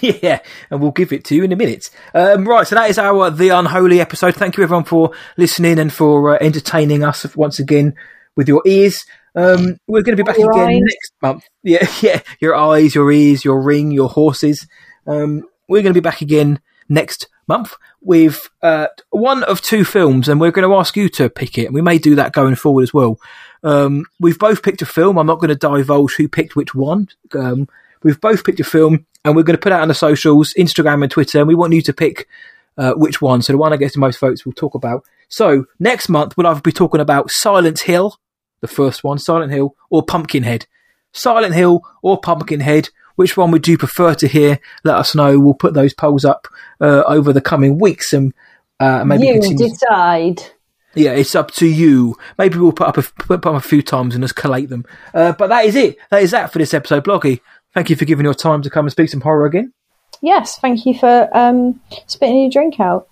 Yeah, 0.00 0.40
and 0.70 0.80
we'll 0.80 0.90
give 0.90 1.12
it 1.12 1.24
to 1.26 1.36
you 1.36 1.44
in 1.44 1.52
a 1.52 1.56
minute. 1.56 1.88
Um, 2.14 2.48
right, 2.48 2.66
so 2.66 2.74
that 2.74 2.90
is 2.90 2.98
our 2.98 3.30
The 3.30 3.50
Unholy 3.50 4.00
episode. 4.00 4.34
Thank 4.34 4.56
you 4.56 4.64
everyone 4.64 4.82
for 4.84 5.12
listening 5.36 5.78
and 5.78 5.92
for 5.92 6.34
uh, 6.34 6.38
entertaining 6.40 7.04
us 7.04 7.36
once 7.36 7.60
again 7.60 7.94
with 8.34 8.48
your 8.48 8.60
ears. 8.66 9.04
Um, 9.36 9.78
we're 9.86 10.02
going 10.02 10.16
to 10.16 10.22
be 10.22 10.26
back 10.26 10.38
Your 10.38 10.50
again 10.50 10.68
eyes. 10.68 10.80
next 10.82 11.12
month. 11.22 11.44
Yeah, 11.62 11.86
yeah, 12.02 12.20
your 12.40 12.56
eyes, 12.56 12.94
your 12.96 13.10
ears, 13.12 13.44
your 13.44 13.62
ring, 13.62 13.92
your 13.92 14.08
horses. 14.08 14.66
Um, 15.06 15.44
we're 15.68 15.82
going 15.82 15.94
to 15.94 16.00
be 16.00 16.04
back 16.04 16.20
again 16.20 16.60
next 16.88 17.28
month 17.46 17.74
with 18.00 18.48
uh, 18.62 18.88
one 19.10 19.42
of 19.44 19.60
two 19.60 19.84
films, 19.84 20.28
and 20.28 20.40
we're 20.40 20.50
going 20.50 20.68
to 20.68 20.76
ask 20.76 20.96
you 20.96 21.08
to 21.10 21.28
pick 21.28 21.58
it. 21.58 21.66
And 21.66 21.74
we 21.74 21.82
may 21.82 21.98
do 21.98 22.14
that 22.16 22.32
going 22.32 22.54
forward 22.54 22.82
as 22.82 22.94
well. 22.94 23.18
Um, 23.62 24.04
we've 24.20 24.38
both 24.38 24.62
picked 24.62 24.82
a 24.82 24.86
film. 24.86 25.18
I'm 25.18 25.26
not 25.26 25.40
going 25.40 25.48
to 25.48 25.54
divulge 25.56 26.14
who 26.16 26.28
picked 26.28 26.56
which 26.56 26.74
one. 26.74 27.08
Um, 27.34 27.68
we've 28.02 28.20
both 28.20 28.44
picked 28.44 28.60
a 28.60 28.64
film, 28.64 29.06
and 29.24 29.34
we're 29.34 29.42
going 29.42 29.56
to 29.56 29.62
put 29.62 29.72
it 29.72 29.76
out 29.76 29.82
on 29.82 29.88
the 29.88 29.94
socials, 29.94 30.52
Instagram 30.58 31.02
and 31.02 31.10
Twitter, 31.10 31.38
and 31.38 31.48
we 31.48 31.54
want 31.54 31.72
you 31.72 31.82
to 31.82 31.92
pick 31.92 32.28
uh, 32.76 32.92
which 32.92 33.22
one. 33.22 33.42
So 33.42 33.52
the 33.52 33.58
one 33.58 33.72
that 33.72 33.78
gets 33.78 33.94
the 33.94 34.00
most 34.00 34.18
votes, 34.18 34.44
we'll 34.44 34.52
talk 34.52 34.74
about. 34.74 35.04
So 35.28 35.66
next 35.78 36.08
month, 36.08 36.36
we'll 36.36 36.46
either 36.46 36.60
be 36.60 36.72
talking 36.72 37.00
about 37.00 37.30
Silent 37.30 37.80
Hill, 37.80 38.18
the 38.60 38.68
first 38.68 39.02
one, 39.02 39.18
Silent 39.18 39.52
Hill, 39.52 39.74
or 39.90 40.02
Pumpkinhead. 40.02 40.66
Silent 41.12 41.54
Hill 41.54 41.82
or 42.02 42.20
Pumpkinhead. 42.20 42.90
Which 43.16 43.36
one 43.36 43.50
would 43.50 43.68
you 43.68 43.78
prefer 43.78 44.14
to 44.14 44.28
hear? 44.28 44.58
Let 44.82 44.96
us 44.96 45.14
know. 45.14 45.38
We'll 45.38 45.54
put 45.54 45.74
those 45.74 45.94
polls 45.94 46.24
up 46.24 46.48
uh, 46.80 47.02
over 47.06 47.32
the 47.32 47.40
coming 47.40 47.78
weeks 47.78 48.12
and 48.12 48.34
uh, 48.80 49.04
maybe 49.04 49.26
you 49.26 49.34
continue. 49.34 49.68
decide. 49.68 50.42
Yeah, 50.94 51.12
it's 51.12 51.34
up 51.34 51.50
to 51.52 51.66
you. 51.66 52.16
Maybe 52.38 52.58
we'll 52.58 52.72
put 52.72 52.88
up 52.88 52.98
a, 52.98 53.02
put 53.02 53.44
up 53.44 53.54
a 53.54 53.60
few 53.60 53.82
times 53.82 54.14
and 54.14 54.22
just 54.22 54.36
collate 54.36 54.68
them. 54.68 54.84
Uh, 55.12 55.32
but 55.32 55.48
that 55.48 55.64
is 55.64 55.74
it. 55.74 55.96
That 56.10 56.22
is 56.22 56.30
that 56.32 56.52
for 56.52 56.58
this 56.58 56.74
episode, 56.74 57.04
Bloggy. 57.04 57.40
Thank 57.72 57.90
you 57.90 57.96
for 57.96 58.04
giving 58.04 58.24
your 58.24 58.34
time 58.34 58.62
to 58.62 58.70
come 58.70 58.84
and 58.86 58.92
speak 58.92 59.10
some 59.10 59.20
horror 59.20 59.46
again. 59.46 59.72
Yes, 60.20 60.58
thank 60.58 60.86
you 60.86 60.96
for 60.96 61.28
um, 61.36 61.80
spitting 62.06 62.42
your 62.42 62.50
drink 62.50 62.78
out. 62.78 63.08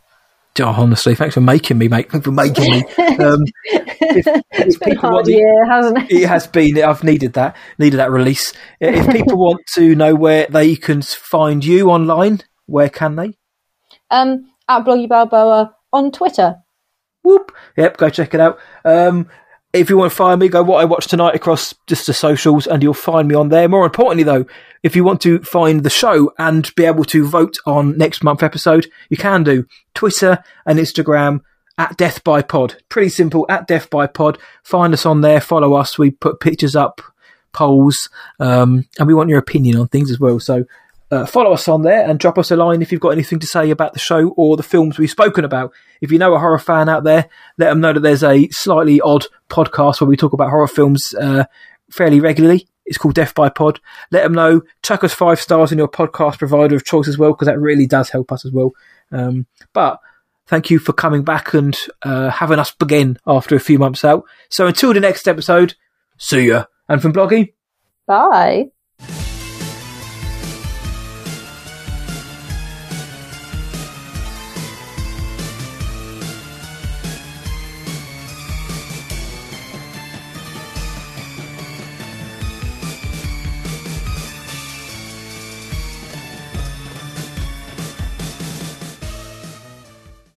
Oh, 0.60 0.64
honestly, 0.66 1.14
thanks 1.14 1.34
for 1.34 1.40
making 1.40 1.78
me, 1.78 1.88
mate. 1.88 2.10
Thanks 2.10 2.26
for 2.26 2.30
making 2.32 2.70
me. 2.70 2.84
Um, 3.24 3.40
if, 3.64 4.26
if 4.26 4.42
It's 4.52 4.76
been 4.76 4.98
a 4.98 5.00
hard 5.00 5.24
the- 5.24 5.32
year, 5.32 5.64
hasn't 5.70 5.98
it? 5.98 6.10
it 6.12 6.28
has 6.28 6.46
been. 6.46 6.82
I've 6.82 7.02
needed 7.02 7.32
that. 7.34 7.56
Needed 7.78 7.96
that 7.96 8.10
release. 8.10 8.52
If 8.78 9.08
people 9.12 9.38
want 9.38 9.62
to 9.74 9.94
know 9.94 10.14
where 10.14 10.46
they 10.50 10.76
can 10.76 11.00
find 11.00 11.64
you 11.64 11.90
online, 11.90 12.40
where 12.66 12.90
can 12.90 13.16
they? 13.16 13.32
Um, 14.10 14.50
at 14.68 14.84
Bloggy 14.84 15.08
Balboa 15.08 15.74
on 15.92 16.12
Twitter. 16.12 16.56
Whoop. 17.22 17.52
Yep, 17.78 17.96
go 17.96 18.10
check 18.10 18.34
it 18.34 18.40
out. 18.40 18.58
Um, 18.84 19.28
if 19.72 19.88
you 19.88 19.96
want 19.96 20.10
to 20.12 20.16
find 20.16 20.38
me, 20.38 20.48
go 20.48 20.62
what 20.62 20.82
I 20.82 20.84
watched 20.84 21.08
tonight 21.08 21.34
across 21.34 21.72
just 21.86 22.06
the 22.06 22.12
socials, 22.12 22.66
and 22.66 22.82
you'll 22.82 22.92
find 22.92 23.26
me 23.26 23.34
on 23.34 23.48
there. 23.48 23.68
More 23.70 23.86
importantly, 23.86 24.24
though, 24.24 24.44
if 24.82 24.96
you 24.96 25.04
want 25.04 25.20
to 25.22 25.40
find 25.40 25.82
the 25.82 25.90
show 25.90 26.32
and 26.38 26.74
be 26.74 26.84
able 26.84 27.04
to 27.04 27.26
vote 27.26 27.56
on 27.66 27.96
next 27.96 28.24
month's 28.24 28.42
episode, 28.42 28.86
you 29.08 29.16
can 29.16 29.44
do 29.44 29.66
Twitter 29.94 30.42
and 30.66 30.78
Instagram 30.78 31.40
at 31.78 31.96
Death 31.96 32.22
by 32.24 32.42
Pod. 32.42 32.76
Pretty 32.88 33.08
simple. 33.08 33.46
At 33.48 33.66
Death 33.66 33.90
by 33.90 34.06
Pod. 34.06 34.38
Find 34.62 34.92
us 34.92 35.06
on 35.06 35.20
there. 35.20 35.40
Follow 35.40 35.74
us. 35.74 35.98
We 35.98 36.10
put 36.10 36.40
pictures 36.40 36.76
up, 36.76 37.00
polls, 37.52 38.08
um, 38.40 38.86
and 38.98 39.06
we 39.06 39.14
want 39.14 39.30
your 39.30 39.38
opinion 39.38 39.78
on 39.78 39.88
things 39.88 40.10
as 40.10 40.20
well. 40.20 40.40
So. 40.40 40.64
Uh, 41.10 41.26
follow 41.26 41.52
us 41.52 41.68
on 41.68 41.82
there 41.82 42.08
and 42.08 42.18
drop 42.18 42.38
us 42.38 42.50
a 42.50 42.56
line 42.56 42.80
if 42.80 42.90
you've 42.90 42.98
got 42.98 43.10
anything 43.10 43.38
to 43.38 43.46
say 43.46 43.68
about 43.68 43.92
the 43.92 43.98
show 43.98 44.28
or 44.30 44.56
the 44.56 44.62
films 44.62 44.98
we've 44.98 45.10
spoken 45.10 45.44
about. 45.44 45.70
If 46.00 46.10
you 46.10 46.18
know 46.18 46.32
a 46.32 46.38
horror 46.38 46.58
fan 46.58 46.88
out 46.88 47.04
there, 47.04 47.28
let 47.58 47.68
them 47.68 47.82
know 47.82 47.92
that 47.92 48.00
there's 48.00 48.24
a 48.24 48.48
slightly 48.48 48.98
odd 48.98 49.26
podcast 49.50 50.00
where 50.00 50.08
we 50.08 50.16
talk 50.16 50.32
about 50.32 50.48
horror 50.48 50.66
films 50.66 51.14
uh, 51.20 51.44
fairly 51.90 52.18
regularly. 52.18 52.66
It's 52.92 52.98
called 52.98 53.14
Death 53.14 53.34
by 53.34 53.48
Pod. 53.48 53.80
Let 54.10 54.22
them 54.22 54.34
know. 54.34 54.60
Chuck 54.82 55.02
us 55.02 55.14
five 55.14 55.40
stars 55.40 55.72
in 55.72 55.78
your 55.78 55.88
podcast 55.88 56.38
provider 56.38 56.76
of 56.76 56.84
choice 56.84 57.08
as 57.08 57.16
well, 57.16 57.32
because 57.32 57.46
that 57.46 57.58
really 57.58 57.86
does 57.86 58.10
help 58.10 58.30
us 58.30 58.44
as 58.44 58.52
well. 58.52 58.72
Um, 59.10 59.46
but 59.72 59.98
thank 60.46 60.68
you 60.68 60.78
for 60.78 60.92
coming 60.92 61.24
back 61.24 61.54
and 61.54 61.74
uh, 62.02 62.28
having 62.28 62.58
us 62.58 62.70
begin 62.72 63.18
after 63.26 63.56
a 63.56 63.60
few 63.60 63.78
months 63.78 64.04
out. 64.04 64.24
So 64.50 64.66
until 64.66 64.92
the 64.92 65.00
next 65.00 65.26
episode, 65.26 65.74
see 66.18 66.48
ya. 66.48 66.66
And 66.86 67.00
from 67.00 67.14
Bloggy, 67.14 67.54
Bye. 68.06 68.72